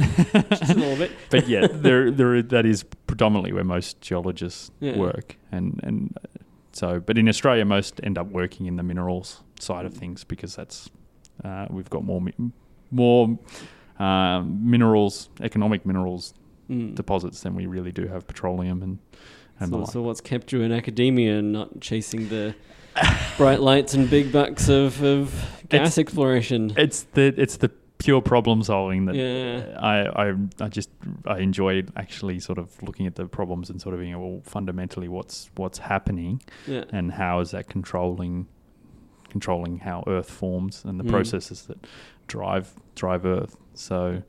just 0.50 0.70
a 0.70 0.74
little 0.74 0.96
bit. 0.96 1.10
but 1.30 1.48
yeah, 1.48 1.66
there 1.70 2.10
there 2.10 2.42
that 2.42 2.64
is 2.66 2.84
predominantly 3.06 3.52
where 3.52 3.64
most 3.64 4.00
geologists 4.00 4.70
Yeah. 4.80 4.96
work, 4.96 5.36
and 5.52 5.80
and 5.82 6.16
uh, 6.16 6.42
so 6.72 7.00
but 7.00 7.18
in 7.18 7.28
Australia 7.28 7.64
most 7.64 8.00
end 8.02 8.18
up 8.18 8.28
working 8.28 8.66
in 8.66 8.76
the 8.76 8.82
minerals 8.82 9.42
side 9.60 9.84
of 9.86 9.92
things 9.94 10.24
because 10.24 10.54
that's 10.56 10.88
uh, 11.44 11.66
we've 11.70 11.90
got 11.90 12.04
more 12.04 12.20
mi- 12.20 12.52
more 12.90 13.38
um, 13.98 14.70
minerals, 14.70 15.28
economic 15.42 15.84
minerals 15.84 16.32
Mm. 16.70 16.94
deposits 16.94 17.40
than 17.42 17.54
we 17.54 17.64
really 17.66 17.92
do 17.92 18.06
have 18.08 18.26
petroleum 18.26 18.82
and 18.82 18.98
and 19.60 19.72
the 19.72 19.76
So, 19.76 19.80
like. 19.80 19.90
so 19.90 20.02
what's 20.02 20.20
kept 20.20 20.52
you 20.52 20.60
in 20.62 20.70
academia 20.70 21.38
and 21.38 21.52
not 21.52 21.80
chasing 21.80 22.28
the 22.28 22.54
bright 23.38 23.60
lights 23.60 23.94
and 23.94 24.08
big 24.10 24.30
bucks 24.32 24.68
of, 24.68 25.02
of 25.02 25.30
gas 25.70 25.80
It's- 25.80 25.98
exploration? 25.98 26.72
It's 26.76 27.04
the 27.14 27.34
it's 27.36 27.56
the 27.56 27.70
pure 27.98 28.20
problem 28.20 28.62
solving 28.62 29.06
that 29.06 29.16
Yeah. 29.16 29.76
I, 29.80 30.28
I 30.30 30.34
I 30.60 30.68
just 30.68 30.90
I 31.26 31.38
enjoy 31.38 31.82
actually 31.96 32.38
sort 32.38 32.58
of 32.58 32.80
looking 32.82 33.06
at 33.06 33.14
the 33.16 33.26
problems 33.26 33.70
and 33.70 33.80
sort 33.80 33.94
of 33.94 34.00
being 34.00 34.16
well 34.20 34.40
fundamentally 34.44 35.08
what's 35.08 35.50
what's 35.56 35.78
happening 35.78 36.40
Yeah. 36.66 36.84
and 36.92 37.10
how 37.12 37.40
is 37.40 37.50
that 37.52 37.68
controlling 37.68 38.46
controlling 39.30 39.78
how 39.78 40.04
Earth 40.06 40.30
forms 40.30 40.84
and 40.84 40.98
the 41.00 41.04
Mm. 41.04 41.10
processes 41.10 41.62
that 41.62 41.86
drive 42.28 42.74
drive 42.94 43.24
Earth. 43.26 43.56
So 43.74 44.22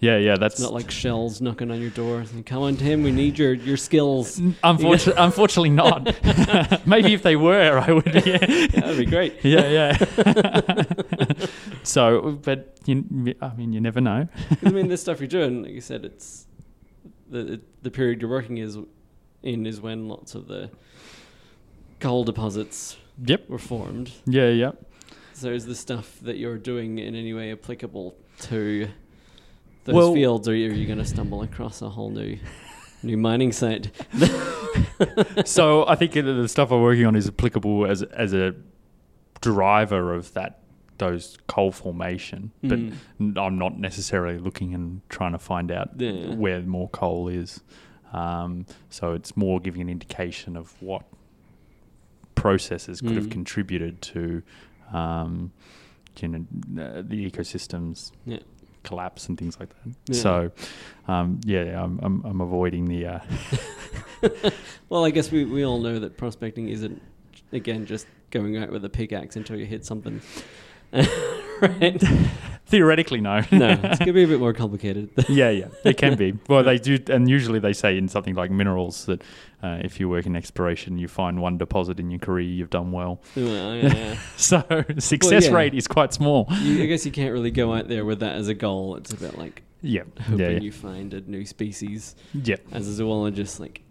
yeah, 0.00 0.16
yeah, 0.16 0.36
that's 0.36 0.54
It's 0.54 0.62
not 0.62 0.72
like 0.72 0.90
Shell's 0.90 1.40
knocking 1.40 1.70
on 1.70 1.80
your 1.80 1.90
door. 1.90 2.24
saying, 2.24 2.44
Come 2.44 2.62
on, 2.62 2.76
Tim, 2.76 3.02
we 3.02 3.12
need 3.12 3.38
your, 3.38 3.52
your 3.52 3.76
skills. 3.76 4.38
Unfortunately, 4.64 5.14
unfortunately 5.22 5.70
not. 5.70 6.86
Maybe 6.86 7.12
if 7.14 7.22
they 7.22 7.36
were, 7.36 7.78
I 7.78 7.92
would. 7.92 8.06
Yeah, 8.26 8.38
That'd 8.38 8.98
be 8.98 9.06
great. 9.06 9.36
yeah, 9.44 9.68
yeah. 9.68 11.44
so, 11.82 12.38
but 12.42 12.76
you, 12.86 13.34
I 13.40 13.54
mean, 13.54 13.72
you 13.72 13.80
never 13.80 14.00
know. 14.00 14.28
I 14.64 14.70
mean, 14.70 14.88
this 14.88 15.00
stuff 15.02 15.20
you're 15.20 15.28
doing, 15.28 15.62
like 15.62 15.72
you 15.72 15.80
said, 15.80 16.04
it's 16.04 16.46
the 17.28 17.60
the 17.82 17.90
period 17.90 18.20
you're 18.20 18.30
working 18.30 18.58
is 18.58 18.76
in 19.42 19.66
is 19.66 19.80
when 19.80 20.08
lots 20.08 20.34
of 20.34 20.48
the 20.48 20.70
coal 22.00 22.24
deposits 22.24 22.96
Yep. 23.24 23.48
were 23.48 23.58
formed. 23.58 24.12
Yeah, 24.26 24.48
yeah. 24.48 24.72
So 25.34 25.48
is 25.50 25.66
the 25.66 25.74
stuff 25.74 26.18
that 26.22 26.36
you're 26.38 26.58
doing 26.58 26.98
in 26.98 27.14
any 27.14 27.32
way 27.32 27.52
applicable 27.52 28.14
to 28.40 28.88
those 29.84 29.94
Well- 29.94 30.14
fields, 30.14 30.48
or 30.48 30.52
are 30.52 30.54
you 30.54 30.86
going 30.86 30.98
to 30.98 31.04
stumble 31.04 31.42
across 31.42 31.82
a 31.82 31.88
whole 31.88 32.10
new 32.10 32.38
new 33.02 33.16
mining 33.16 33.52
site? 33.52 33.90
so 35.44 35.86
I 35.86 35.94
think 35.96 36.12
the- 36.12 36.48
stuff 36.48 36.70
I'm 36.70 36.82
working 36.82 37.06
on 37.06 37.16
is 37.16 37.28
applicable 37.28 37.86
as 37.86 38.02
as 38.02 38.32
a 38.34 38.54
driver 39.40 40.14
of 40.14 40.32
that 40.34 40.58
those 40.98 41.38
coal 41.46 41.72
formation, 41.72 42.52
but 42.62 42.78
Mm. 42.78 43.38
I'm 43.38 43.56
not 43.56 43.78
necessarily 43.78 44.36
looking 44.38 44.74
and 44.74 45.00
trying 45.08 45.32
to 45.32 45.38
find 45.38 45.70
out 45.72 45.98
Yeah. 45.98 46.34
where 46.34 46.60
more 46.60 46.90
coal 46.90 47.26
is. 47.28 47.62
Um, 48.12 48.66
so 48.90 49.14
it's 49.14 49.34
more 49.34 49.60
giving 49.60 49.80
an 49.80 49.88
indication 49.88 50.56
of 50.58 50.74
what 50.82 51.04
processes 52.34 53.00
could 53.00 53.12
have 53.16 53.26
Mm. 53.28 53.30
contributed 53.30 54.02
to 54.02 54.42
um, 54.92 55.52
you 56.20 56.28
know 56.28 56.38
uh, 56.82 57.02
the 57.02 57.30
ecosystems 57.30 58.10
Yeah. 58.26 58.40
Collapse 58.82 59.28
and 59.28 59.38
things 59.38 59.58
like 59.58 59.68
that. 59.68 59.94
Yeah. 60.06 60.20
So 60.22 60.50
um, 61.08 61.40
yeah, 61.44 61.82
I'm, 61.82 61.98
I'm 62.02 62.24
I'm 62.24 62.40
avoiding 62.40 62.86
the. 62.86 63.06
Uh, 63.06 63.20
Well, 64.90 65.04
I 65.04 65.10
guess 65.10 65.30
we, 65.30 65.44
we 65.44 65.64
all 65.64 65.78
know 65.78 66.00
that 66.00 66.16
prospecting 66.16 66.68
isn't, 66.68 67.00
again, 67.52 67.86
just 67.86 68.08
going 68.32 68.56
out 68.56 68.70
with 68.70 68.84
a 68.84 68.88
pickaxe 68.88 69.36
until 69.36 69.56
you 69.56 69.64
hit 69.64 69.86
something. 69.86 70.20
right? 70.92 72.02
Theoretically, 72.70 73.20
no. 73.20 73.40
No, 73.50 73.70
it's 73.70 73.80
going 73.98 74.06
to 74.06 74.12
be 74.12 74.22
a 74.22 74.28
bit 74.28 74.38
more 74.38 74.52
complicated. 74.52 75.10
yeah, 75.28 75.50
yeah, 75.50 75.66
it 75.84 75.96
can 75.96 76.16
be. 76.16 76.38
Well, 76.48 76.62
they 76.62 76.78
do, 76.78 76.98
and 77.08 77.28
usually 77.28 77.58
they 77.58 77.72
say 77.72 77.98
in 77.98 78.06
something 78.08 78.34
like 78.34 78.50
minerals 78.50 79.06
that 79.06 79.22
uh, 79.62 79.78
if 79.82 79.98
you 79.98 80.08
work 80.08 80.24
in 80.26 80.36
exploration, 80.36 80.96
you 80.96 81.08
find 81.08 81.42
one 81.42 81.58
deposit 81.58 81.98
in 81.98 82.10
your 82.10 82.20
career, 82.20 82.46
you've 82.46 82.70
done 82.70 82.92
well. 82.92 83.20
Well, 83.36 83.76
yeah. 83.76 84.16
So 84.36 84.62
success 84.98 85.46
yeah. 85.46 85.52
rate 85.52 85.74
is 85.74 85.88
quite 85.88 86.12
small. 86.14 86.46
You, 86.60 86.82
I 86.82 86.86
guess 86.86 87.04
you 87.04 87.12
can't 87.12 87.32
really 87.32 87.50
go 87.50 87.74
out 87.74 87.88
there 87.88 88.04
with 88.04 88.20
that 88.20 88.36
as 88.36 88.48
a 88.48 88.54
goal. 88.54 88.96
It's 88.96 89.12
about 89.12 89.36
like 89.36 89.62
Yeah, 89.82 90.02
hoping 90.20 90.38
yeah. 90.38 90.60
you 90.60 90.72
find 90.72 91.12
a 91.12 91.20
new 91.22 91.44
species. 91.44 92.14
yeah, 92.32 92.56
As 92.72 92.86
a 92.86 92.92
zoologist, 92.92 93.58
like 93.58 93.82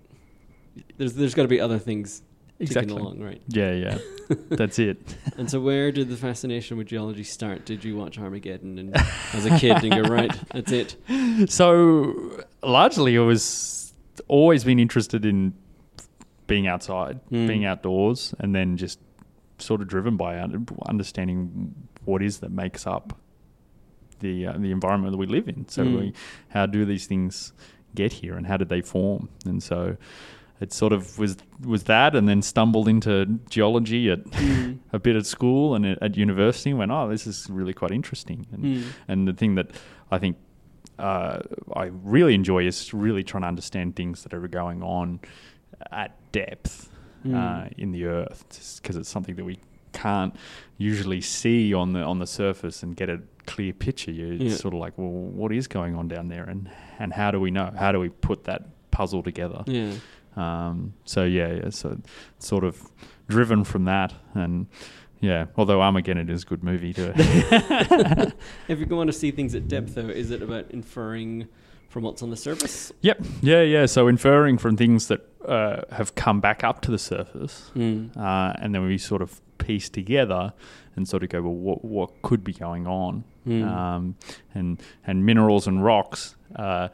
there's 0.97 1.14
there's 1.14 1.34
got 1.36 1.43
to 1.43 1.49
be 1.49 1.60
other 1.60 1.80
things 1.80 2.22
exactly. 2.60 2.89
ticking 2.93 3.05
along, 3.05 3.20
right? 3.22 3.41
Yeah, 3.47 3.72
yeah, 3.72 3.97
that's 4.49 4.80
it. 4.80 4.97
And 5.38 5.49
so, 5.49 5.60
where 5.60 5.91
did 5.91 6.10
the 6.10 6.18
fascination 6.18 6.78
with 6.78 6.88
geology 6.88 7.24
start? 7.24 7.66
Did 7.66 7.84
you 7.84 7.95
watch 7.95 8.18
Armageddon 8.20 8.78
and 8.80 8.95
as 9.34 9.45
a 9.45 9.57
kid 9.60 9.84
and 9.84 9.91
go 9.91 10.01
right? 10.10 10.32
That's 10.53 10.72
it. 10.72 10.95
So 11.49 12.43
largely, 12.64 13.18
I 13.18 13.22
was 13.22 13.93
always 14.28 14.64
been 14.64 14.80
interested 14.80 15.26
in 15.26 15.53
being 16.47 16.68
outside, 16.68 17.20
Mm. 17.32 17.47
being 17.47 17.66
outdoors, 17.66 18.34
and 18.39 18.53
then 18.55 18.76
just 18.78 18.99
sort 19.60 19.82
of 19.82 19.88
driven 19.88 20.18
by 20.18 20.38
understanding 20.88 21.76
what 22.05 22.22
is 22.24 22.39
that 22.39 22.51
makes 22.51 22.88
up 22.88 23.18
the 24.20 24.47
uh, 24.47 24.53
the 24.57 24.72
environment 24.72 25.12
that 25.12 25.18
we 25.18 25.28
live 25.28 25.47
in. 25.47 25.68
So, 25.70 25.84
Mm. 25.86 25.99
we, 25.99 26.14
how 26.49 26.66
do 26.66 26.86
these 26.86 27.07
things 27.07 27.53
get 27.95 28.14
here, 28.14 28.36
and 28.36 28.45
how 28.47 28.57
did 28.57 28.70
they 28.70 28.82
form? 28.82 29.30
And 29.45 29.62
so, 29.64 29.95
it 30.62 30.74
sort 30.74 30.93
of 30.93 31.18
was 31.18 31.38
was 31.66 31.84
that, 31.86 32.16
and 32.16 32.28
then 32.28 32.41
stumbled 32.41 32.88
into 32.88 33.39
geology 33.49 34.10
at 34.12 34.24
Mm. 34.26 34.80
a 34.93 34.99
bit 34.99 35.16
at 35.16 35.26
school 35.26 35.76
and 35.76 35.86
at, 35.86 35.97
at 36.01 36.18
university. 36.18 36.70
and 36.72 36.80
Went, 36.80 36.91
oh, 36.91 37.10
this 37.10 37.26
is 37.28 37.47
really 37.49 37.74
quite 37.74 37.91
interesting. 37.91 38.45
And 38.51 38.64
Mm. 38.64 38.84
and 39.07 39.28
the 39.28 39.34
thing 39.34 39.55
that 39.55 39.72
I 40.12 40.18
think 40.20 40.38
uh, 40.97 41.39
I 41.74 41.86
really 42.03 42.34
enjoy 42.34 42.66
is 42.68 42.93
really 42.93 43.24
trying 43.24 43.43
to 43.43 43.47
understand 43.47 43.95
things 43.95 44.24
that 44.24 44.34
are 44.34 44.47
going 44.47 44.84
on 44.84 45.20
at 45.91 46.12
depth 46.34 46.89
Mm. 47.26 47.36
uh, 47.36 47.70
in 47.78 47.91
the 47.91 48.05
earth, 48.05 48.45
because 48.82 48.95
it's 48.95 49.10
something 49.10 49.36
that 49.36 49.43
we 49.45 49.60
can't 49.91 50.34
usually 50.78 51.20
see 51.22 51.74
on 51.74 51.91
the 51.93 51.99
on 52.01 52.20
the 52.20 52.28
surface 52.28 52.82
and 52.84 52.95
get 52.95 53.10
a 53.10 53.20
clear 53.45 53.74
picture. 53.74 54.12
You're 54.12 54.34
Yeah. 54.34 54.55
sort 54.55 54.74
of 54.74 54.80
like, 54.80 54.97
well, 54.97 55.10
what 55.10 55.51
is 55.51 55.68
going 55.68 55.95
on 55.95 56.07
down 56.07 56.28
there, 56.30 56.43
and 56.45 56.70
and 56.97 57.12
how 57.14 57.32
do 57.32 57.39
we 57.41 57.51
know? 57.51 57.72
How 57.78 57.91
do 57.91 57.99
we 57.99 58.10
put 58.10 58.43
that 58.45 58.62
puzzle 58.91 59.22
together? 59.24 59.64
Yeah. 59.68 59.91
Um, 60.36 60.94
so 61.06 61.24
yeah, 61.24 61.54
yeah, 61.54 61.70
so 61.70 62.00
sort 62.40 62.64
of 62.64 62.82
driven 63.28 63.64
from 63.64 63.86
that, 63.86 64.14
and 64.34 64.68
yeah. 65.22 65.48
Although 65.58 65.82
Armageddon 65.82 66.30
is 66.30 66.44
a 66.44 66.46
good 66.46 66.64
movie 66.64 66.94
too. 66.94 67.14
If 68.68 68.80
you 68.80 68.86
want 68.88 69.08
to 69.10 69.14
see 69.18 69.32
things 69.32 69.56
at 69.56 69.68
depth, 69.68 69.96
though, 69.96 70.08
is 70.08 70.32
it 70.32 70.42
about 70.42 70.70
inferring 70.72 71.48
from 71.90 72.04
what's 72.04 72.22
on 72.22 72.30
the 72.30 72.38
surface? 72.38 72.92
yep, 73.02 73.20
yeah, 73.42 73.62
yeah. 73.62 73.86
So 73.88 74.08
inferring 74.08 74.58
from 74.60 74.78
things 74.78 75.08
that 75.08 75.22
uh, 75.46 75.82
have 75.92 76.16
come 76.16 76.40
back 76.40 76.64
up 76.64 76.82
to 76.82 76.92
the 76.92 77.00
surface, 77.00 77.72
Mm. 77.76 78.16
uh, 78.16 78.54
and 78.62 78.74
then 78.76 78.84
we 78.86 78.98
sort 78.98 79.22
of 79.22 79.42
piece 79.58 79.90
together 79.90 80.54
and 80.96 81.08
sort 81.08 81.24
of 81.24 81.30
go, 81.30 81.42
well, 81.42 81.54
what 81.54 81.84
what 81.84 82.22
could 82.22 82.44
be 82.44 82.54
going 82.54 82.88
on? 82.88 83.24
Mm. 83.48 83.66
Um, 83.68 84.16
and 84.54 84.82
and 85.06 85.26
minerals 85.26 85.66
and 85.68 85.84
rocks, 85.84 86.36
uh, 86.56 86.90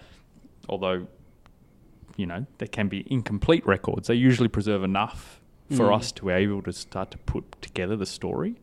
although 0.70 1.08
you 2.16 2.26
know 2.26 2.45
they 2.57 2.68
can 2.68 2.88
be 2.88 3.05
incomplete 3.11 3.66
records, 3.66 4.07
they 4.07 4.16
usually 4.16 4.49
preserve 4.49 4.84
enough 4.84 5.39
for 5.72 5.88
Mm. 5.89 5.95
us 5.97 6.11
to 6.11 6.26
be 6.26 6.32
able 6.32 6.61
to 6.61 6.72
start 6.74 7.09
to 7.11 7.18
put 7.18 7.43
together 7.61 7.95
the 7.95 8.05
story. 8.05 8.55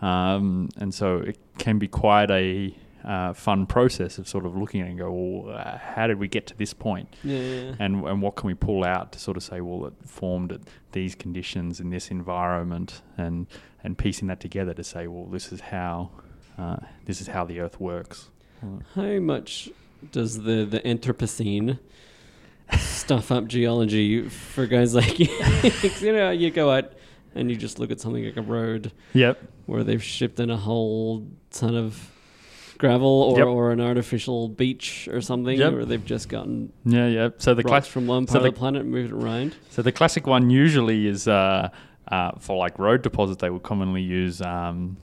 Um, 0.00 0.68
and 0.76 0.92
so 0.92 1.18
it 1.18 1.38
can 1.58 1.78
be 1.78 1.88
quite 1.88 2.30
a 2.30 2.74
uh, 3.04 3.32
fun 3.32 3.66
process 3.66 4.18
of 4.18 4.28
sort 4.28 4.44
of 4.46 4.56
looking 4.56 4.80
at 4.80 4.86
it 4.86 4.90
and 4.90 4.98
go, 4.98 5.10
well, 5.10 5.56
uh, 5.56 5.78
how 5.78 6.06
did 6.06 6.18
we 6.18 6.28
get 6.28 6.46
to 6.48 6.56
this 6.56 6.72
point? 6.74 7.08
Yeah, 7.24 7.74
and 7.78 8.04
and 8.06 8.20
what 8.22 8.36
can 8.36 8.46
we 8.48 8.54
pull 8.54 8.84
out 8.84 9.12
to 9.12 9.18
sort 9.18 9.36
of 9.36 9.42
say, 9.42 9.60
well, 9.60 9.86
it 9.86 9.94
formed 10.06 10.52
at 10.52 10.60
these 10.92 11.14
conditions 11.14 11.80
in 11.80 11.90
this 11.90 12.10
environment, 12.10 13.02
and 13.16 13.46
and 13.82 13.96
piecing 13.98 14.28
that 14.28 14.40
together 14.40 14.74
to 14.74 14.84
say, 14.84 15.06
well, 15.08 15.26
this 15.26 15.52
is 15.52 15.60
how 15.60 16.10
uh, 16.58 16.76
this 17.06 17.20
is 17.20 17.28
how 17.28 17.44
the 17.44 17.58
Earth 17.60 17.80
works. 17.80 18.28
How 18.94 19.18
much 19.18 19.70
does 20.12 20.42
the 20.42 20.64
the 20.64 20.80
Anthropocene 20.80 21.78
stuff 22.78 23.30
up 23.32 23.46
geology 23.48 24.28
for 24.28 24.66
guys 24.66 24.94
like 24.94 25.18
you? 25.20 25.28
you 26.00 26.12
know, 26.12 26.30
you 26.30 26.50
go 26.50 26.70
out 26.70 26.92
and 27.34 27.50
you 27.50 27.56
just 27.56 27.78
look 27.78 27.90
at 27.90 28.00
something 28.00 28.24
like 28.24 28.36
a 28.36 28.42
road 28.42 28.92
Yep. 29.14 29.42
where 29.66 29.84
they've 29.84 30.02
shipped 30.02 30.38
in 30.40 30.50
a 30.50 30.56
whole 30.56 31.26
ton 31.50 31.74
of 31.74 32.10
gravel 32.78 33.08
or, 33.08 33.38
Yep. 33.38 33.46
or 33.46 33.70
an 33.72 33.80
artificial 33.80 34.48
beach 34.48 35.08
or 35.10 35.20
something, 35.20 35.58
Yep. 35.58 35.72
or 35.72 35.84
they've 35.84 36.04
just 36.04 36.28
gotten 36.28 36.72
Yeah, 36.84 37.06
yeah. 37.08 37.28
So 37.38 37.54
the 37.54 37.62
rocks 37.62 37.86
from 37.86 38.06
one 38.06 38.26
so 38.26 38.32
part 38.34 38.42
the- 38.42 38.48
of 38.48 38.54
the 38.54 38.58
planet 38.58 38.82
and 38.82 38.90
moved 38.90 39.12
it 39.12 39.14
around. 39.14 39.54
so 39.70 39.82
the 39.82 39.92
classic 39.92 40.26
one 40.26 40.50
usually 40.50 41.06
is 41.06 41.26
uh, 41.28 41.68
uh, 42.08 42.32
for 42.38 42.56
like 42.56 42.78
road 42.78 43.02
deposits. 43.02 43.40
They 43.40 43.50
would 43.50 43.62
commonly 43.62 44.02
use 44.02 44.42
um, 44.42 44.96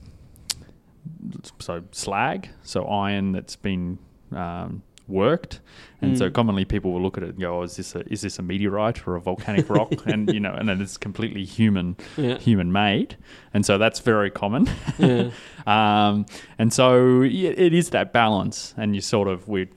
so 1.58 1.82
slag, 1.92 2.50
so 2.62 2.84
iron 2.86 3.32
that's 3.32 3.56
been 3.56 3.98
um, 4.32 4.82
worked, 5.10 5.60
and 6.00 6.16
so 6.16 6.30
Mm. 6.30 6.32
commonly 6.34 6.64
people 6.64 6.92
will 6.92 7.02
look 7.02 7.16
at 7.18 7.22
it 7.24 7.30
and 7.30 7.40
go, 7.40 7.58
"Oh, 7.58 7.62
is 7.62 7.76
this 7.76 7.94
a 7.94 8.00
is 8.12 8.20
this 8.22 8.38
a 8.38 8.42
meteorite 8.42 9.06
or 9.06 9.16
a 9.16 9.20
volcanic 9.20 9.68
rock?" 9.68 9.92
and 10.06 10.32
you 10.32 10.40
know, 10.40 10.52
and 10.54 10.68
then 10.68 10.80
it's 10.80 10.96
completely 10.96 11.44
human 11.44 11.96
Yeah. 12.16 12.38
human 12.38 12.72
made, 12.72 13.16
and 13.54 13.66
so 13.66 13.76
that's 13.78 14.00
very 14.00 14.30
common. 14.30 14.68
yeah. 14.98 15.30
um, 15.66 16.26
and 16.58 16.72
so 16.72 17.22
yeah, 17.22 17.50
it 17.56 17.72
is 17.74 17.90
that 17.90 18.12
balance, 18.12 18.74
and 18.76 18.94
you 18.94 19.00
sort 19.00 19.28
of 19.28 19.48
we're 19.48 19.68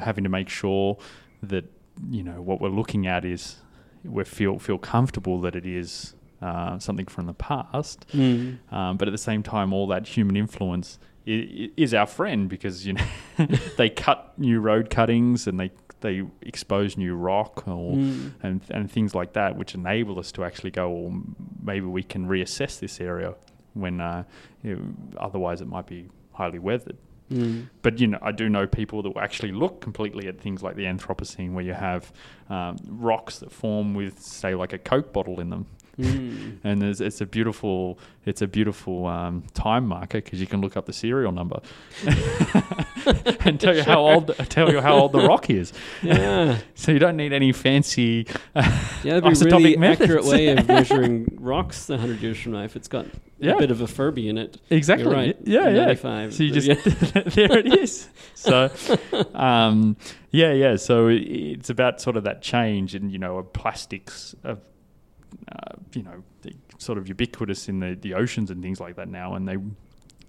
having 0.00 0.24
to 0.24 0.30
make 0.30 0.48
sure 0.48 0.98
that 1.42 1.64
you 2.10 2.22
know 2.22 2.40
what 2.42 2.60
we're 2.60 2.68
looking 2.80 3.06
at 3.06 3.24
is 3.24 3.56
we 4.04 4.24
feel 4.24 4.58
feel 4.58 4.78
comfortable 4.78 5.40
that 5.42 5.54
it 5.54 5.66
is 5.66 6.14
uh, 6.42 6.78
something 6.78 7.04
from 7.06 7.26
the 7.26 7.34
past, 7.34 8.06
Mm. 8.14 8.56
um, 8.72 8.96
but 8.96 9.06
at 9.08 9.12
the 9.12 9.18
same 9.18 9.42
time, 9.42 9.74
all 9.74 9.86
that 9.88 10.06
human 10.08 10.36
influence 10.36 10.98
is, 11.26 11.70
is 11.76 11.94
our 11.94 12.06
friend 12.06 12.48
because 12.48 12.86
you 12.86 12.94
know 12.94 13.04
they 13.76 13.88
cut 13.90 14.32
new 14.38 14.60
road 14.60 14.90
cuttings 14.90 15.46
and 15.46 15.58
they 15.60 15.70
they 16.00 16.22
expose 16.42 16.96
new 16.96 17.14
rock 17.14 17.66
or 17.68 17.94
Mm. 17.94 18.32
and 18.42 18.60
and 18.70 18.90
things 18.90 19.14
like 19.14 19.32
that, 19.34 19.56
which 19.56 19.74
enable 19.74 20.18
us 20.18 20.32
to 20.32 20.44
actually 20.44 20.70
go, 20.70 20.88
well, 20.90 21.22
maybe 21.62 21.86
we 21.86 22.02
can 22.02 22.26
reassess 22.26 22.78
this 22.80 23.00
area 23.00 23.34
when 23.74 24.00
uh, 24.00 24.24
you 24.62 24.76
know, 24.76 24.82
otherwise 25.18 25.60
it 25.60 25.68
might 25.68 25.86
be 25.86 26.08
highly 26.32 26.58
weathered. 26.58 26.96
Mm. 27.30 27.68
But 27.82 28.00
you 28.00 28.06
know, 28.08 28.18
I 28.22 28.32
do 28.32 28.48
know 28.48 28.66
people 28.66 29.02
that 29.02 29.10
will 29.10 29.20
actually 29.20 29.52
look 29.52 29.80
completely 29.80 30.26
at 30.26 30.40
things 30.40 30.62
like 30.62 30.74
the 30.74 30.84
Anthropocene, 30.84 31.52
where 31.52 31.64
you 31.64 31.74
have 31.74 32.12
um, 32.48 32.76
rocks 32.88 33.38
that 33.38 33.52
form 33.52 33.94
with, 33.94 34.18
say, 34.20 34.54
like 34.56 34.72
a 34.72 34.78
Coke 34.78 35.12
bottle 35.12 35.38
in 35.38 35.50
them, 35.50 35.66
Mm. 36.00 36.58
and 36.64 36.82
there's, 36.82 37.00
it's 37.00 37.20
a 37.20 37.26
beautiful, 37.26 37.98
it's 38.26 38.42
a 38.42 38.46
beautiful 38.46 39.06
um, 39.06 39.44
time 39.54 39.86
marker 39.86 40.20
because 40.20 40.40
you 40.40 40.46
can 40.46 40.60
look 40.60 40.76
up 40.76 40.86
the 40.86 40.92
serial 40.92 41.32
number 41.32 41.60
and 43.44 43.60
tell 43.60 43.74
you 43.74 43.82
how 43.82 44.00
old, 44.00 44.34
tell 44.48 44.70
you 44.70 44.80
how 44.80 44.94
old 44.94 45.12
the 45.12 45.20
rock 45.20 45.50
is. 45.50 45.72
Yeah. 46.02 46.58
So 46.74 46.92
you 46.92 46.98
don't 46.98 47.16
need 47.16 47.34
any 47.34 47.52
fancy. 47.52 48.26
Uh, 48.54 48.62
Yeah, 49.04 49.20
that'd 49.20 49.38
be 49.38 49.44
really 49.50 49.76
methods. 49.76 50.10
accurate 50.10 50.24
way 50.24 50.48
of 50.48 50.66
measuring 50.66 51.36
rocks 51.38 51.88
hundred 51.88 52.20
years 52.22 52.38
from 52.40 52.52
now 52.52 52.62
if 52.62 52.74
it's 52.74 52.88
got 52.88 53.04
Yeah. 53.38 53.52
a 53.52 53.58
bit 53.58 53.70
of 53.70 53.82
a 53.82 53.86
Furby 53.86 54.28
in 54.28 54.38
it. 54.38 54.58
Exactly. 54.70 55.04
You're 55.04 55.14
right. 55.14 55.36
Yeah, 55.44 55.68
yeah. 55.68 55.84
95. 55.86 56.34
So 56.34 56.42
you 56.42 56.52
just 56.52 56.66
yeah. 56.68 57.22
there 57.26 57.58
it 57.58 57.78
is. 57.78 58.08
So, 58.34 58.70
um, 59.34 59.96
yeah, 60.30 60.52
yeah. 60.52 60.76
So 60.76 61.08
it's 61.08 61.68
about 61.68 62.00
sort 62.00 62.16
of 62.16 62.24
that 62.24 62.40
change, 62.40 62.94
and 62.94 63.12
you 63.12 63.18
know, 63.18 63.42
plastics 63.42 64.34
of, 64.44 64.60
uh, 65.50 65.76
you 65.94 66.02
know, 66.02 66.22
the, 66.42 66.52
sort 66.78 66.98
of 66.98 67.08
ubiquitous 67.08 67.68
in 67.68 67.80
the 67.80 67.94
the 68.00 68.14
oceans 68.14 68.50
and 68.50 68.62
things 68.62 68.80
like 68.80 68.96
that 68.96 69.08
now, 69.08 69.34
and 69.34 69.46
they 69.48 69.56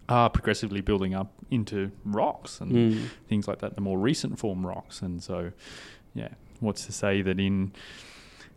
are 0.10 0.30
progressively 0.30 0.82
building 0.82 1.14
up 1.14 1.32
into 1.50 1.92
rocks 2.06 2.60
and 2.60 2.72
Mm. 2.72 3.06
things 3.28 3.48
like 3.48 3.60
that, 3.60 3.76
the 3.76 3.82
more 3.82 3.98
recent 4.00 4.38
form 4.40 4.66
rocks, 4.66 5.02
and 5.02 5.22
so, 5.24 5.52
yeah. 6.14 6.30
What's 6.60 6.86
to 6.86 6.92
say 6.92 7.22
that 7.24 7.40
in 7.40 7.72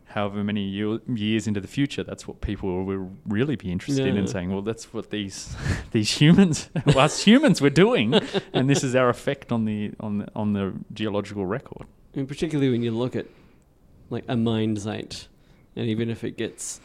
however 0.09 0.43
many 0.43 0.61
year, 0.63 0.99
years 1.13 1.47
into 1.47 1.59
the 1.59 1.67
future, 1.67 2.03
that's 2.03 2.27
what 2.27 2.39
people 2.41 2.83
will 2.85 3.11
really 3.25 3.55
be 3.55 3.71
interested 3.71 4.05
in, 4.05 4.13
Yeah. 4.13 4.19
and 4.21 4.29
saying, 4.29 4.51
"Well, 4.51 4.61
that's 4.61 4.93
what 4.93 5.09
these 5.09 5.55
these 5.91 6.11
humans, 6.21 6.69
well, 6.85 6.99
us 7.05 7.23
humans, 7.23 7.61
were 7.61 7.69
doing, 7.71 8.13
and 8.53 8.69
this 8.69 8.83
is 8.83 8.95
our 8.95 9.09
effect 9.09 9.51
on 9.51 9.65
the 9.65 9.91
on 9.99 10.19
the, 10.19 10.27
on 10.35 10.53
the 10.53 10.73
geological 10.93 11.45
record." 11.45 11.87
I 12.13 12.17
mean, 12.17 12.27
particularly 12.27 12.69
when 12.71 12.83
you 12.83 12.91
look 12.91 13.15
at 13.15 13.25
like 14.09 14.23
a 14.27 14.35
mine 14.37 14.75
site, 14.77 15.27
and 15.75 15.87
even 15.87 16.09
if 16.09 16.23
it 16.23 16.37
gets 16.37 16.79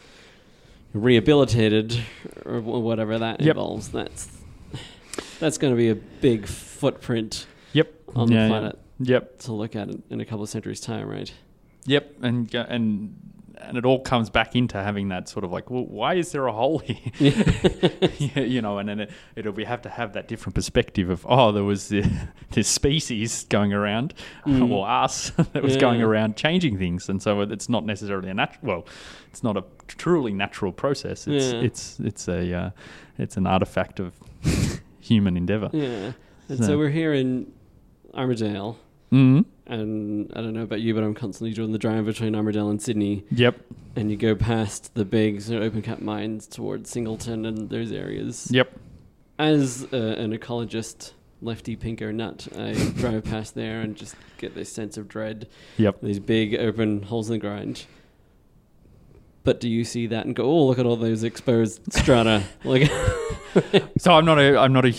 rehabilitated 0.93 2.01
or 2.45 2.59
whatever 2.61 3.17
that 3.19 3.39
Yep. 3.41 3.55
involves, 3.55 3.89
that's 3.89 4.29
that's 5.39 5.57
going 5.57 5.73
to 5.73 5.77
be 5.77 5.89
a 5.89 5.95
big 5.95 6.45
footprint 6.47 7.45
Yep. 7.73 7.91
on 8.15 8.31
Yeah, 8.31 8.43
the 8.43 8.49
planet 8.49 8.79
Yep. 8.99 9.39
to 9.39 9.53
look 9.53 9.75
at 9.75 9.89
in, 9.89 10.03
in 10.09 10.21
a 10.21 10.25
couple 10.25 10.43
of 10.43 10.49
centuries' 10.49 10.79
time, 10.79 11.07
right? 11.07 11.31
Yep. 11.85 12.15
And 12.21 12.55
uh, 12.55 12.65
and 12.69 13.15
and 13.63 13.77
it 13.77 13.85
all 13.85 13.99
comes 13.99 14.29
back 14.29 14.55
into 14.55 14.77
having 14.77 15.09
that 15.09 15.27
sort 15.29 15.43
of 15.45 15.51
like, 15.51 15.69
well, 15.69 15.85
why 15.85 16.15
is 16.15 16.31
there 16.31 16.47
a 16.47 16.51
hole 16.51 16.79
here? 16.79 16.97
Yeah, 18.17 18.39
you 18.41 18.61
know, 18.61 18.77
and 18.77 18.87
then 18.89 18.99
it, 19.01 19.11
it'll 19.35 19.53
be 19.53 19.63
have 19.63 19.81
to 19.83 19.89
have 19.89 20.13
that 20.13 20.27
different 20.27 20.55
perspective 20.55 21.09
of 21.09 21.25
oh, 21.29 21.51
there 21.51 21.63
was 21.63 21.87
the, 21.89 22.03
this 22.51 22.67
species 22.67 23.45
going 23.49 23.73
around, 23.73 24.13
Mm. 24.45 24.71
or 24.71 24.87
us 24.89 25.31
that 25.53 25.61
was 25.63 25.77
going 25.77 26.01
around 26.01 26.35
changing 26.35 26.77
things, 26.77 27.09
and 27.09 27.21
so 27.21 27.41
it's 27.41 27.69
not 27.69 27.85
necessarily 27.85 28.29
a 28.29 28.33
natural. 28.33 28.61
Well, 28.67 28.85
it's 29.29 29.43
not 29.43 29.57
a 29.57 29.63
truly 29.87 30.33
natural 30.33 30.71
process. 30.71 31.27
It's 31.27 31.53
Yeah. 31.53 31.59
it's 31.61 31.99
it's 31.99 32.27
a 32.27 32.53
uh, 32.53 32.69
it's 33.17 33.37
an 33.37 33.47
artifact 33.47 33.99
of 33.99 34.13
human 34.99 35.37
endeavor. 35.37 35.69
Yeah. 35.73 36.13
And 36.49 36.57
So- 36.59 36.63
so 36.65 36.77
we're 36.77 36.89
here 36.89 37.13
in 37.13 37.51
Armidale, 38.13 38.75
mm 39.11 39.45
and 39.71 40.31
I 40.35 40.41
don't 40.41 40.53
know 40.53 40.63
about 40.63 40.81
you, 40.81 40.93
but 40.93 41.03
I'm 41.03 41.13
constantly 41.13 41.53
doing 41.53 41.71
the 41.71 41.77
drive 41.79 42.05
between 42.05 42.33
Armidale 42.33 42.69
and 42.69 42.81
Sydney, 42.81 43.23
Yep. 43.31 43.55
and 43.95 44.11
you 44.11 44.17
go 44.17 44.35
past 44.35 44.93
the 44.95 45.05
big 45.05 45.41
sort 45.41 45.61
of 45.61 45.67
open 45.67 45.81
cut 45.81 46.01
mines 46.01 46.45
towards 46.47 46.89
Singleton 46.89 47.45
and 47.45 47.69
those 47.69 47.91
areas. 47.91 48.47
Yep. 48.51 48.71
As 49.39 49.87
uh, 49.91 49.97
an 49.97 50.37
ecologist, 50.37 51.13
lefty 51.41 51.75
pink 51.75 52.01
or 52.01 52.13
nut, 52.13 52.47
I 52.55 52.73
drive 52.97 53.23
past 53.23 53.55
there 53.55 53.81
and 53.81 53.95
just 53.95 54.15
get 54.37 54.53
this 54.53 54.71
sense 54.71 54.97
of 54.97 55.07
dread. 55.07 55.47
Yep. 55.77 56.01
These 56.03 56.19
big 56.19 56.55
open 56.55 57.03
holes 57.03 57.29
in 57.29 57.33
the 57.35 57.39
ground. 57.39 57.85
But 59.43 59.59
do 59.59 59.67
you 59.67 59.83
see 59.83 60.05
that 60.07 60.25
and 60.27 60.35
go, 60.35 60.43
oh, 60.43 60.67
look 60.67 60.77
at 60.77 60.85
all 60.85 60.95
those 60.97 61.23
exposed 61.23 61.81
strata? 61.91 62.43
like, 62.63 62.91
So 63.97 64.13
I'm 64.13 64.23
not 64.25 64.37
a 64.39 64.57
I'm 64.59 64.71
not 64.73 64.85
a 64.85 64.91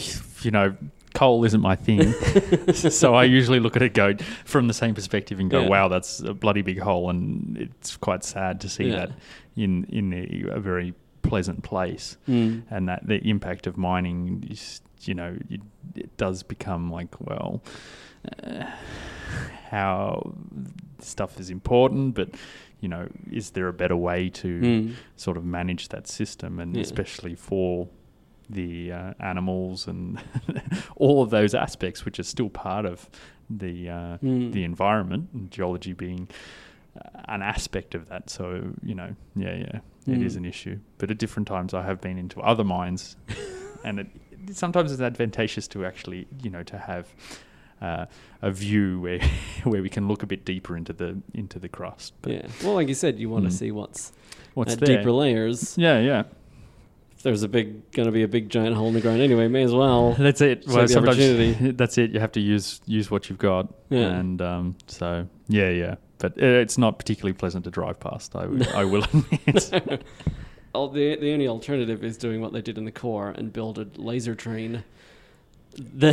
you 0.42 0.50
know 0.50 0.76
coal 1.14 1.44
isn't 1.44 1.60
my 1.60 1.76
thing. 1.76 2.12
so 2.72 3.14
I 3.14 3.24
usually 3.24 3.60
look 3.60 3.76
at 3.76 3.82
it 3.82 3.94
go 3.94 4.14
from 4.44 4.68
the 4.68 4.74
same 4.74 4.94
perspective 4.94 5.38
and 5.40 5.50
go, 5.50 5.62
Yeah. 5.62 5.68
wow, 5.68 5.88
that's 5.88 6.20
a 6.20 6.34
bloody 6.34 6.62
big 6.62 6.78
hole, 6.78 7.10
and 7.10 7.56
it's 7.58 7.96
quite 7.96 8.24
sad 8.24 8.60
to 8.62 8.68
see 8.68 8.84
Yeah. 8.88 8.96
that 8.96 9.10
in 9.56 9.84
in 9.84 10.12
a, 10.12 10.54
a 10.56 10.60
very 10.60 10.94
pleasant 11.22 11.62
place, 11.62 12.16
Mm. 12.28 12.62
and 12.70 12.88
that 12.88 13.06
the 13.06 13.18
impact 13.28 13.66
of 13.66 13.76
mining 13.76 14.46
is 14.50 14.80
you 15.02 15.14
know 15.14 15.36
you, 15.48 15.58
it 15.94 16.16
does 16.16 16.42
become 16.42 16.90
like, 16.90 17.14
well, 17.20 17.62
uh, 18.44 18.64
how 19.70 20.32
stuff 21.00 21.38
is 21.40 21.50
important, 21.50 22.14
but 22.14 22.30
you 22.80 22.88
know, 22.88 23.08
is 23.30 23.50
there 23.50 23.68
a 23.68 23.72
better 23.72 23.96
way 23.96 24.28
to 24.28 24.60
Mm. 24.60 24.92
sort 25.16 25.36
of 25.36 25.44
manage 25.44 25.88
that 25.88 26.08
system, 26.08 26.58
and 26.58 26.74
Yeah. 26.76 26.82
especially 26.82 27.34
for 27.36 27.88
the 28.52 28.92
uh, 28.92 29.14
animals 29.20 29.86
and 29.88 30.20
all 30.96 31.22
of 31.22 31.30
those 31.30 31.54
aspects, 31.54 32.04
which 32.04 32.18
are 32.18 32.22
still 32.24 32.48
part 32.50 32.84
of 32.86 33.08
the 33.50 33.88
uh, 33.90 34.18
Mm. 34.22 34.52
the 34.52 34.64
environment, 34.64 35.28
and 35.34 35.50
geology 35.50 35.92
being 35.92 36.28
uh, 36.96 37.08
an 37.28 37.42
aspect 37.42 37.94
of 37.94 38.08
that. 38.08 38.30
So 38.30 38.72
you 38.82 38.94
know, 38.94 39.14
yeah, 39.36 39.54
yeah, 39.56 39.80
it 40.14 40.22
is 40.22 40.34
Mm. 40.34 40.38
an 40.38 40.44
issue. 40.46 40.78
But 40.98 41.10
at 41.10 41.18
different 41.18 41.48
times, 41.48 41.74
I 41.74 41.82
have 41.82 42.00
been 42.00 42.18
into 42.18 42.40
other 42.40 42.64
mines, 42.64 43.16
and 43.84 44.00
it, 44.00 44.06
sometimes 44.52 44.92
it's 44.92 45.00
advantageous 45.02 45.68
to 45.68 45.84
actually, 45.84 46.26
you 46.42 46.50
know, 46.50 46.62
to 46.64 46.78
have. 46.78 47.06
Uh, 47.80 48.06
a 48.42 48.50
view 48.52 49.00
where 49.00 49.18
where 49.64 49.82
we 49.82 49.88
can 49.88 50.06
look 50.06 50.22
a 50.22 50.26
bit 50.26 50.44
deeper 50.44 50.76
into 50.76 50.92
the 50.92 51.20
into 51.34 51.58
the 51.58 51.68
crust. 51.68 52.12
But 52.22 52.32
Yeah. 52.32 52.46
Well, 52.62 52.74
like 52.74 52.86
you 52.86 52.94
said, 52.94 53.18
you 53.18 53.28
want 53.28 53.44
to 53.46 53.50
Mm. 53.50 53.58
see 53.58 53.72
what's, 53.72 54.12
what's 54.54 54.74
at 54.74 54.80
deeper 54.80 55.10
layers. 55.10 55.76
Yeah, 55.76 55.98
yeah. 55.98 56.22
There's 57.22 57.42
a 57.44 57.48
big, 57.48 57.90
going 57.92 58.06
to 58.06 58.12
be 58.12 58.22
a 58.24 58.28
big 58.28 58.48
giant 58.48 58.74
hole 58.76 58.88
in 58.88 58.94
the 58.94 59.00
ground 59.00 59.20
anyway, 59.20 59.46
may 59.48 59.62
as 59.62 59.72
well. 59.72 60.12
That's 60.18 60.40
it. 60.40 60.64
Well, 60.66 60.86
the 60.86 60.98
opportunity. 60.98 61.70
that's 61.76 61.96
it. 61.98 62.10
You 62.10 62.18
have 62.20 62.32
to 62.32 62.40
use 62.40 62.80
use 62.86 63.10
what 63.10 63.28
you've 63.28 63.38
got, 63.38 63.72
Yeah. 63.90 64.08
and 64.18 64.42
um, 64.42 64.76
so 64.88 65.28
yeah, 65.48 65.68
yeah. 65.70 65.94
But 66.18 66.36
it's 66.36 66.78
not 66.78 66.98
particularly 66.98 67.32
pleasant 67.32 67.64
to 67.64 67.70
drive 67.70 67.98
past. 68.00 68.34
I, 68.36 68.46
I 68.74 68.84
will 68.84 69.04
admit. 69.12 70.02
Oh, 70.74 70.88
the 70.88 71.16
the 71.16 71.32
only 71.32 71.48
alternative 71.48 72.02
is 72.04 72.16
doing 72.16 72.40
what 72.40 72.52
they 72.52 72.60
did 72.62 72.78
in 72.78 72.84
the 72.84 72.92
core 72.92 73.28
and 73.30 73.52
build 73.52 73.78
a 73.78 73.86
laser 73.96 74.34
train. 74.34 74.82
The, 75.74 76.12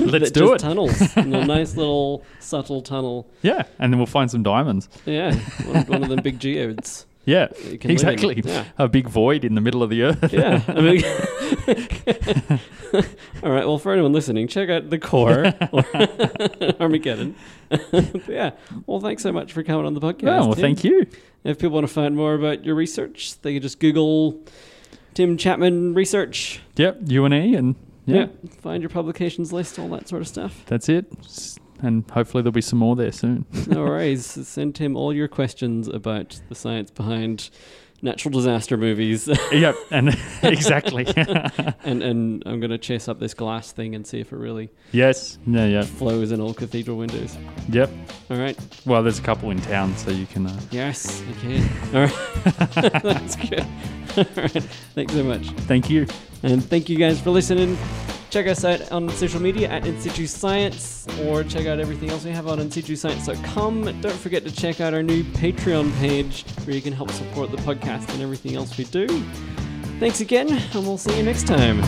Let's 0.00 0.30
do 0.30 0.54
it. 0.54 0.58
Tunnels, 0.60 0.98
a 1.14 1.22
nice 1.22 1.76
little 1.76 2.24
subtle 2.40 2.80
tunnel. 2.80 3.28
yeah, 3.42 3.64
and 3.78 3.92
then 3.92 3.98
we'll 3.98 4.06
find 4.06 4.30
some 4.30 4.42
diamonds. 4.42 4.88
Yeah, 5.04 5.34
one, 5.66 5.84
one 5.86 6.02
of 6.04 6.08
them 6.08 6.22
big 6.22 6.38
geodes. 6.40 7.04
Yeah, 7.28 7.48
that 7.48 7.58
you 7.72 7.78
can 7.78 7.90
live 7.90 8.02
in. 8.02 8.08
exactly. 8.08 8.42
Yeah, 8.44 8.64
A 8.78 8.88
big 8.88 9.06
void 9.08 9.44
in 9.44 9.54
the 9.54 9.60
middle 9.60 9.82
of 9.82 9.90
the 9.90 10.02
earth. 10.02 10.32
yeah. 10.32 10.62
I 10.66 10.80
mean, 10.80 11.02
all 13.42 13.50
right. 13.52 13.66
Well, 13.66 13.78
for 13.78 13.92
anyone 13.92 14.12
listening, 14.12 14.48
check 14.48 14.68
out 14.70 14.88
the 14.90 14.98
core 14.98 15.52
or 15.72 15.84
Armageddon. 16.80 17.34
Yeah. 18.26 18.52
Well, 18.86 19.00
thanks 19.00 19.22
so 19.22 19.30
much 19.32 19.52
for 19.52 19.62
coming 19.62 19.84
on 19.86 19.94
the 19.94 20.00
podcast. 20.00 20.40
Oh, 20.42 20.46
well, 20.46 20.52
Tim. 20.54 20.62
thank 20.62 20.84
you. 20.84 21.06
If 21.44 21.58
people 21.58 21.74
want 21.74 21.86
to 21.86 21.92
find 21.92 22.16
more 22.16 22.34
about 22.34 22.64
your 22.64 22.74
research, 22.74 23.38
they 23.42 23.52
can 23.54 23.62
just 23.62 23.78
Google 23.78 24.42
Tim 25.14 25.36
Chapman 25.36 25.94
research. 25.94 26.60
Yep, 26.76 27.00
U 27.08 27.24
and 27.24 27.34
and 27.34 27.74
yeah, 28.06 28.26
Find 28.62 28.82
your 28.82 28.88
publications 28.90 29.52
list, 29.52 29.78
all 29.78 29.88
that 29.90 30.08
sort 30.08 30.22
of 30.22 30.28
stuff. 30.28 30.62
that's 30.66 30.88
it. 30.88 31.12
And 31.80 32.10
hopefully 32.10 32.42
there'll 32.42 32.52
be 32.52 32.60
some 32.60 32.78
more 32.78 32.96
there 32.96 33.12
soon. 33.12 33.46
No 33.68 33.84
worries. 33.84 34.24
Send 34.26 34.78
him 34.78 34.96
all 34.96 35.12
your 35.12 35.28
questions 35.28 35.88
about 35.88 36.40
the 36.48 36.54
science 36.54 36.90
behind 36.90 37.50
natural 38.02 38.32
disaster 38.32 38.76
movies. 38.76 39.28
yep, 39.52 39.74
and 39.90 40.08
exactly. 40.42 41.06
and 41.84 42.02
and 42.02 42.42
I'm 42.46 42.60
going 42.60 42.70
to 42.70 42.78
chase 42.78 43.08
up 43.08 43.18
this 43.18 43.34
glass 43.34 43.72
thing 43.72 43.94
and 43.94 44.06
see 44.06 44.20
if 44.20 44.32
it 44.32 44.36
really 44.36 44.70
yes, 44.92 45.38
yeah, 45.46 45.66
yeah, 45.66 45.82
flows 45.82 46.32
in 46.32 46.40
all 46.40 46.54
cathedral 46.54 46.96
windows. 46.96 47.36
yep. 47.68 47.90
All 48.30 48.36
right. 48.36 48.58
Well, 48.86 49.02
there's 49.02 49.18
a 49.18 49.22
couple 49.22 49.50
in 49.50 49.60
town, 49.62 49.96
so 49.96 50.10
you 50.10 50.26
can. 50.26 50.46
Uh, 50.46 50.60
Yes, 50.70 51.22
I 51.28 51.32
can. 51.40 51.68
All 51.94 52.02
right. 52.06 53.02
That's 53.02 53.36
good. 53.36 53.60
All 54.16 54.24
right. 54.36 54.62
Thanks 54.94 55.12
so 55.14 55.22
much. 55.24 55.46
thank 55.66 55.88
you. 55.90 56.06
And 56.42 56.62
thank 56.64 56.88
you 56.88 56.96
guys 56.98 57.20
for 57.20 57.30
listening. 57.30 57.76
Check 58.30 58.46
us 58.46 58.62
out 58.64 58.92
on 58.92 59.08
social 59.10 59.40
media 59.40 59.68
at 59.70 59.86
In 59.86 59.98
Situ 59.98 60.26
Science 60.26 61.06
or 61.22 61.42
check 61.42 61.66
out 61.66 61.80
everything 61.80 62.10
else 62.10 62.24
we 62.24 62.30
have 62.30 62.46
on 62.46 62.58
insituScience.com. 62.58 64.00
Don't 64.02 64.14
forget 64.18 64.44
to 64.44 64.52
check 64.52 64.80
out 64.82 64.92
our 64.92 65.02
new 65.02 65.22
Patreon 65.24 65.96
page 65.98 66.44
where 66.64 66.76
you 66.76 66.82
can 66.82 66.92
help 66.92 67.10
support 67.10 67.50
the 67.50 67.56
podcast 67.88 68.12
and 68.12 68.22
everything 68.22 68.56
else 68.56 68.76
we 68.76 68.84
do. 68.84 69.06
Thanks 69.98 70.20
again, 70.20 70.48
and 70.50 70.86
we'll 70.86 70.98
see 70.98 71.16
you 71.16 71.22
next 71.22 71.46
time. 71.46 71.80